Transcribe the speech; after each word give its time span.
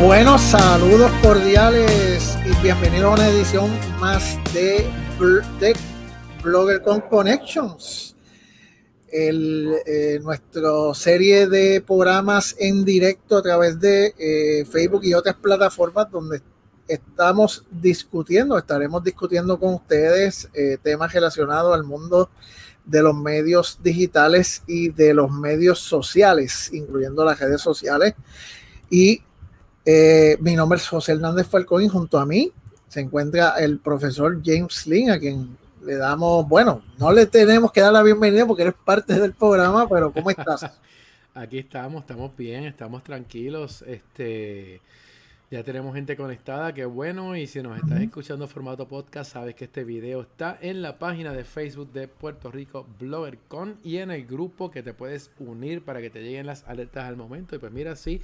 Buenos 0.00 0.40
saludos 0.42 1.10
cordiales 1.22 2.36
y 2.44 2.62
bienvenidos 2.62 3.04
a 3.04 3.14
una 3.14 3.28
edición 3.28 3.70
más 4.00 4.36
de, 4.52 4.90
Blogger 6.42 6.82
con 6.82 7.00
Connections. 7.00 8.16
Eh, 9.10 10.18
nuestra 10.20 10.70
serie 10.94 11.46
de 11.46 11.80
programas 11.80 12.56
en 12.58 12.84
directo 12.84 13.36
a 13.36 13.42
través 13.42 13.78
de 13.78 14.12
eh, 14.18 14.64
Facebook 14.64 15.04
y 15.04 15.14
otras 15.14 15.36
plataformas 15.36 16.10
donde 16.10 16.42
estamos 16.88 17.64
discutiendo, 17.70 18.58
estaremos 18.58 19.02
discutiendo 19.04 19.58
con 19.60 19.74
ustedes 19.74 20.50
eh, 20.54 20.76
temas 20.82 21.12
relacionados 21.12 21.72
al 21.72 21.84
mundo 21.84 22.30
de 22.84 23.00
los 23.00 23.14
medios 23.14 23.78
digitales 23.80 24.64
y 24.66 24.88
de 24.88 25.14
los 25.14 25.30
medios 25.30 25.78
sociales, 25.78 26.70
incluyendo 26.72 27.24
las 27.24 27.38
redes 27.38 27.60
sociales. 27.60 28.14
Y 28.90 29.22
eh, 29.84 30.36
mi 30.40 30.54
nombre 30.54 30.78
es 30.78 30.88
José 30.88 31.12
Hernández 31.12 31.46
Falcón 31.46 31.82
y 31.82 31.88
junto 31.88 32.18
a 32.18 32.26
mí 32.26 32.52
se 32.88 33.00
encuentra 33.00 33.56
el 33.58 33.78
profesor 33.78 34.40
James 34.44 34.86
Lynn, 34.86 35.10
a 35.10 35.18
quien 35.18 35.56
le 35.84 35.96
damos, 35.96 36.48
bueno, 36.48 36.82
no 36.98 37.12
le 37.12 37.26
tenemos 37.26 37.72
que 37.72 37.80
dar 37.80 37.92
la 37.92 38.02
bienvenida 38.02 38.46
porque 38.46 38.62
eres 38.62 38.74
parte 38.84 39.18
del 39.18 39.34
programa, 39.34 39.88
pero 39.88 40.12
¿cómo 40.12 40.30
estás? 40.30 40.70
Aquí 41.34 41.58
estamos, 41.58 42.02
estamos 42.02 42.36
bien, 42.36 42.64
estamos 42.64 43.02
tranquilos. 43.02 43.82
Este, 43.82 44.80
ya 45.50 45.64
tenemos 45.64 45.94
gente 45.94 46.16
conectada, 46.16 46.72
qué 46.72 46.84
bueno. 46.84 47.36
Y 47.36 47.48
si 47.48 47.60
nos 47.60 47.76
estás 47.76 48.00
escuchando 48.00 48.46
formato 48.46 48.86
podcast, 48.86 49.32
sabes 49.32 49.56
que 49.56 49.64
este 49.64 49.82
video 49.82 50.20
está 50.20 50.56
en 50.60 50.80
la 50.80 50.98
página 50.98 51.32
de 51.32 51.42
Facebook 51.42 51.92
de 51.92 52.06
Puerto 52.06 52.52
Rico 52.52 52.86
BloggerCon 53.00 53.78
y 53.82 53.96
en 53.96 54.12
el 54.12 54.26
grupo 54.26 54.70
que 54.70 54.84
te 54.84 54.94
puedes 54.94 55.32
unir 55.40 55.84
para 55.84 56.00
que 56.00 56.08
te 56.08 56.22
lleguen 56.22 56.46
las 56.46 56.62
alertas 56.68 57.04
al 57.04 57.16
momento. 57.16 57.56
Y 57.56 57.58
pues 57.58 57.72
mira, 57.72 57.96
sí, 57.96 58.22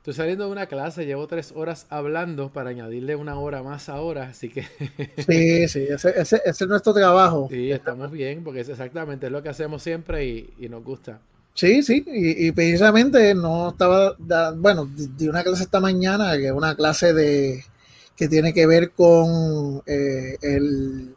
estoy 0.00 0.14
saliendo 0.14 0.46
de 0.46 0.50
una 0.50 0.64
clase, 0.64 1.04
llevo 1.04 1.26
tres 1.26 1.52
horas 1.54 1.86
hablando 1.90 2.50
para 2.50 2.70
añadirle 2.70 3.16
una 3.16 3.38
hora 3.38 3.62
más 3.62 3.90
ahora, 3.90 4.30
así 4.30 4.48
que... 4.48 4.62
sí, 5.18 5.68
sí, 5.68 5.86
ese, 5.90 6.18
ese, 6.18 6.40
es 6.46 6.60
nuestro 6.66 6.94
trabajo. 6.94 7.48
Sí, 7.50 7.70
estamos 7.70 8.10
bien, 8.10 8.42
porque 8.42 8.60
es 8.60 8.70
exactamente 8.70 9.26
es 9.26 9.32
lo 9.32 9.42
que 9.42 9.50
hacemos 9.50 9.82
siempre 9.82 10.24
y, 10.24 10.54
y 10.58 10.70
nos 10.70 10.82
gusta. 10.82 11.20
Sí, 11.52 11.82
sí, 11.82 12.02
y, 12.06 12.50
precisamente 12.52 13.34
no 13.34 13.70
estaba, 13.70 14.16
bueno, 14.56 14.88
di 14.94 15.28
una 15.28 15.42
clase 15.42 15.64
esta 15.64 15.80
mañana, 15.80 16.34
que 16.38 16.46
es 16.46 16.52
una 16.52 16.74
clase 16.74 17.12
de 17.12 17.62
que 18.16 18.28
tiene 18.28 18.54
que 18.54 18.66
ver 18.66 18.92
con 18.92 19.82
eh, 19.84 20.38
el, 20.40 21.14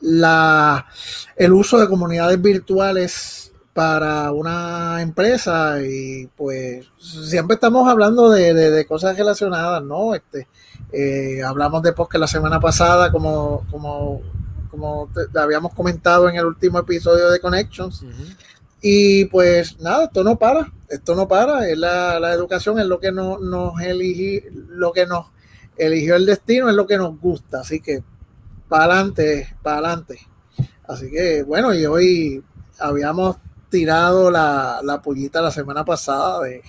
la, 0.00 0.86
el 1.34 1.52
uso 1.52 1.80
de 1.80 1.88
comunidades 1.88 2.40
virtuales 2.40 3.52
para 3.74 4.30
una 4.30 5.02
empresa 5.02 5.82
y 5.82 6.28
pues 6.36 6.86
siempre 6.96 7.54
estamos 7.54 7.88
hablando 7.88 8.30
de, 8.30 8.86
cosas 8.86 9.18
relacionadas, 9.18 9.82
¿no? 9.82 10.14
Este, 10.14 10.46
eh, 10.92 11.42
hablamos 11.42 11.82
de 11.82 11.92
que 12.08 12.18
la 12.18 12.28
semana 12.28 12.60
pasada, 12.60 13.10
como, 13.10 13.66
como, 13.72 14.22
como 14.70 15.10
te, 15.12 15.38
habíamos 15.38 15.74
comentado 15.74 16.28
en 16.28 16.36
el 16.36 16.46
último 16.46 16.78
episodio 16.78 17.28
de 17.30 17.40
Connections. 17.40 18.04
Y 18.80 19.24
pues 19.24 19.80
nada, 19.80 20.04
esto 20.04 20.22
no 20.22 20.36
para, 20.36 20.72
esto 20.88 21.16
no 21.16 21.26
para, 21.26 21.68
es 21.68 21.76
la, 21.76 22.32
educación 22.32 22.78
es 22.78 22.86
lo 22.86 23.00
que 23.00 23.10
nos, 23.10 23.40
nos 23.40 23.74
lo 24.68 24.92
que 24.92 25.06
nos 25.06 25.26
eligió 25.76 26.14
el 26.14 26.26
destino, 26.26 26.68
es 26.68 26.76
lo 26.76 26.86
que 26.86 26.98
nos 26.98 27.18
gusta, 27.18 27.60
así 27.60 27.80
que 27.80 28.04
para 28.68 28.84
adelante, 28.84 29.56
para 29.62 29.78
adelante. 29.78 30.20
Así 30.86 31.10
que 31.10 31.42
bueno, 31.42 31.74
y 31.74 31.86
hoy 31.86 32.44
habíamos 32.78 33.36
tirado 33.74 34.30
la, 34.30 34.78
la 34.84 35.02
pollita 35.02 35.42
la 35.42 35.50
semana 35.50 35.84
pasada 35.84 36.44
de 36.44 36.62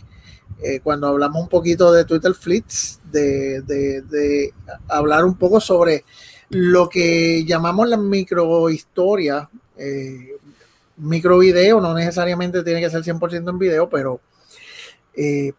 eh, 0.63 0.79
cuando 0.79 1.07
hablamos 1.07 1.43
un 1.43 1.49
poquito 1.49 1.91
de 1.91 2.03
Twitter 2.03 2.33
Fleets, 2.33 2.99
de, 3.11 3.61
de, 3.61 4.51
hablar 4.87 5.23
un 5.23 5.35
poco 5.35 5.59
sobre 5.59 6.03
lo 6.49 6.89
que 6.89 7.45
llamamos 7.45 7.87
la 7.87 7.97
microhistoria. 7.97 9.47
Eh, 9.77 10.31
micro 10.97 11.37
video, 11.37 11.79
no 11.79 11.93
necesariamente 11.93 12.63
tiene 12.63 12.81
que 12.81 12.89
ser 12.89 13.03
100% 13.03 13.51
en 13.51 13.59
video, 13.59 13.87
pero 13.87 14.19
eh, 15.15 15.51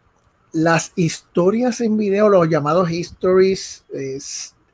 las 0.51 0.91
historias 0.97 1.79
en 1.79 1.95
video, 1.95 2.27
los 2.27 2.49
llamados 2.49 2.91
histories, 2.91 3.85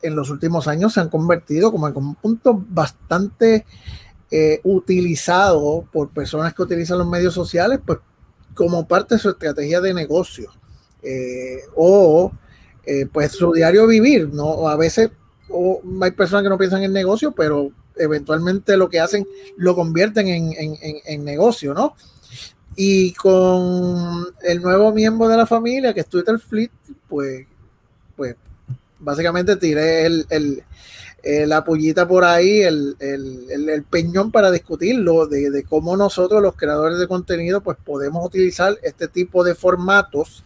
en 0.02 0.16
los 0.16 0.32
últimos 0.32 0.68
años 0.68 0.94
se 0.94 1.02
han 1.02 1.10
convertido 1.10 1.72
como 1.72 1.88
en 1.88 1.96
un 1.96 2.16
punto 2.16 2.60
bastante 2.68 3.64
eh, 4.36 4.60
utilizado 4.64 5.88
por 5.92 6.10
personas 6.10 6.56
que 6.56 6.64
utilizan 6.64 6.98
los 6.98 7.08
medios 7.08 7.36
sociales, 7.36 7.80
pues 7.86 8.00
como 8.56 8.88
parte 8.88 9.14
de 9.14 9.20
su 9.20 9.30
estrategia 9.30 9.80
de 9.80 9.94
negocio 9.94 10.52
eh, 11.04 11.60
o 11.76 12.32
pues 13.12 13.34
su 13.34 13.54
diario 13.54 13.86
vivir, 13.86 14.34
¿no? 14.34 14.68
A 14.68 14.76
veces 14.76 15.12
hay 16.02 16.12
personas 16.12 16.44
que 16.44 16.50
no 16.50 16.58
piensan 16.58 16.82
en 16.84 16.92
negocio, 16.92 17.32
pero 17.32 17.72
eventualmente 17.96 18.76
lo 18.76 18.90
que 18.90 19.00
hacen 19.00 19.28
lo 19.56 19.76
convierten 19.76 20.28
en, 20.28 21.24
negocio, 21.24 21.76
¿no? 21.76 21.96
Y 22.76 23.14
con 23.14 24.26
el 24.42 24.62
nuevo 24.62 24.92
miembro 24.92 25.28
de 25.28 25.38
la 25.38 25.46
familia, 25.46 25.94
que 25.94 26.00
es 26.00 26.08
Twitter 26.08 26.40
Fleet, 26.40 26.72
pues, 27.08 27.46
pues 28.16 28.36
básicamente 29.00 29.56
tiré 29.58 30.06
el, 30.06 30.64
eh, 31.26 31.48
la 31.48 31.64
pullita 31.64 32.06
por 32.06 32.26
ahí, 32.26 32.64
el, 32.64 32.98
peñón 33.90 34.30
para 34.30 34.52
discutirlo 34.52 35.26
de, 35.26 35.52
de, 35.52 35.64
cómo 35.64 35.96
nosotros, 35.96 36.42
los 36.42 36.58
creadores 36.58 37.00
de 37.00 37.08
contenido, 37.08 37.62
pues 37.62 37.78
podemos 37.82 38.26
utilizar 38.26 38.78
este 38.84 39.08
tipo 39.08 39.42
de 39.46 39.56
formatos 39.56 40.44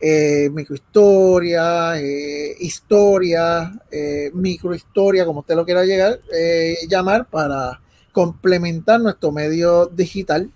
eh, 0.00 0.50
microhistoria, 0.52 2.00
eh, 2.00 2.56
historia, 2.60 3.72
microhistoria, 4.32 5.26
como 5.26 5.40
usted 5.40 5.56
lo 5.56 5.64
quiera 5.64 5.84
llegar, 5.84 6.20
llamar, 6.88 7.26
para 7.28 7.80
complementar 8.12 9.00
nuestro 9.00 9.32
medio 9.32 9.86
digital, 9.86 10.48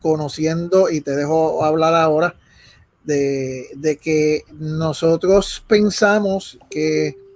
conociendo, 0.00 0.88
y 0.88 1.02
te 1.02 1.10
dejo 1.10 1.62
hablar 1.62 1.94
ahora, 1.94 2.34
de, 3.04 3.68
de 3.76 3.98
que 3.98 4.44
nosotros 4.58 5.62
pensamos 5.68 6.58
que 6.70 7.27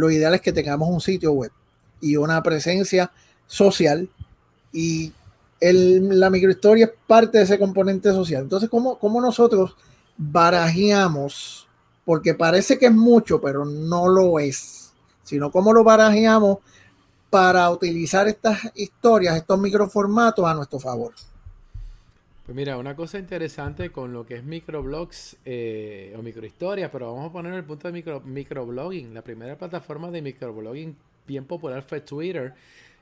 lo 0.00 0.10
ideal 0.10 0.34
es 0.34 0.40
que 0.40 0.52
tengamos 0.52 0.88
un 0.88 1.00
sitio 1.00 1.32
web 1.32 1.52
y 2.00 2.16
una 2.16 2.42
presencia 2.42 3.12
social 3.46 4.08
y 4.72 5.12
el, 5.60 6.18
la 6.18 6.30
microhistoria 6.30 6.86
es 6.86 6.92
parte 7.06 7.38
de 7.38 7.44
ese 7.44 7.58
componente 7.58 8.10
social. 8.12 8.42
Entonces, 8.42 8.70
¿cómo, 8.70 8.98
cómo 8.98 9.20
nosotros 9.20 9.76
barajeamos, 10.16 11.66
porque 12.04 12.34
parece 12.34 12.78
que 12.78 12.86
es 12.86 12.94
mucho, 12.94 13.40
pero 13.40 13.64
no 13.64 14.08
lo 14.08 14.38
es, 14.38 14.92
sino 15.22 15.50
cómo 15.50 15.72
lo 15.72 15.82
barajeamos 15.82 16.58
para 17.30 17.70
utilizar 17.70 18.28
estas 18.28 18.58
historias, 18.74 19.36
estos 19.36 19.58
microformatos 19.58 20.44
a 20.44 20.54
nuestro 20.54 20.78
favor. 20.78 21.14
Pues 22.44 22.56
mira, 22.56 22.78
una 22.78 22.96
cosa 22.96 23.18
interesante 23.18 23.90
con 23.90 24.12
lo 24.12 24.26
que 24.26 24.36
es 24.36 24.44
microblogs 24.44 25.36
eh, 25.44 26.14
o 26.18 26.22
microhistorias, 26.22 26.90
pero 26.90 27.14
vamos 27.14 27.30
a 27.30 27.32
poner 27.32 27.54
el 27.54 27.64
punto 27.64 27.88
de 27.88 27.92
micro, 27.92 28.20
microblogging. 28.20 29.14
La 29.14 29.22
primera 29.22 29.56
plataforma 29.56 30.10
de 30.10 30.22
microblogging 30.22 30.96
bien 31.26 31.44
popular 31.44 31.82
fue 31.82 32.00
Twitter 32.00 32.54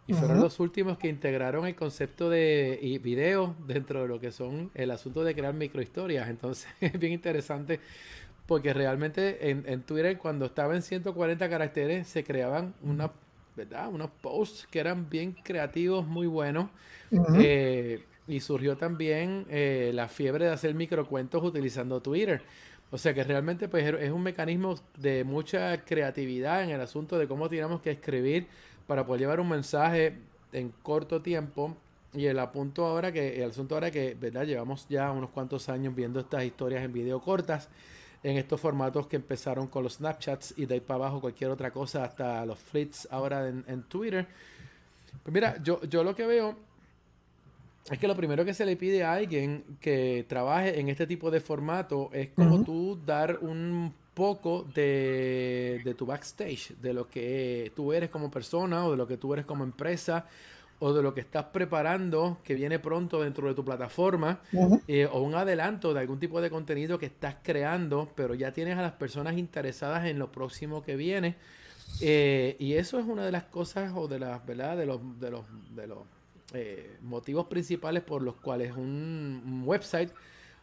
y 0.07 0.15
fueron 0.15 0.41
los 0.41 0.59
últimos 0.59 0.97
que 0.97 1.09
integraron 1.09 1.67
el 1.67 1.75
concepto 1.75 2.31
de 2.31 2.99
video 3.03 3.55
dentro 3.67 4.03
de 4.03 4.09
lo 4.09 4.19
que 4.19 4.33
son 4.33 4.71
el 4.75 4.91
asunto 4.91 5.23
de 5.23 5.35
crear 5.35 5.53
microhistorias. 5.53 6.29
Entonces 6.29 6.67
es 6.81 6.99
bien 6.99 7.13
interesante 7.13 7.79
porque 8.47 8.73
realmente 8.73 9.51
en, 9.51 9.83
Twitter 9.83 10.17
cuando 10.17 10.47
estaba 10.47 10.75
en 10.75 10.81
140 10.81 11.51
caracteres 11.51 12.09
se 12.09 12.25
creaban 12.25 12.73
una, 12.83 13.11
¿verdad? 13.55 13.89
unos 13.89 14.11
posts 14.23 14.67
que 14.71 14.81
eran 14.81 15.11
bien 15.11 15.33
creativos, 15.33 16.07
muy 16.07 16.27
buenos. 16.27 16.71
Eh, 17.35 18.03
y 18.29 18.41
surgió 18.41 18.77
también 18.77 19.47
eh, 19.49 19.91
la 19.95 20.07
fiebre 20.07 20.45
de 20.45 20.53
hacer 20.53 20.75
microcuentos 20.75 21.43
utilizando 21.43 22.01
Twitter. 22.01 22.43
O 22.91 22.99
sea 22.99 23.13
que 23.15 23.25
realmente 23.25 23.69
pues, 23.69 23.85
es 23.87 24.11
un 24.13 24.23
mecanismo 24.23 24.77
de 24.97 25.25
mucha 25.25 25.85
creatividad 25.85 26.63
en 26.63 26.71
el 26.71 26.81
asunto 26.81 27.19
de 27.19 27.27
cómo 27.27 27.49
tenemos 27.49 27.81
que 27.81 27.91
escribir 27.91 28.47
para 28.87 29.05
poder 29.05 29.21
llevar 29.21 29.41
un 29.41 29.49
mensaje 29.49 30.19
en 30.53 30.73
corto 30.83 31.23
tiempo. 31.23 31.77
Y 32.15 32.27
el 32.27 32.39
apunto 32.39 32.87
ahora 32.87 33.13
que, 33.13 33.43
el 33.43 33.51
asunto 33.51 33.75
ahora 33.75 33.91
que, 33.91 34.15
¿verdad? 34.15 34.45
Llevamos 34.45 34.87
ya 34.89 35.11
unos 35.11 35.31
cuantos 35.31 35.69
años 35.69 35.95
viendo 35.95 36.21
estas 36.21 36.45
historias 36.45 36.83
en 36.83 36.93
video 36.93 37.21
cortas, 37.21 37.69
en 38.23 38.39
estos 38.39 38.61
formatos 38.61 39.07
que 39.07 39.17
empezaron 39.17 39.69
con 39.69 39.85
los 39.85 39.95
Snapchats 39.95 40.55
y 40.57 40.67
de 40.67 40.75
ahí 40.75 40.81
para 40.81 41.05
abajo 41.05 41.21
cualquier 41.21 41.51
otra 41.51 41.71
cosa, 41.71 42.05
hasta 42.05 42.45
los 42.47 42.59
flits 42.59 43.07
ahora 43.11 43.49
en, 43.49 43.83
Twitter. 43.85 44.27
Pues 45.23 45.33
mira, 45.35 45.63
yo, 45.63 45.83
yo 45.83 46.03
lo 46.03 46.15
que 46.15 46.27
veo 46.27 46.68
es 47.91 47.99
que 47.99 48.09
lo 48.09 48.17
primero 48.17 48.45
que 48.45 48.55
se 48.55 48.67
le 48.67 48.77
pide 48.77 49.03
a 49.03 49.15
alguien 49.15 49.65
que 49.81 50.25
trabaje 50.29 50.79
en 50.79 50.89
este 50.89 51.07
tipo 51.07 51.31
de 51.31 51.41
formato 51.41 52.11
es 52.13 52.29
como 52.31 52.63
tú 52.63 52.99
dar 53.05 53.39
un 53.41 53.95
poco 54.19 54.67
de, 54.75 55.95
tu 55.97 56.05
backstage, 56.05 56.75
de 56.83 56.93
lo 56.93 57.09
que 57.09 57.73
tú 57.75 57.93
eres 57.93 58.11
como 58.11 58.31
persona 58.31 58.85
o 58.85 58.91
de 58.91 58.97
lo 58.97 59.07
que 59.07 59.17
tú 59.17 59.33
eres 59.33 59.47
como 59.47 59.65
empresa 59.65 60.27
o 60.81 60.93
de 60.93 61.03
lo 61.03 61.15
que 61.15 61.21
estás 61.21 61.45
preparando 61.47 62.39
que 62.45 62.55
viene 62.55 62.79
pronto 62.79 63.23
dentro 63.23 63.49
de 63.49 63.55
tu 63.55 63.65
plataforma 63.65 64.41
eh, 64.87 65.09
o 65.11 65.23
un 65.23 65.35
adelanto 65.35 65.95
de 65.95 66.01
algún 66.01 66.19
tipo 66.19 66.41
de 66.41 66.51
contenido 66.51 66.99
que 66.99 67.07
estás 67.07 67.37
creando, 67.43 68.09
pero 68.15 68.35
ya 68.35 68.53
tienes 68.53 68.77
a 68.77 68.83
las 68.83 68.93
personas 68.93 69.39
interesadas 69.39 70.07
en 70.07 70.19
lo 70.19 70.31
próximo 70.31 70.83
que 70.83 70.97
viene. 70.97 71.37
Eh, 72.01 72.57
y 72.59 72.75
eso 72.75 72.99
es 72.99 73.07
una 73.07 73.25
de 73.25 73.33
las 73.33 73.45
cosas 73.45 73.93
o 73.95 74.09
de 74.09 74.19
las, 74.19 74.45
¿verdad? 74.45 74.77
De 74.77 74.87
los, 74.87 75.01
de 75.19 75.31
los, 75.31 75.45
de 75.75 75.87
los 75.87 75.99
eh, 76.55 76.97
motivos 77.03 77.47
principales 77.47 78.03
por 78.03 78.23
los 78.23 78.37
cuales 78.37 78.77
un, 78.77 79.63
website 79.65 80.11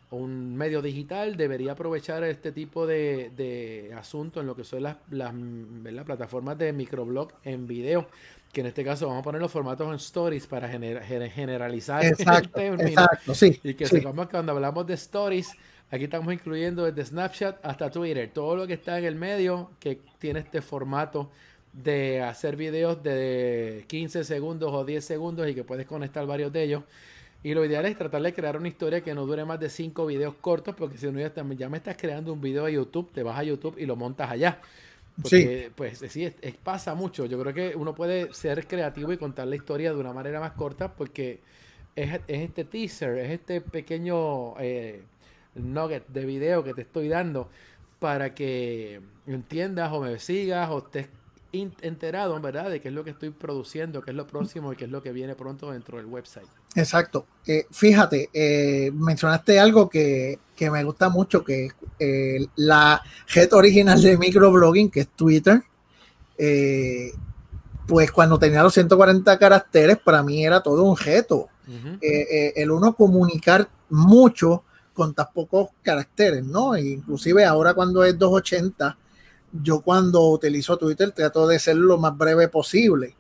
o 0.10 0.18
un 0.18 0.56
medio 0.56 0.82
digital 0.82 1.36
debería 1.36 1.74
aprovechar 1.74 2.24
este 2.24 2.52
tipo 2.52 2.86
de, 2.86 3.32
de 3.36 3.94
asuntos 3.98 4.42
en 4.42 4.48
lo 4.48 4.56
que 4.56 4.64
son 4.64 4.84
las, 4.84 4.98
las 5.10 6.06
plataformas 6.06 6.58
de 6.58 6.74
microblog 6.74 7.32
en 7.44 7.68
video 7.68 8.08
que 8.56 8.62
en 8.62 8.68
este 8.68 8.86
caso 8.86 9.08
vamos 9.08 9.20
a 9.20 9.24
poner 9.24 9.42
los 9.42 9.52
formatos 9.52 9.86
en 9.90 9.96
stories 9.96 10.48
para 10.48 10.70
generalizar 10.70 12.06
exacto, 12.06 12.40
el 12.40 12.50
término. 12.50 13.02
Exacto, 13.02 13.36
sí, 13.36 13.60
y 13.62 13.74
que 13.74 13.86
sepamos 13.86 14.28
que 14.28 14.32
cuando 14.32 14.54
hablamos 14.54 14.88
de 14.88 14.94
stories, 14.94 15.52
aquí 15.92 16.06
estamos 16.06 16.34
incluyendo 16.34 16.86
desde 16.90 17.04
Snapchat 17.04 17.58
hasta 17.66 17.92
Twitter, 17.92 18.32
todo 18.34 18.56
lo 18.56 18.66
que 18.66 18.76
está 18.76 18.98
en 18.98 19.04
el 19.04 19.16
medio 19.16 19.72
que 19.78 20.00
tiene 20.20 20.40
este 20.40 20.62
formato 20.62 21.30
de 21.76 22.22
hacer 22.22 22.56
videos 22.56 23.04
de 23.04 23.84
15 23.88 24.24
segundos 24.24 24.72
o 24.74 24.86
10 24.86 25.04
segundos 25.04 25.48
y 25.50 25.54
que 25.54 25.64
puedes 25.64 25.86
conectar 25.86 26.26
varios 26.26 26.52
de 26.54 26.64
ellos. 26.64 26.84
Y 27.44 27.54
lo 27.54 27.64
ideal 27.64 27.86
es 27.86 27.98
tratar 27.98 28.22
de 28.22 28.34
crear 28.34 28.58
una 28.58 28.68
historia 28.68 29.02
que 29.02 29.14
no 29.14 29.26
dure 29.26 29.46
más 29.46 29.60
de 29.60 29.70
5 29.70 30.06
videos 30.06 30.34
cortos, 30.42 30.74
porque 30.76 30.98
si 30.98 31.12
no 31.12 31.20
ya, 31.20 31.32
ya 31.56 31.70
me 31.70 31.78
estás 31.78 31.96
creando 31.98 32.34
un 32.34 32.42
video 32.42 32.66
a 32.66 32.70
YouTube, 32.70 33.12
te 33.12 33.22
vas 33.22 33.38
a 33.38 33.44
YouTube 33.44 33.76
y 33.78 33.86
lo 33.86 33.96
montas 33.96 34.32
allá. 34.32 34.60
Porque, 35.22 35.72
pues 35.76 36.04
sí, 36.10 36.30
pasa 36.64 36.96
mucho. 36.96 37.26
Yo 37.26 37.40
creo 37.40 37.54
que 37.54 37.76
uno 37.76 37.94
puede 37.94 38.34
ser 38.34 38.68
creativo 38.68 39.14
y 39.14 39.18
contar 39.18 39.48
la 39.48 39.56
historia 39.56 39.94
de 39.94 40.00
una 40.00 40.12
manera 40.12 40.40
más 40.40 40.54
corta 40.54 40.94
porque 40.94 41.40
es, 41.96 42.20
este 42.28 42.66
teaser, 42.66 43.18
es 43.20 43.32
este 43.32 43.62
pequeño 43.62 44.60
eh, 44.60 45.04
nugget 45.56 46.08
de 46.08 46.26
video 46.26 46.64
que 46.64 46.74
te 46.74 46.82
estoy 46.82 47.08
dando 47.08 47.50
para 48.00 48.34
que 48.34 49.00
entiendas 49.28 49.92
o 49.94 50.02
me 50.02 50.20
sigas 50.20 50.70
o 50.70 50.80
estés 50.80 51.08
enterado, 51.82 52.40
¿verdad? 52.40 52.70
De 52.70 52.82
qué 52.82 52.90
es 52.90 52.94
lo 52.94 53.04
que 53.04 53.12
estoy 53.12 53.30
produciendo, 53.30 54.02
qué 54.02 54.12
es 54.12 54.18
lo 54.18 54.28
próximo 54.28 54.74
y 54.74 54.76
qué 54.76 54.86
es 54.86 54.92
lo 54.92 55.02
que 55.02 55.12
viene 55.12 55.36
pronto 55.36 55.72
dentro 55.72 55.98
del 55.98 56.06
website. 56.08 56.48
Exacto. 56.76 57.26
Eh, 57.46 57.66
fíjate, 57.72 58.30
eh, 58.34 58.92
mencionaste 58.94 59.60
algo 59.60 59.90
que, 59.90 60.40
me 60.60 60.84
gusta 60.84 61.10
mucho, 61.10 61.44
que 61.44 61.70
eh, 62.00 62.46
la 62.56 63.02
red 63.34 63.54
original 63.54 64.02
de 64.02 64.18
microblogging, 64.18 64.90
que 64.90 65.02
es 65.02 65.10
Twitter, 65.10 65.62
pues 67.88 68.12
cuando 68.12 68.38
tenía 68.40 68.64
los 68.64 68.74
140 68.74 69.38
caracteres, 69.38 69.98
para 69.98 70.24
mí 70.24 70.46
era 70.46 70.62
todo 70.62 70.84
un 70.84 70.98
reto. 70.98 71.48
el 72.02 72.72
uno 72.72 72.94
comunicar 72.96 73.68
mucho 73.90 74.64
con 74.94 75.14
tan 75.14 75.28
pocos 75.34 75.70
caracteres, 75.82 76.44
¿no? 76.44 76.78
inclusive 76.78 77.44
ahora 77.46 77.74
cuando 77.74 78.04
es 78.04 78.18
280, 78.18 78.98
yo 79.62 79.82
cuando 79.82 80.22
utilizo 80.30 80.78
Twitter 80.78 81.12
trato 81.12 81.48
de 81.48 81.60
ser 81.60 81.76
lo 81.78 81.98
más 81.98 82.18
breve 82.18 82.48
posible. 82.48 83.16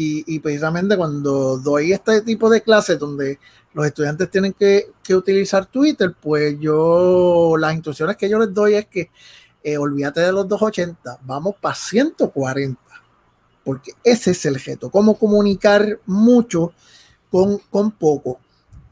Y, 0.00 0.38
precisamente 0.38 0.96
cuando 0.96 1.58
doy 1.58 1.92
este 1.92 2.22
tipo 2.22 2.48
de 2.48 2.62
clases 2.62 3.00
donde 3.00 3.40
los 3.74 3.84
estudiantes 3.84 4.30
tienen 4.30 4.52
que, 4.52 4.92
utilizar 5.12 5.66
Twitter, 5.66 6.14
pues 6.20 6.56
yo 6.60 7.56
las 7.58 7.74
instrucciones 7.74 8.16
que 8.16 8.28
yo 8.28 8.38
les 8.38 8.54
doy 8.54 8.74
es 8.74 8.86
que 8.86 9.10
eh, 9.64 9.76
olvídate 9.76 10.20
de 10.20 10.30
los 10.30 10.46
280, 10.46 11.18
vamos 11.24 11.56
para 11.60 11.74
140, 11.74 12.80
porque 13.64 13.90
ese 14.04 14.30
es 14.30 14.46
el 14.46 14.60
reto, 14.60 14.88
cómo 14.88 15.18
comunicar 15.18 15.98
mucho 16.06 16.72
con, 17.28 17.58
con 17.68 17.90
poco. 17.90 18.38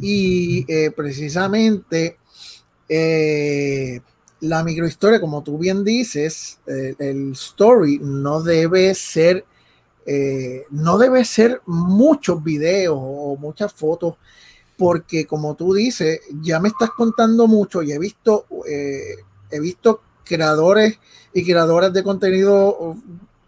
Y 0.00 0.64
eh, 0.66 0.90
precisamente 0.90 2.18
eh, 2.88 4.00
la 4.48 4.64
microhistoria, 4.64 5.20
como 5.20 5.42
tú 5.42 5.58
bien 5.58 5.84
dices, 5.84 6.58
eh, 6.66 6.94
el 6.98 7.32
story 7.32 7.98
no 8.00 8.42
debe 8.42 8.94
ser, 8.94 9.44
eh, 10.06 10.64
no 10.70 10.98
debe 10.98 11.24
ser 11.24 11.60
muchos 11.66 12.42
videos 12.42 12.96
o 12.98 13.36
muchas 13.36 13.72
fotos, 13.72 14.14
porque 14.76 15.26
como 15.26 15.54
tú 15.54 15.74
dices, 15.74 16.20
ya 16.42 16.60
me 16.60 16.68
estás 16.68 16.90
contando 16.90 17.46
mucho 17.46 17.82
y 17.82 17.92
he 17.92 17.98
visto, 17.98 18.46
eh, 18.68 19.16
he 19.50 19.60
visto 19.60 20.00
creadores 20.24 20.98
y 21.32 21.44
creadoras 21.44 21.92
de 21.92 22.02
contenido 22.02 22.96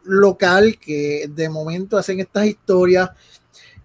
local 0.04 0.78
que 0.78 1.28
de 1.34 1.48
momento 1.48 1.98
hacen 1.98 2.20
estas 2.20 2.46
historias 2.46 3.10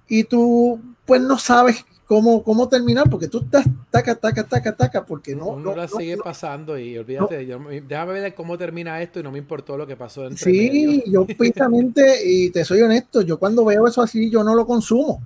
y 0.07 0.23
tú 0.23 0.79
pues 1.05 1.21
no 1.21 1.37
sabes 1.37 1.83
cómo, 2.05 2.43
cómo 2.43 2.67
terminar, 2.67 3.09
porque 3.09 3.27
tú 3.27 3.39
estás 3.39 3.65
taca, 3.89 4.15
taca, 4.15 4.43
taca, 4.43 4.75
taca, 4.75 5.05
porque 5.05 5.35
no. 5.35 5.47
Uno 5.47 5.71
no, 5.71 5.75
la 5.75 5.87
sigue 5.87 6.17
pasando 6.17 6.77
y 6.77 6.97
olvídate, 6.97 7.45
déjame 7.45 8.13
ver 8.13 8.35
cómo 8.35 8.57
termina 8.57 9.01
esto 9.01 9.19
y 9.19 9.23
no 9.23 9.31
me 9.31 9.39
importó 9.39 9.77
lo 9.77 9.87
que 9.87 9.95
pasó. 9.95 10.25
Entre 10.25 10.51
sí, 10.51 11.03
yo 11.07 11.25
precisamente, 11.25 12.19
y 12.25 12.49
te 12.49 12.65
soy 12.65 12.81
honesto, 12.81 13.21
yo 13.21 13.37
cuando 13.37 13.65
veo 13.65 13.87
eso 13.87 14.01
así, 14.01 14.29
yo 14.29 14.43
no 14.43 14.55
lo 14.55 14.65
consumo, 14.65 15.21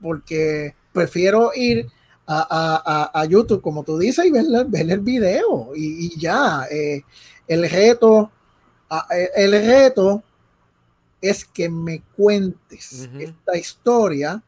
porque 0.00 0.74
prefiero 0.92 1.50
ir 1.54 1.86
a, 2.26 3.10
a, 3.12 3.20
a 3.20 3.24
YouTube, 3.26 3.60
como 3.60 3.84
tú 3.84 3.98
dices, 3.98 4.24
y 4.24 4.30
ver, 4.30 4.44
ver 4.66 4.90
el 4.90 5.00
video 5.00 5.72
y, 5.74 6.18
ya. 6.18 6.66
Eh, 6.70 7.02
el 7.46 7.68
reto, 7.68 8.30
eh, 9.14 9.30
el 9.36 9.52
reto 9.52 10.22
es 11.20 11.44
que 11.44 11.68
me 11.68 12.02
cuentes 12.16 13.08
esta 13.18 13.56
historia 13.56 14.42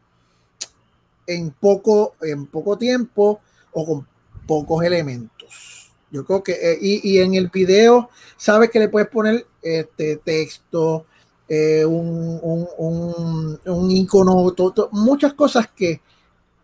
en 1.26 1.50
poco, 1.50 2.14
en 2.22 2.46
poco 2.46 2.78
tiempo 2.78 3.40
o 3.72 3.86
con 3.86 4.06
pocos 4.46 4.84
elementos. 4.84 5.92
Yo 6.10 6.24
creo 6.24 6.42
que, 6.42 6.52
eh, 6.52 6.78
y, 6.80 7.18
en 7.18 7.34
el 7.34 7.48
video, 7.48 8.10
sabes 8.36 8.70
que 8.70 8.78
le 8.78 8.88
puedes 8.88 9.08
poner 9.08 9.46
este 9.60 10.16
texto, 10.16 11.04
eh, 11.48 11.84
un, 11.84 12.40
un, 12.78 13.58
un, 13.64 13.90
icono, 13.90 14.54
muchas 14.92 15.34
cosas 15.34 15.68
que, 15.74 16.00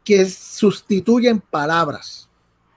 que 0.04 0.26
sustituyen 0.26 1.40
palabras 1.40 2.28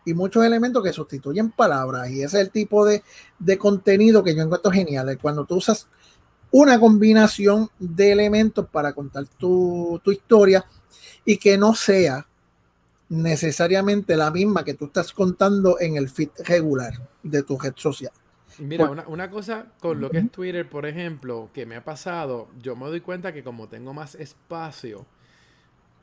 y 0.05 0.13
muchos 0.13 0.43
elementos 0.43 0.83
que 0.83 0.93
sustituyen 0.93 1.51
palabras. 1.51 2.09
Y 2.09 2.23
ese 2.23 2.37
es 2.37 2.45
el 2.45 2.51
tipo 2.51 2.85
de, 2.85 3.03
de 3.39 3.57
contenido 3.57 4.23
que 4.23 4.35
yo 4.35 4.43
encuentro 4.43 4.71
genial. 4.71 5.17
Cuando 5.21 5.45
tú 5.45 5.55
usas 5.55 5.87
una 6.51 6.79
combinación 6.79 7.69
de 7.79 8.11
elementos 8.11 8.67
para 8.69 8.93
contar 8.93 9.25
tu, 9.25 9.99
tu 10.03 10.11
historia 10.11 10.65
y 11.25 11.37
que 11.37 11.57
no 11.57 11.73
sea 11.73 12.27
necesariamente 13.09 14.15
la 14.15 14.31
misma 14.31 14.63
que 14.63 14.73
tú 14.73 14.85
estás 14.85 15.11
contando 15.11 15.79
en 15.79 15.97
el 15.97 16.09
feed 16.09 16.29
regular 16.45 16.93
de 17.23 17.43
tu 17.43 17.57
red 17.57 17.73
social. 17.75 18.11
Mira, 18.57 18.89
una, 19.07 19.29
cosa 19.29 19.65
con 19.81 19.99
lo 19.99 20.09
que 20.09 20.19
es 20.19 20.31
Twitter, 20.31 20.69
por 20.69 20.85
ejemplo, 20.85 21.49
que 21.53 21.65
me 21.65 21.75
ha 21.75 21.83
pasado, 21.83 22.47
yo 22.61 22.75
me 22.75 22.85
doy 22.85 23.01
cuenta 23.01 23.33
que 23.33 23.43
como 23.43 23.67
tengo 23.67 23.93
más 23.93 24.15
espacio, 24.15 25.05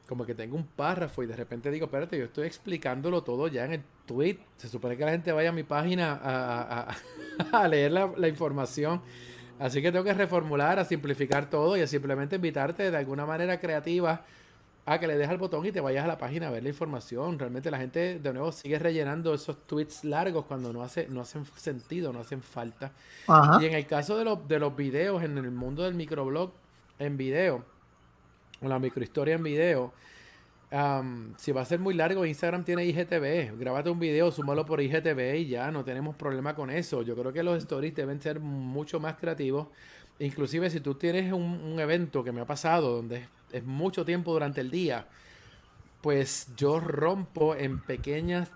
como 0.06 0.26
que 0.26 0.34
tengo 0.34 0.56
un 0.56 0.66
párrafo 0.66 1.22
y 1.22 1.26
de 1.26 1.34
repente 1.34 1.70
digo, 1.70 1.86
espérate, 1.86 2.18
yo 2.18 2.26
estoy 2.26 2.46
explicándolo 2.46 3.22
todo 3.22 3.48
ya 3.48 3.64
en 3.64 3.72
el 3.72 3.82
tweet. 4.04 4.38
Se 4.58 4.68
supone 4.68 4.98
que 4.98 5.04
la 5.04 5.12
gente 5.12 5.32
vaya 5.32 5.48
a 5.48 5.52
mi 5.52 5.62
página 5.62 6.20
a, 6.22 7.68
leer 7.68 7.92
la, 7.92 8.12
la, 8.18 8.28
información. 8.28 9.00
Así 9.58 9.80
que 9.80 9.90
tengo 9.90 10.04
que 10.04 10.12
reformular, 10.12 10.78
a 10.78 10.84
simplificar 10.84 11.48
todo 11.48 11.78
y 11.78 11.80
a 11.80 11.86
simplemente 11.86 12.36
invitarte 12.36 12.90
de 12.90 12.96
alguna 12.96 13.24
manera 13.24 13.58
creativa 13.58 14.26
a 14.84 14.98
que 14.98 15.06
le 15.06 15.16
dejas 15.16 15.32
el 15.32 15.38
botón 15.38 15.64
y 15.64 15.70
te 15.70 15.80
vayas 15.80 16.04
a 16.04 16.08
la 16.08 16.18
página 16.18 16.48
a 16.48 16.50
ver 16.50 16.62
la 16.62 16.70
información. 16.70 17.38
Realmente 17.38 17.70
la 17.70 17.78
gente 17.78 18.18
de 18.18 18.32
nuevo 18.32 18.50
sigue 18.50 18.78
rellenando 18.78 19.32
esos 19.32 19.64
tweets 19.66 20.04
largos 20.04 20.44
cuando 20.46 20.72
no, 20.72 20.82
hace, 20.82 21.06
no 21.08 21.20
hacen 21.20 21.44
sentido, 21.56 22.12
no 22.12 22.20
hacen 22.20 22.42
falta. 22.42 22.92
Y 23.60 23.66
en 23.66 23.74
el 23.74 23.86
caso 23.86 24.16
de, 24.16 24.24
los 24.24 24.46
de 24.48 24.58
los 24.58 24.74
videos, 24.74 25.22
en 25.22 25.38
el 25.38 25.50
mundo 25.50 25.84
del 25.84 25.94
microblog 25.94 26.50
en 26.98 27.16
video, 27.16 27.64
o 28.60 28.68
la 28.68 28.78
microhistoria 28.78 29.36
en 29.36 29.42
video, 29.44 29.92
si 31.36 31.52
va 31.52 31.60
a 31.60 31.64
ser 31.64 31.78
muy 31.78 31.94
largo, 31.94 32.24
Instagram 32.24 32.64
tiene 32.64 32.84
IGTV. 32.86 33.58
Grábate 33.58 33.90
un 33.90 34.00
video, 34.00 34.32
súmalo 34.32 34.64
por 34.64 34.80
IGTV 34.80 35.36
y 35.36 35.46
ya 35.46 35.70
no 35.70 35.84
tenemos 35.84 36.16
problema 36.16 36.54
con 36.54 36.70
eso. 36.70 37.02
Yo 37.02 37.14
creo 37.14 37.32
que 37.32 37.42
los 37.42 37.58
stories 37.58 37.94
deben 37.94 38.20
ser 38.20 38.40
mucho 38.40 38.98
más 38.98 39.14
creativos. 39.16 39.68
Inclusive 40.18 40.70
si 40.70 40.80
tú 40.80 40.94
tienes 40.94 41.32
un, 41.32 41.42
un 41.42 41.78
evento 41.78 42.24
que 42.24 42.32
me 42.32 42.40
ha 42.40 42.46
pasado 42.46 42.96
donde 42.96 43.16
es 43.16 43.28
mucho 43.60 44.04
tiempo 44.04 44.32
durante 44.32 44.60
el 44.60 44.70
día, 44.70 45.06
pues 46.00 46.48
yo 46.56 46.80
rompo 46.80 47.54
en 47.54 47.80
pequeñas 47.80 48.50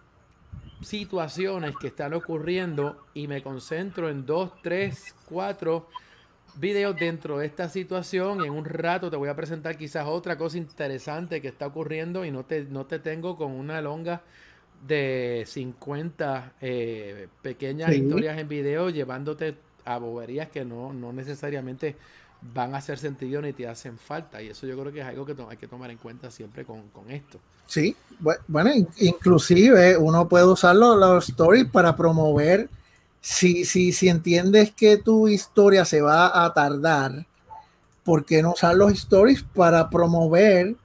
situaciones 0.82 1.74
que 1.80 1.88
están 1.88 2.14
ocurriendo 2.14 3.06
y 3.14 3.28
me 3.28 3.42
concentro 3.42 4.10
en 4.10 4.26
dos, 4.26 4.50
tres, 4.62 5.14
cuatro 5.26 5.88
videos 6.56 6.96
dentro 6.96 7.38
de 7.38 7.46
esta 7.46 7.68
situación. 7.68 8.42
Y 8.42 8.46
en 8.46 8.52
un 8.52 8.64
rato 8.64 9.10
te 9.10 9.16
voy 9.16 9.28
a 9.28 9.36
presentar 9.36 9.76
quizás 9.76 10.06
otra 10.06 10.36
cosa 10.36 10.58
interesante 10.58 11.40
que 11.40 11.48
está 11.48 11.66
ocurriendo 11.66 12.24
y 12.24 12.30
no 12.30 12.44
te, 12.44 12.64
no 12.64 12.86
te 12.86 12.98
tengo 12.98 13.36
con 13.36 13.52
una 13.52 13.80
longa 13.80 14.22
de 14.86 15.44
50 15.46 16.52
eh, 16.60 17.28
pequeñas 17.42 17.94
historias 17.94 18.38
en 18.38 18.48
video 18.48 18.90
llevándote 18.90 19.56
a 19.84 19.98
boberías 19.98 20.48
que 20.48 20.64
no, 20.64 20.92
no 20.92 21.12
necesariamente 21.12 21.96
van 22.40 22.74
a 22.74 22.78
hacer 22.78 22.98
sentido 22.98 23.40
ni 23.42 23.52
te 23.52 23.66
hacen 23.66 23.98
falta. 23.98 24.42
Y 24.42 24.48
eso 24.48 24.66
yo 24.66 24.78
creo 24.78 24.92
que 24.92 25.00
es 25.00 25.06
algo 25.06 25.24
que 25.24 25.34
hay 25.48 25.56
que 25.56 25.68
tomar 25.68 25.90
en 25.90 25.98
cuenta 25.98 26.30
siempre 26.30 26.64
con, 26.64 26.82
esto. 27.08 27.38
Sí, 27.66 27.96
bueno, 28.46 28.70
inclusive 28.98 29.96
uno 29.96 30.28
puede 30.28 30.44
usar 30.46 30.76
los, 30.76 31.28
stories 31.28 31.66
para 31.66 31.96
promover, 31.96 32.68
si, 33.20 33.64
si, 33.64 33.92
si 33.92 34.08
entiendes 34.08 34.72
que 34.72 34.98
tu 34.98 35.28
historia 35.28 35.84
se 35.84 36.00
va 36.00 36.44
a 36.44 36.52
tardar, 36.52 37.26
¿por 38.04 38.24
qué 38.24 38.42
no 38.42 38.52
usar 38.52 38.76
los 38.76 38.92
stories 38.92 39.42
para 39.42 39.90
promover 39.90 40.76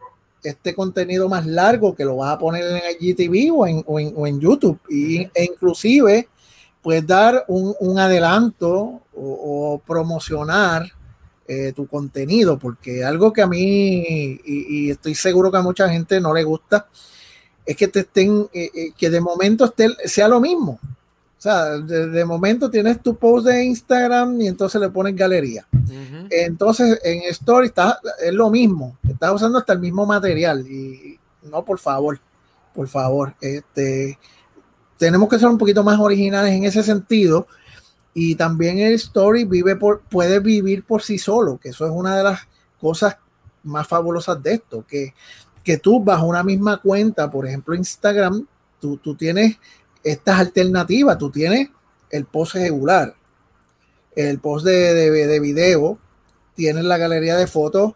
este 0.44 0.74
contenido 0.74 1.30
más 1.30 1.46
largo 1.46 1.94
que 1.96 2.04
lo 2.04 2.18
vas 2.18 2.34
a 2.34 2.40
poner 2.40 2.64
en 2.64 2.82
IGTV 3.00 3.54
o 3.54 3.68
en, 3.68 3.84
o 3.86 4.26
en, 4.26 4.40
YouTube? 4.40 4.80
Y, 4.90 5.22
e 5.36 5.44
inclusive 5.44 6.28
puedes 6.82 7.06
dar 7.06 7.46
un, 7.48 8.00
adelanto 8.00 9.02
o 9.14 9.80
promocionar 9.86 10.92
eh, 11.54 11.74
tu 11.74 11.86
contenido, 11.86 12.58
porque 12.58 13.04
algo 13.04 13.34
que 13.34 13.42
a 13.42 13.46
mí, 13.46 14.40
y, 14.46 14.90
estoy 14.90 15.16
seguro 15.16 15.52
que 15.52 15.58
a 15.58 15.62
mucha 15.62 15.90
gente 15.90 16.22
no 16.22 16.34
le 16.34 16.46
gusta, 16.46 16.88
es 17.66 17.76
que 17.76 17.90
te 17.90 18.00
estén, 18.00 18.48
eh, 18.54 18.70
eh, 18.74 18.92
que 18.98 19.10
de 19.10 19.20
momento 19.20 19.66
esté, 19.66 19.90
sea 20.06 20.30
lo 20.30 20.40
mismo. 20.40 20.80
O 20.82 21.42
sea, 21.42 21.78
de, 21.78 22.24
momento 22.24 22.72
tienes 22.72 23.04
tu 23.04 23.18
post 23.18 23.48
de 23.48 23.66
Instagram 23.66 24.40
y 24.40 24.48
entonces 24.48 24.80
le 24.80 24.92
pones 24.92 25.14
galería. 25.14 25.68
Entonces 26.30 27.02
en 27.04 27.24
Story 27.24 27.68
está, 27.68 28.00
es 28.24 28.34
lo 28.34 28.50
mismo, 28.50 28.98
estás 29.10 29.34
usando 29.34 29.58
hasta 29.58 29.74
el 29.74 29.80
mismo 29.80 30.06
material 30.06 30.66
y 30.66 31.20
no, 31.44 31.66
por 31.66 31.80
favor, 31.80 32.18
por 32.74 32.88
favor, 32.88 33.34
este, 33.42 34.18
tenemos 34.98 35.28
que 35.28 35.38
ser 35.38 35.50
un 35.50 35.58
poquito 35.58 35.84
más 35.84 36.00
originales 36.00 36.54
en 36.54 36.64
ese 36.64 36.82
sentido 36.82 37.46
y 38.14 38.36
también 38.36 38.80
el 38.80 38.94
story 38.94 39.46
vive 39.46 39.76
por, 39.76 40.02
puede 40.02 40.40
vivir 40.40 40.84
por 40.84 41.02
sí 41.02 41.18
solo, 41.18 41.58
que 41.58 41.70
eso 41.70 41.86
es 41.86 41.92
una 41.92 42.18
de 42.18 42.24
las 42.24 42.48
cosas 42.80 43.18
más 43.64 43.88
fabulosas 43.88 44.42
de 44.42 44.54
esto, 44.54 44.86
que, 44.88 45.14
que 45.64 45.78
tú 45.78 46.04
bajo 46.04 46.26
una 46.26 46.44
misma 46.44 46.82
cuenta, 46.82 47.30
por 47.30 47.48
ejemplo 47.48 47.76
Instagram, 47.76 48.46
tú, 48.80 48.98
tú 48.98 49.16
tienes 49.16 49.58
estas 50.04 50.40
alternativas, 50.40 51.18
tú 51.18 51.30
tienes 51.30 51.70
el 52.10 52.26
post 52.26 52.56
regular, 52.56 53.16
el 54.16 54.40
post 54.40 54.66
de, 54.66 54.94
de, 54.94 55.40
video, 55.40 55.98
tienes 56.56 56.84
la 56.84 56.98
galería 56.98 57.38
de 57.38 57.48
fotos, 57.48 57.94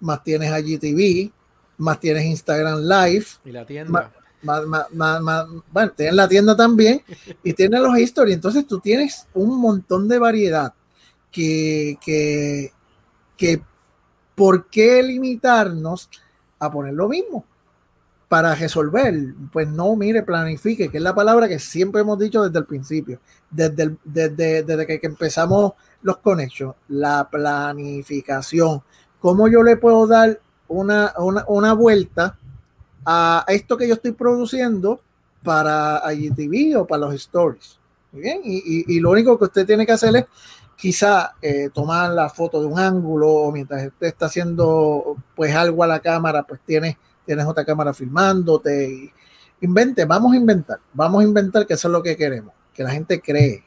más 0.00 0.22
tienes 0.22 0.50
IGTV, 0.50 1.30
más 1.76 2.00
tienes 2.00 2.24
Instagram 2.24 2.80
Live. 2.80 3.26
Y 3.44 3.52
la 3.52 3.66
tienda 3.66 4.12
bueno, 4.42 5.92
tienen 5.96 6.16
la 6.16 6.28
tienda 6.28 6.56
también 6.56 7.02
y 7.42 7.52
tienen 7.52 7.82
los 7.82 7.98
historias. 7.98 8.36
Entonces 8.36 8.66
tú 8.66 8.80
tienes 8.80 9.26
un 9.34 9.60
montón 9.60 10.08
de 10.08 10.18
variedad 10.18 10.72
que, 11.30 11.98
que, 12.04 12.72
que 13.36 13.62
¿por 14.38 14.66
qué 14.66 15.02
limitarnos 15.02 16.08
a 16.60 16.70
poner 16.70 16.94
lo 16.94 17.08
mismo? 17.08 17.44
Para 18.28 18.54
resolver, 18.54 19.34
pues 19.52 19.68
no, 19.68 19.96
mire, 19.96 20.22
planifique, 20.22 20.90
que 20.90 20.98
es 20.98 21.02
la 21.02 21.14
palabra 21.14 21.48
que 21.48 21.58
siempre 21.58 22.02
hemos 22.02 22.18
dicho 22.18 22.44
desde 22.44 22.58
el 22.58 22.66
principio, 22.66 23.20
desde, 23.50 23.96
desde, 24.04 24.62
desde 24.62 24.86
que, 24.86 25.00
empezamos 25.02 25.72
los 26.02 26.18
conexos, 26.18 26.76
la 26.88 27.28
planificación. 27.28 28.82
¿Cómo 29.18 29.48
yo 29.48 29.62
le 29.62 29.76
puedo 29.76 30.06
dar 30.06 30.40
una, 30.68 31.14
una, 31.18 31.44
una 31.48 31.72
vuelta 31.72 32.37
a 33.10 33.42
esto 33.48 33.78
que 33.78 33.88
yo 33.88 33.94
estoy 33.94 34.12
produciendo 34.12 35.00
para 35.42 36.02
IGTV 36.12 36.78
o 36.78 36.86
para 36.86 37.06
los 37.06 37.14
stories. 37.14 37.78
bien, 38.12 38.42
y, 38.44 39.00
lo 39.00 39.10
único 39.10 39.38
que 39.38 39.46
usted 39.46 39.66
tiene 39.66 39.86
que 39.86 39.92
hacer 39.92 40.14
es 40.14 40.24
quizá 40.76 41.32
eh, 41.40 41.70
tomar 41.72 42.10
la 42.10 42.28
foto 42.28 42.60
de 42.60 42.66
un 42.66 42.78
ángulo 42.78 43.28
o 43.28 43.50
mientras 43.50 43.86
usted 43.86 44.08
está 44.08 44.26
haciendo 44.26 45.16
pues 45.34 45.54
algo 45.54 45.82
a 45.82 45.86
la 45.86 46.00
cámara, 46.00 46.42
pues 46.42 46.60
tienes, 46.66 46.96
tienes 47.24 47.46
otra 47.46 47.64
cámara 47.64 47.94
filmándote. 47.94 48.90
Y, 48.90 49.12
invente, 49.62 50.04
vamos 50.04 50.34
a 50.34 50.36
inventar, 50.36 50.78
vamos 50.92 51.22
a 51.22 51.24
inventar 51.24 51.66
que 51.66 51.74
eso 51.74 51.88
es 51.88 51.92
lo 51.92 52.02
que 52.02 52.14
queremos, 52.14 52.52
que 52.74 52.82
la 52.82 52.90
gente 52.90 53.22
cree. 53.22 53.64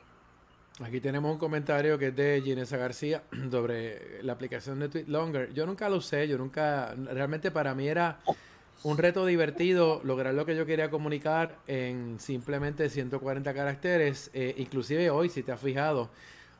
Aquí 0.83 1.01
tenemos 1.01 1.31
un 1.31 1.39
comentario 1.39 1.97
que 1.97 2.09
es 2.09 2.15
de 2.15 2.41
Ginesa 2.45 2.77
García 2.77 3.23
sobre 3.49 4.21
la 4.21 4.33
aplicación 4.33 4.77
de 4.77 4.89
Tweet 4.89 5.05
Longer. 5.07 5.51
Yo 5.51 5.65
nunca 5.65 5.89
lo 5.89 5.95
usé, 5.97 6.27
yo 6.27 6.37
nunca, 6.37 6.93
realmente 6.93 7.49
para 7.49 7.73
mí 7.73 7.87
era 7.87 8.19
un 8.83 8.97
reto 8.97 9.25
divertido, 9.25 10.01
lograr 10.03 10.33
lo 10.33 10.45
que 10.45 10.55
yo 10.55 10.65
quería 10.65 10.89
comunicar 10.89 11.57
en 11.67 12.19
simplemente 12.19 12.89
140 12.89 13.53
caracteres. 13.53 14.31
Eh, 14.33 14.55
inclusive 14.57 15.09
hoy, 15.09 15.29
si 15.29 15.43
te 15.43 15.51
has 15.51 15.59
fijado, 15.59 16.09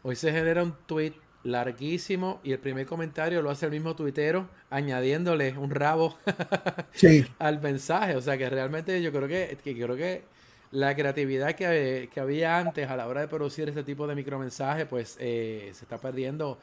hoy 0.04 0.16
se 0.16 0.32
genera 0.32 0.64
un 0.64 0.76
tweet 0.86 1.14
larguísimo 1.44 2.40
y 2.44 2.52
el 2.52 2.60
primer 2.60 2.86
comentario 2.86 3.42
lo 3.42 3.50
hace 3.50 3.66
el 3.66 3.72
mismo 3.72 3.96
tuitero 3.96 4.48
añadiéndole 4.70 5.58
un 5.58 5.72
rabo 5.72 6.16
al 7.40 7.60
mensaje. 7.60 8.16
O 8.16 8.22
sea 8.22 8.38
que 8.38 8.50
realmente 8.50 9.02
yo 9.02 9.12
creo 9.12 9.28
que, 9.28 9.58
creo 9.64 9.96
que 9.96 10.24
la 10.72 10.96
creatividad 10.96 11.56
que, 11.56 12.10
había 12.18 12.60
antes 12.60 12.88
a 12.88 12.96
la 12.96 13.08
hora 13.08 13.22
de 13.22 13.28
producir 13.28 13.68
este 13.68 13.84
tipo 13.84 14.06
de 14.06 14.14
micromensajes, 14.14 14.86
pues 14.86 15.18
eh, 15.20 15.72
se 15.74 15.86
está 15.86 15.98
perdiendo 15.98 16.60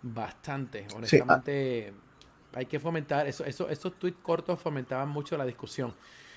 bastante. 0.00 0.86
Honestamente 0.96 1.92
hay 2.54 2.66
que 2.66 2.78
fomentar, 2.78 3.26
eso, 3.26 3.44
eso, 3.44 3.68
esos 3.68 3.98
tweets 3.98 4.18
cortos 4.22 4.60
fomentaban 4.60 5.08
mucho 5.08 5.36
la 5.36 5.44
discusión. 5.44 5.92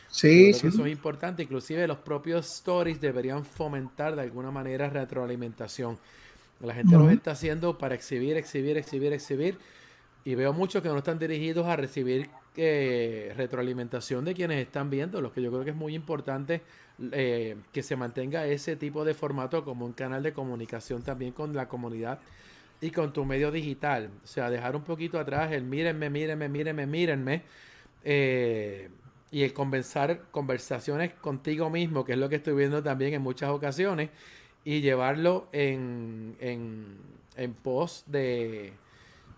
Sí, 0.10 0.54
sí. 0.54 0.68
Eso 0.68 0.86
es 0.86 0.92
importante, 0.92 1.44
inclusive 1.44 1.88
los 1.88 1.98
propios 1.98 2.46
stories 2.46 3.02
deberían 3.02 3.44
fomentar 3.44 4.16
de 4.16 4.22
alguna 4.22 4.52
manera 4.52 4.90
retroalimentación. 4.90 5.98
La 6.62 6.74
gente 6.74 6.96
lo 6.96 7.10
está 7.10 7.32
haciendo 7.32 7.78
para 7.78 7.96
exhibir, 7.96 8.38
exhibir, 8.38 8.78
exhibir, 8.78 9.14
exhibir. 9.14 9.58
Y 10.24 10.36
veo 10.36 10.54
muchos 10.54 10.82
que 10.82 10.90
no 10.90 10.98
están 10.98 11.20
dirigidos 11.20 11.68
a 11.68 11.76
recibir 11.76 12.30
eh, 12.56 13.34
retroalimentación 13.36 14.26
de 14.26 14.34
quienes 14.34 14.66
están 14.66 14.90
viendo, 14.90 15.22
lo 15.22 15.32
que 15.32 15.42
yo 15.42 15.52
creo 15.52 15.64
que 15.64 15.72
es 15.72 15.76
muy 15.76 15.94
importante 15.94 16.62
eh, 17.12 17.58
que 17.74 17.84
se 17.84 17.96
mantenga 17.96 18.48
ese 18.48 18.78
tipo 18.78 19.04
de 19.04 19.14
formato 19.14 19.66
como 19.66 19.86
un 19.86 19.92
canal 19.92 20.24
de 20.24 20.32
comunicación 20.32 21.04
también 21.04 21.34
con 21.34 21.54
la 21.54 21.68
comunidad 21.68 22.20
y 22.82 22.92
con 22.92 23.14
tu 23.14 23.26
medio 23.26 23.52
digital. 23.52 24.10
O 24.24 24.28
sea, 24.28 24.50
dejar 24.50 24.76
un 24.76 24.84
poquito 24.84 25.20
atrás 25.20 25.52
el 25.52 25.64
mírenme, 25.64 26.10
mírenme, 26.10 26.50
mírenme, 26.50 26.86
mírenme. 26.86 27.44
Eh, 28.04 28.90
y 29.32 29.44
el 29.44 29.54
conversar 29.54 30.22
conversaciones 30.32 31.14
contigo 31.14 31.70
mismo, 31.70 32.06
que 32.06 32.14
es 32.14 32.18
lo 32.18 32.30
que 32.30 32.36
estoy 32.38 32.54
viendo 32.54 32.82
también 32.84 33.14
en 33.14 33.22
muchas 33.22 33.50
ocasiones, 33.50 34.10
y 34.64 34.82
llevarlo 34.82 35.50
en, 35.52 36.38
en, 36.40 36.98
en 37.36 37.54
pos 37.54 38.04
de, 38.08 38.74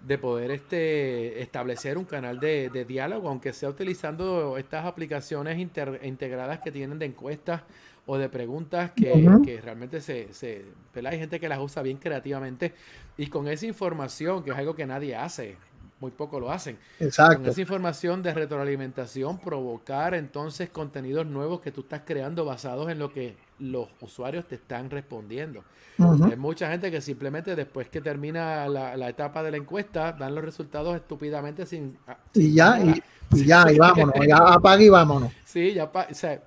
de 0.05 0.17
poder 0.17 0.51
este, 0.51 1.41
establecer 1.41 1.97
un 1.97 2.05
canal 2.05 2.39
de, 2.39 2.69
de, 2.69 2.85
diálogo, 2.85 3.29
aunque 3.29 3.53
sea 3.53 3.69
utilizando 3.69 4.57
estas 4.57 4.85
aplicaciones 4.85 5.57
integradas 5.59 6.59
que 6.59 6.71
tienen 6.71 6.99
de 6.99 7.07
encuestas 7.07 7.63
o 8.07 8.17
de 8.17 8.29
preguntas 8.29 8.91
que, 8.91 9.59
realmente 9.61 10.01
se, 10.01 10.33
se 10.33 10.65
Hay 10.95 11.19
gente 11.19 11.39
que 11.39 11.47
las 11.47 11.59
usa 11.59 11.83
bien 11.83 11.97
creativamente 11.97 12.73
y 13.17 13.27
con 13.27 13.47
esa 13.47 13.65
información, 13.67 14.43
que 14.43 14.51
es 14.51 14.57
algo 14.57 14.75
que 14.75 14.85
nadie 14.85 15.15
hace, 15.15 15.57
muy 15.99 16.11
poco 16.11 16.39
lo 16.39 16.51
hacen. 16.51 16.77
Exacto. 16.99 17.41
Con 17.41 17.49
esa 17.49 17.61
información 17.61 18.23
de 18.23 18.33
retroalimentación, 18.33 19.39
provocar 19.39 20.13
entonces 20.13 20.69
contenidos 20.69 21.25
nuevos 21.25 21.59
que 21.59 21.71
tú 21.71 21.81
estás 21.81 22.01
creando 22.05 22.45
basados 22.45 22.89
en 22.89 22.97
lo 22.97 23.11
que 23.11 23.35
los 23.59 23.89
usuarios 24.01 24.47
te 24.47 24.55
están 24.55 24.89
respondiendo. 24.89 25.63
Hay 25.99 26.37
mucha 26.37 26.69
gente 26.69 26.91
que 26.91 27.01
simplemente 27.01 27.55
después 27.55 27.89
que 27.89 28.01
termina 28.01 28.69
la, 28.69 29.09
etapa 29.09 29.41
de 29.41 29.51
la 29.51 29.57
encuesta 29.57 30.13
dan 30.13 30.35
los 30.35 30.45
resultados 30.45 30.95
estúpidamente 30.95 31.65
sin... 31.65 31.97
Ah, 32.07 32.17
y 32.33 32.53
ya, 32.53 32.79
y, 32.79 33.45
ya, 33.45 33.65
y 33.71 33.77
vámonos, 33.79 34.13
ya 34.25 34.37
apaga 34.37 34.83
y 34.83 34.89
vámonos. 34.89 35.31
Sí, 35.43 35.73
ya, 35.73 35.85
o 35.85 36.13
sea, 36.13 36.39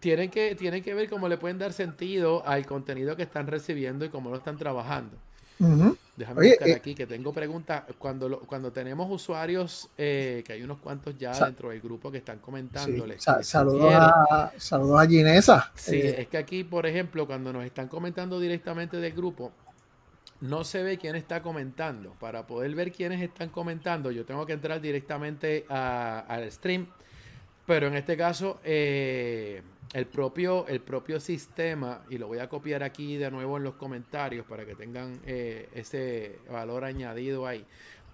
tienen 0.00 0.30
que, 0.30 0.54
tienen 0.54 0.82
que 0.82 0.94
ver 0.94 1.08
cómo 1.08 1.28
le 1.28 1.38
pueden 1.38 1.58
dar 1.58 1.72
sentido 1.72 2.46
al 2.46 2.66
contenido 2.66 3.16
que 3.16 3.24
están 3.24 3.46
recibiendo 3.46 4.04
y 4.04 4.08
cómo 4.08 4.30
lo 4.30 4.36
están 4.36 4.56
trabajando. 4.56 5.16
Déjame 6.16 6.50
buscar 6.50 6.68
eh, 6.68 6.74
aquí 6.74 6.94
que 6.94 7.06
tengo 7.06 7.32
preguntas. 7.32 7.82
Cuando, 7.98 8.40
cuando 8.40 8.70
tenemos 8.70 9.10
usuarios, 9.10 9.88
eh, 9.98 10.42
que 10.46 10.52
hay 10.52 10.62
unos 10.62 10.78
cuantos 10.78 11.18
ya 11.18 11.32
dentro 11.32 11.70
del 11.70 11.80
grupo 11.80 12.12
que 12.12 12.18
están 12.18 12.38
comentándoles. 12.38 13.24
saludos, 13.42 13.92
a, 13.92 14.52
saludos 14.56 15.00
a 15.00 15.06
Ginesa. 15.06 15.72
Sí, 15.74 15.96
eh, 15.96 16.22
es 16.22 16.28
que 16.28 16.38
aquí, 16.38 16.62
por 16.62 16.86
ejemplo, 16.86 17.26
cuando 17.26 17.52
nos 17.52 17.64
están 17.64 17.88
comentando 17.88 18.38
directamente 18.38 18.98
del 18.98 19.12
grupo, 19.12 19.52
no 20.40 20.62
se 20.62 20.82
ve 20.84 20.96
quién 20.96 21.16
está 21.16 21.42
comentando. 21.42 22.12
Para 22.20 22.46
poder 22.46 22.74
ver 22.76 22.92
quiénes 22.92 23.20
están 23.20 23.48
comentando, 23.48 24.12
yo 24.12 24.24
tengo 24.24 24.46
que 24.46 24.52
entrar 24.52 24.80
directamente 24.80 25.66
al 25.68 26.50
stream. 26.52 26.86
Pero 27.66 27.88
en 27.88 27.96
este 27.96 28.16
caso, 28.16 28.60
eh, 28.64 29.62
el 29.92 30.06
propio, 30.06 30.66
el 30.66 30.80
propio 30.80 31.18
sistema, 31.20 32.02
y 32.10 32.18
lo 32.18 32.26
voy 32.28 32.38
a 32.38 32.48
copiar 32.48 32.82
aquí 32.82 33.16
de 33.16 33.30
nuevo 33.30 33.56
en 33.56 33.64
los 33.64 33.74
comentarios 33.74 34.44
para 34.46 34.64
que 34.66 34.74
tengan 34.74 35.20
eh, 35.24 35.68
ese 35.74 36.38
valor 36.50 36.84
añadido 36.84 37.46
ahí, 37.46 37.64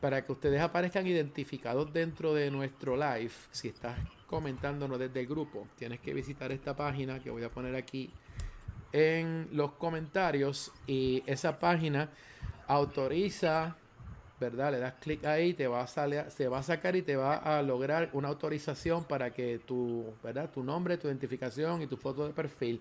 para 0.01 0.25
que 0.25 0.33
ustedes 0.33 0.61
aparezcan 0.61 1.07
identificados 1.07 1.93
dentro 1.93 2.35
de 2.35 2.51
nuestro 2.51 2.97
live. 2.97 3.33
Si 3.51 3.69
estás 3.69 3.99
comentándonos 4.27 4.99
desde 4.99 5.21
el 5.21 5.27
grupo, 5.27 5.67
tienes 5.77 6.01
que 6.01 6.15
visitar 6.15 6.53
esta 6.53 6.77
página 6.77 7.21
que 7.21 7.31
voy 7.31 7.43
a 7.43 7.49
poner 7.49 7.75
aquí 7.75 8.11
en 8.93 9.49
los 9.51 9.73
comentarios 9.73 10.71
y 10.87 11.25
esa 11.27 11.59
página 11.59 12.11
autoriza 12.69 13.77
¿verdad? 14.45 14.73
Le 14.73 14.79
das 14.79 14.95
clic 15.01 15.25
ahí, 15.25 15.55
te 15.55 15.67
va 15.67 15.83
a 15.83 15.87
salir, 15.87 16.25
se 16.29 16.49
va 16.49 16.59
a 16.59 16.63
sacar 16.63 16.95
y 16.97 17.03
te 17.03 17.17
va 17.17 17.37
a 17.37 17.63
lograr 17.63 18.11
una 18.13 18.29
autorización 18.29 19.05
para 19.05 19.31
que 19.31 19.59
tu, 19.59 20.05
¿verdad? 20.23 20.51
Tu 20.51 20.63
nombre, 20.63 20.99
tu 20.99 21.09
identificación 21.09 21.83
y 21.83 21.87
tu 21.87 21.97
foto 21.97 22.27
de 22.27 22.33
perfil, 22.33 22.81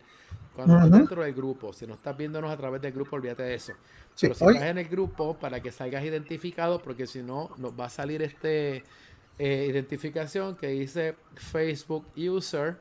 cuando 0.55 0.75
estás 0.75 0.91
dentro 0.91 1.23
del 1.23 1.33
grupo, 1.33 1.73
si 1.73 1.87
no 1.87 1.93
estás 1.93 2.15
viéndonos 2.17 2.51
a 2.51 2.57
través 2.57 2.81
del 2.81 2.91
grupo, 2.91 3.15
olvídate 3.15 3.43
de 3.43 3.55
eso. 3.55 3.73
Pero 4.19 4.35
si 4.35 4.45
estás 4.45 4.63
en 4.63 4.77
el 4.77 4.87
grupo, 4.87 5.35
para 5.35 5.61
que 5.61 5.71
salgas 5.71 6.03
identificado, 6.03 6.81
porque 6.81 7.07
si 7.07 7.23
no, 7.23 7.49
nos 7.57 7.71
va 7.79 7.85
a 7.85 7.89
salir 7.89 8.21
este 8.21 8.83
eh, 9.39 9.67
identificación 9.69 10.55
que 10.55 10.67
dice 10.67 11.15
Facebook 11.35 12.05
User 12.15 12.77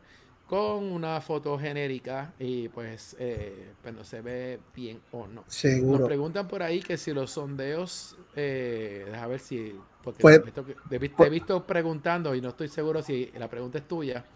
con 0.52 0.92
una 0.92 1.18
foto 1.22 1.58
genérica 1.58 2.34
y 2.38 2.68
pues, 2.68 3.16
eh, 3.18 3.70
pues 3.80 3.94
no 3.94 4.04
se 4.04 4.20
ve 4.20 4.60
bien 4.76 5.00
o 5.10 5.26
no. 5.26 5.44
Seguro. 5.46 6.00
Nos 6.00 6.06
preguntan 6.06 6.46
por 6.46 6.62
ahí 6.62 6.82
que 6.82 6.98
si 6.98 7.14
los 7.14 7.30
sondeos, 7.30 8.18
eh, 8.36 9.06
deja 9.10 9.26
ver 9.28 9.40
si, 9.40 9.74
porque 10.04 10.20
pues, 10.20 10.42
te, 10.90 10.96
he 10.96 11.08
pues 11.08 11.30
visto 11.30 11.64
preguntando 11.66 12.34
y 12.34 12.42
no 12.42 12.50
estoy 12.50 12.68
seguro 12.68 13.02
si 13.02 13.32
la 13.38 13.48
pregunta 13.48 13.78
es 13.78 13.88
tuya. 13.88 14.26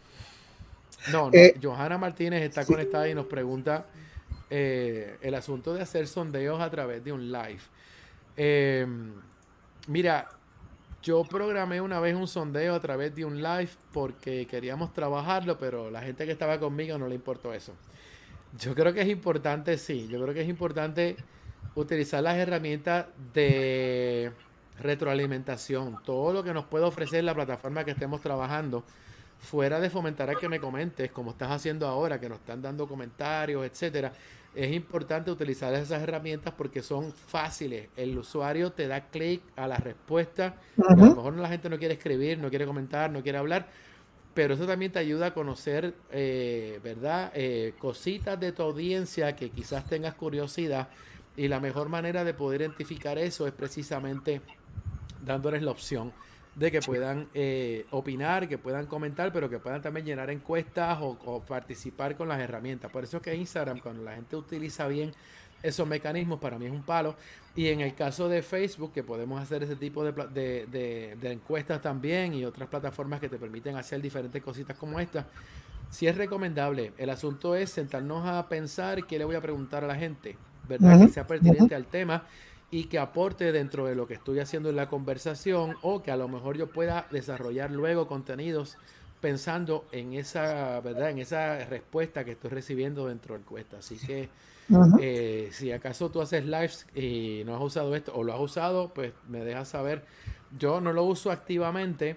No, 1.12 1.26
no 1.26 1.34
eh, 1.34 1.54
Johanna 1.62 1.98
Martínez 1.98 2.44
está 2.44 2.64
conectada 2.64 3.06
y 3.10 3.14
nos 3.14 3.26
pregunta 3.26 3.84
eh, 4.48 5.18
el 5.20 5.34
asunto 5.34 5.74
de 5.74 5.82
hacer 5.82 6.08
sondeos 6.08 6.62
a 6.62 6.70
través 6.70 7.04
de 7.04 7.12
un 7.12 7.30
live. 7.30 7.60
Em, 8.38 9.12
mira, 9.88 10.30
yo 11.06 11.22
programé 11.22 11.80
una 11.80 12.00
vez 12.00 12.16
un 12.16 12.26
sondeo 12.26 12.74
a 12.74 12.80
través 12.80 13.14
de 13.14 13.24
un 13.24 13.40
live 13.40 13.70
porque 13.92 14.44
queríamos 14.48 14.92
trabajarlo, 14.92 15.56
pero 15.56 15.88
la 15.88 16.02
gente 16.02 16.26
que 16.26 16.32
estaba 16.32 16.58
conmigo 16.58 16.98
no 16.98 17.06
le 17.06 17.14
importó 17.14 17.54
eso. 17.54 17.74
Yo 18.58 18.74
creo 18.74 18.92
que 18.92 19.02
es 19.02 19.08
importante, 19.08 19.78
sí, 19.78 20.08
yo 20.08 20.20
creo 20.20 20.34
que 20.34 20.40
es 20.40 20.48
importante 20.48 21.16
utilizar 21.76 22.24
las 22.24 22.36
herramientas 22.36 23.06
de 23.32 24.32
retroalimentación, 24.80 26.02
todo 26.04 26.32
lo 26.32 26.42
que 26.42 26.52
nos 26.52 26.64
puede 26.64 26.84
ofrecer 26.84 27.22
la 27.22 27.36
plataforma 27.36 27.84
que 27.84 27.92
estemos 27.92 28.20
trabajando, 28.20 28.82
fuera 29.38 29.78
de 29.78 29.90
fomentar 29.90 30.28
a 30.28 30.34
que 30.34 30.48
me 30.48 30.58
comentes, 30.58 31.12
como 31.12 31.30
estás 31.30 31.52
haciendo 31.52 31.86
ahora, 31.86 32.18
que 32.18 32.28
nos 32.28 32.40
están 32.40 32.60
dando 32.60 32.88
comentarios, 32.88 33.64
etcétera 33.64 34.12
es 34.56 34.72
importante 34.72 35.30
utilizar 35.30 35.74
esas 35.74 36.02
herramientas 36.02 36.54
porque 36.56 36.82
son 36.82 37.12
fáciles. 37.12 37.88
El 37.94 38.16
usuario 38.16 38.72
te 38.72 38.88
da 38.88 39.02
clic 39.08 39.42
a 39.54 39.68
la 39.68 39.76
respuesta. 39.76 40.56
A 40.88 40.94
lo 40.94 41.14
mejor 41.14 41.36
la 41.36 41.48
gente 41.48 41.68
no 41.68 41.78
quiere 41.78 41.94
escribir, 41.94 42.38
no 42.38 42.48
quiere 42.48 42.64
comentar, 42.64 43.10
no 43.10 43.22
quiere 43.22 43.36
hablar, 43.36 43.68
pero 44.32 44.54
eso 44.54 44.66
también 44.66 44.92
te 44.92 44.98
ayuda 44.98 45.26
a 45.26 45.34
conocer, 45.34 45.94
eh, 46.10 46.80
¿verdad? 46.82 47.32
Eh, 47.34 47.74
cositas 47.78 48.40
de 48.40 48.52
tu 48.52 48.62
audiencia 48.62 49.36
que 49.36 49.50
quizás 49.50 49.84
tengas 49.86 50.14
curiosidad. 50.14 50.88
Y 51.36 51.48
la 51.48 51.60
mejor 51.60 51.90
manera 51.90 52.24
de 52.24 52.32
poder 52.32 52.62
identificar 52.62 53.18
eso 53.18 53.46
es 53.46 53.52
precisamente 53.52 54.40
dándoles 55.22 55.62
la 55.62 55.70
opción 55.70 56.14
de 56.56 56.72
que 56.72 56.80
puedan 56.80 57.28
eh, 57.34 57.84
opinar, 57.90 58.48
que 58.48 58.56
puedan 58.56 58.86
comentar, 58.86 59.30
pero 59.30 59.48
que 59.50 59.58
puedan 59.58 59.82
también 59.82 60.06
llenar 60.06 60.30
encuestas 60.30 60.98
o, 61.00 61.44
participar 61.46 62.16
con 62.16 62.28
las 62.28 62.40
herramientas. 62.40 62.90
Por 62.90 63.04
eso 63.04 63.18
es 63.18 63.22
que 63.22 63.34
Instagram, 63.34 63.78
cuando 63.80 64.02
la 64.02 64.14
gente 64.14 64.36
utiliza 64.36 64.88
bien 64.88 65.12
esos 65.62 65.86
mecanismos, 65.86 66.40
para 66.40 66.58
mí 66.58 66.64
es 66.64 66.72
un 66.72 66.82
palo. 66.82 67.14
Y 67.54 67.68
en 67.68 67.82
el 67.82 67.94
caso 67.94 68.28
de 68.30 68.42
Facebook, 68.42 68.92
que 68.94 69.02
podemos 69.02 69.40
hacer 69.40 69.62
ese 69.64 69.76
tipo 69.76 70.02
de, 70.02 71.16
encuestas 71.22 71.82
también 71.82 72.32
y 72.32 72.46
otras 72.46 72.68
plataformas 72.70 73.20
que 73.20 73.28
te 73.28 73.36
permiten 73.36 73.76
hacer 73.76 74.00
diferentes 74.00 74.42
cositas 74.42 74.78
como 74.78 74.98
esta, 74.98 75.26
sí 75.90 76.06
es 76.06 76.16
recomendable. 76.16 76.94
El 76.96 77.10
asunto 77.10 77.54
es 77.54 77.68
sentarnos 77.68 78.26
a 78.26 78.48
pensar 78.48 79.04
qué 79.04 79.18
le 79.18 79.26
voy 79.26 79.36
a 79.36 79.42
preguntar 79.42 79.84
a 79.84 79.86
la 79.86 79.94
gente, 79.94 80.38
¿verdad? 80.66 81.00
Que 81.00 81.08
sea 81.08 81.26
pertinente 81.26 81.74
al 81.74 81.84
tema 81.84 82.24
y 82.70 82.84
que 82.84 82.98
aporte 82.98 83.52
dentro 83.52 83.86
de 83.86 83.94
lo 83.94 84.06
que 84.06 84.14
estoy 84.14 84.40
haciendo 84.40 84.70
en 84.70 84.76
la 84.76 84.88
conversación 84.88 85.76
o 85.82 86.02
que 86.02 86.10
a 86.10 86.16
lo 86.16 86.28
mejor 86.28 86.56
yo 86.56 86.68
pueda 86.68 87.06
desarrollar 87.10 87.70
luego 87.70 88.08
contenidos 88.08 88.76
pensando 89.20 89.86
en 89.92 90.14
esa 90.14 90.80
verdad 90.80 91.10
en 91.10 91.18
esa 91.18 91.64
respuesta 91.64 92.24
que 92.24 92.32
estoy 92.32 92.50
recibiendo 92.50 93.06
dentro 93.06 93.34
del 93.34 93.42
encuesta. 93.42 93.78
Así 93.78 93.96
que 93.96 94.28
eh, 95.00 95.48
si 95.52 95.70
acaso 95.70 96.10
tú 96.10 96.20
haces 96.20 96.44
lives 96.44 96.86
y 96.94 97.42
no 97.46 97.54
has 97.54 97.62
usado 97.62 97.94
esto 97.94 98.12
o 98.14 98.24
lo 98.24 98.34
has 98.34 98.40
usado 98.40 98.92
pues 98.92 99.12
me 99.28 99.44
dejas 99.44 99.68
saber. 99.68 100.04
Yo 100.58 100.80
no 100.80 100.92
lo 100.92 101.04
uso 101.04 101.30
activamente 101.30 102.16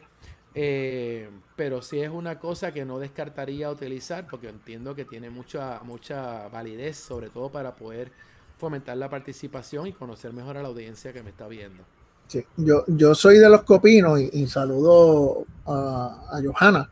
eh, 0.56 1.30
pero 1.56 1.84
sí 1.84 2.00
es 2.00 2.10
una 2.10 2.40
cosa 2.40 2.72
que 2.72 2.84
no 2.84 2.98
descartaría 2.98 3.70
utilizar 3.70 4.26
porque 4.28 4.50
entiendo 4.50 4.96
que 4.96 5.06
tiene 5.06 5.30
mucha 5.30 5.80
mucha 5.84 6.48
validez 6.48 6.98
sobre 6.98 7.30
todo 7.30 7.52
para 7.52 7.76
poder 7.76 8.12
fomentar 8.60 8.98
la 8.98 9.10
participación 9.10 9.88
y 9.88 9.94
conocer 9.94 10.34
mejor 10.34 10.58
a 10.58 10.62
la 10.62 10.68
audiencia 10.68 11.14
que 11.14 11.24
me 11.24 11.30
está 11.30 11.48
viendo. 11.48 11.84
Sí, 12.28 12.46
yo, 12.58 12.84
yo 12.88 13.16
soy 13.16 13.40
de 13.40 13.50
los 13.50 13.64
copinos 13.64 14.20
y, 14.20 14.46
saludo 14.48 15.46
a, 15.66 16.40
Johanna. 16.44 16.92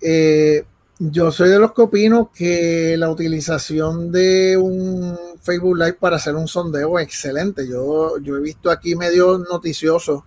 Eh, 0.00 0.64
yo 0.98 1.30
soy 1.30 1.48
de 1.48 1.58
los 1.58 1.72
copinos 1.72 2.28
que 2.34 2.96
la 2.98 3.08
utilización 3.08 4.12
de 4.12 4.56
un 4.58 5.16
Facebook 5.40 5.78
Live 5.78 5.94
para 5.94 6.16
hacer 6.16 6.34
un 6.34 6.48
sondeo 6.48 6.98
es 6.98 7.06
excelente. 7.06 7.66
Yo, 7.66 8.18
yo 8.18 8.36
he 8.36 8.40
visto 8.40 8.70
aquí 8.70 8.96
medios 8.96 9.40
noticiosos 9.48 10.24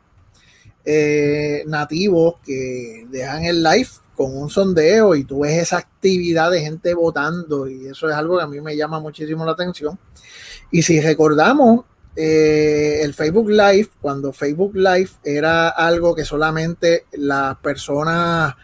eh, 0.85 1.63
nativos 1.67 2.35
que 2.43 3.05
dejan 3.09 3.43
el 3.45 3.61
live 3.61 3.89
con 4.15 4.35
un 4.35 4.49
sondeo 4.49 5.15
y 5.15 5.23
tú 5.23 5.41
ves 5.41 5.61
esa 5.61 5.77
actividad 5.77 6.51
de 6.51 6.61
gente 6.61 6.93
votando 6.93 7.67
y 7.67 7.87
eso 7.87 8.09
es 8.09 8.15
algo 8.15 8.37
que 8.37 8.43
a 8.43 8.47
mí 8.47 8.61
me 8.61 8.75
llama 8.75 8.99
muchísimo 8.99 9.45
la 9.45 9.51
atención. 9.51 9.99
Y 10.73 10.81
si 10.81 10.99
recordamos, 10.99 11.85
eh, 12.15 13.01
el 13.03 13.13
Facebook 13.13 13.47
Live, 13.47 13.89
cuando 14.01 14.33
Facebook 14.33 14.75
Live 14.75 15.11
era 15.23 15.69
algo 15.69 16.15
que 16.15 16.25
solamente 16.25 17.05
las 17.11 17.57
personas, 17.57 18.55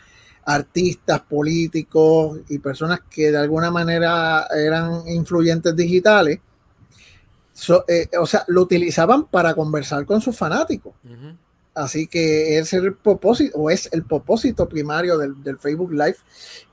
artistas, 0.44 1.22
políticos 1.22 2.40
y 2.50 2.58
personas 2.58 3.02
que 3.08 3.32
de 3.32 3.38
alguna 3.38 3.70
manera 3.70 4.48
eran 4.48 5.08
influyentes 5.08 5.76
digitales, 5.76 6.40
eh, 7.88 8.10
o 8.20 8.26
sea, 8.26 8.44
lo 8.48 8.64
utilizaban 8.64 9.28
para 9.28 9.54
conversar 9.54 10.04
con 10.08 10.20
sus 10.20 10.36
fanáticos. 10.36 10.96
Así 11.76 12.08
que 12.08 12.58
es 12.58 12.74
el 12.74 12.96
propósito, 12.96 13.56
o 13.56 13.70
es 13.70 13.88
el 13.92 14.04
propósito 14.04 14.68
primario 14.68 15.20
del, 15.20 15.60
Facebook 15.60 15.92
Live, 15.92 16.18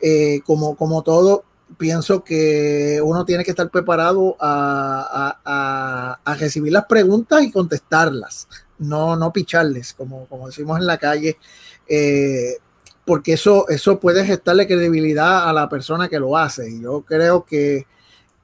eh, 0.01 0.40
como, 0.46 0.77
como 0.77 1.03
todo 1.03 1.44
pienso 1.76 2.22
que 2.22 3.00
uno 3.02 3.24
tiene 3.24 3.44
que 3.44 3.50
estar 3.50 3.70
preparado 3.70 4.37
a, 4.40 6.18
recibir 6.38 6.72
las 6.72 6.87
preguntas 6.87 7.42
y 7.42 7.50
contestarlas, 7.50 8.48
no, 8.79 9.16
no 9.16 9.33
picharles, 9.33 9.94
como, 9.94 10.26
como 10.26 10.46
decimos 10.46 10.79
en 10.79 10.87
la 10.87 10.98
calle, 10.98 11.38
eh, 11.88 12.57
porque 13.05 13.35
eso, 13.35 13.68
eso 13.68 13.98
puede 14.00 14.24
gestarle 14.24 14.66
credibilidad 14.66 15.48
a 15.48 15.52
la 15.52 15.68
persona 15.68 16.09
que 16.09 16.18
lo 16.18 16.37
hace. 16.37 16.68
Y 16.68 16.83
yo 16.83 17.02
creo 17.02 17.44
que, 17.44 17.87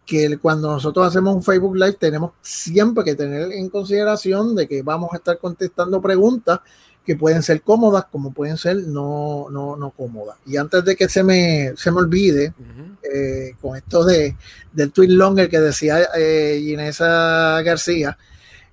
que 0.06 0.38
cuando 0.38 0.70
nosotros 0.70 1.06
hacemos 1.06 1.35
un 1.35 1.42
Facebook 1.42 1.76
Live 1.76 1.94
tenemos 1.94 2.32
siempre 2.40 3.04
que 3.04 3.14
tener 3.14 3.52
en 3.52 3.68
consideración 3.68 4.54
de 4.54 4.68
que 4.68 4.82
vamos 4.82 5.11
a 5.12 5.16
estar 5.16 5.38
contestando 5.38 6.00
preguntas 6.00 6.61
que 7.05 7.17
pueden 7.17 7.43
ser 7.43 7.62
cómodas 7.62 8.05
como 8.11 8.33
pueden 8.33 8.57
ser 8.57 8.77
no, 8.77 9.49
no, 9.51 9.77
no 9.77 9.91
cómodas. 9.91 10.37
Y 10.47 10.57
antes 10.57 10.85
de 10.85 10.95
que 10.95 11.09
se 11.09 11.25
me, 11.25 11.73
se 11.77 11.91
me 11.91 11.99
olvide, 11.99 12.55
eh, 13.03 13.55
con 13.61 13.77
esto 13.77 14.05
de, 14.05 14.37
del 14.73 14.93
tweet 14.93 15.09
longer 15.09 15.49
que 15.49 15.61
decía 15.61 15.99
eh, 16.17 16.61
Ginesa 16.62 17.61
García, 17.62 18.17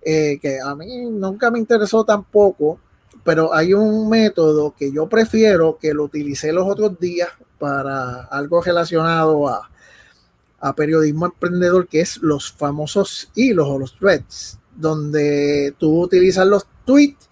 eh, 0.02 0.38
que 0.42 0.60
a 0.60 0.76
mí 0.76 1.06
nunca 1.10 1.50
me 1.50 1.60
interesó 1.60 2.04
tampoco, 2.04 2.80
pero 3.24 3.54
hay 3.54 3.74
un 3.74 4.08
método 4.10 4.76
que 4.78 4.92
yo 4.92 5.10
prefiero 5.10 5.78
que 5.80 5.94
lo 5.94 6.04
utilicé 6.04 6.54
los 6.54 6.68
otros 6.68 7.00
días 7.00 7.30
para 7.58 8.26
algo 8.26 8.62
relacionado 8.62 9.48
a, 9.48 9.70
a 10.60 10.76
periodismo 10.76 11.26
emprendedor, 11.26 11.88
que 11.88 12.02
es 12.02 12.18
los 12.18 12.52
famosos 12.52 13.32
hilos 13.34 13.68
o 13.68 13.80
los 13.80 13.98
threads, 13.98 14.60
donde 14.76 15.74
tú 15.78 16.04
utilizas 16.04 16.46
los 16.46 16.68
tweets 16.86 17.29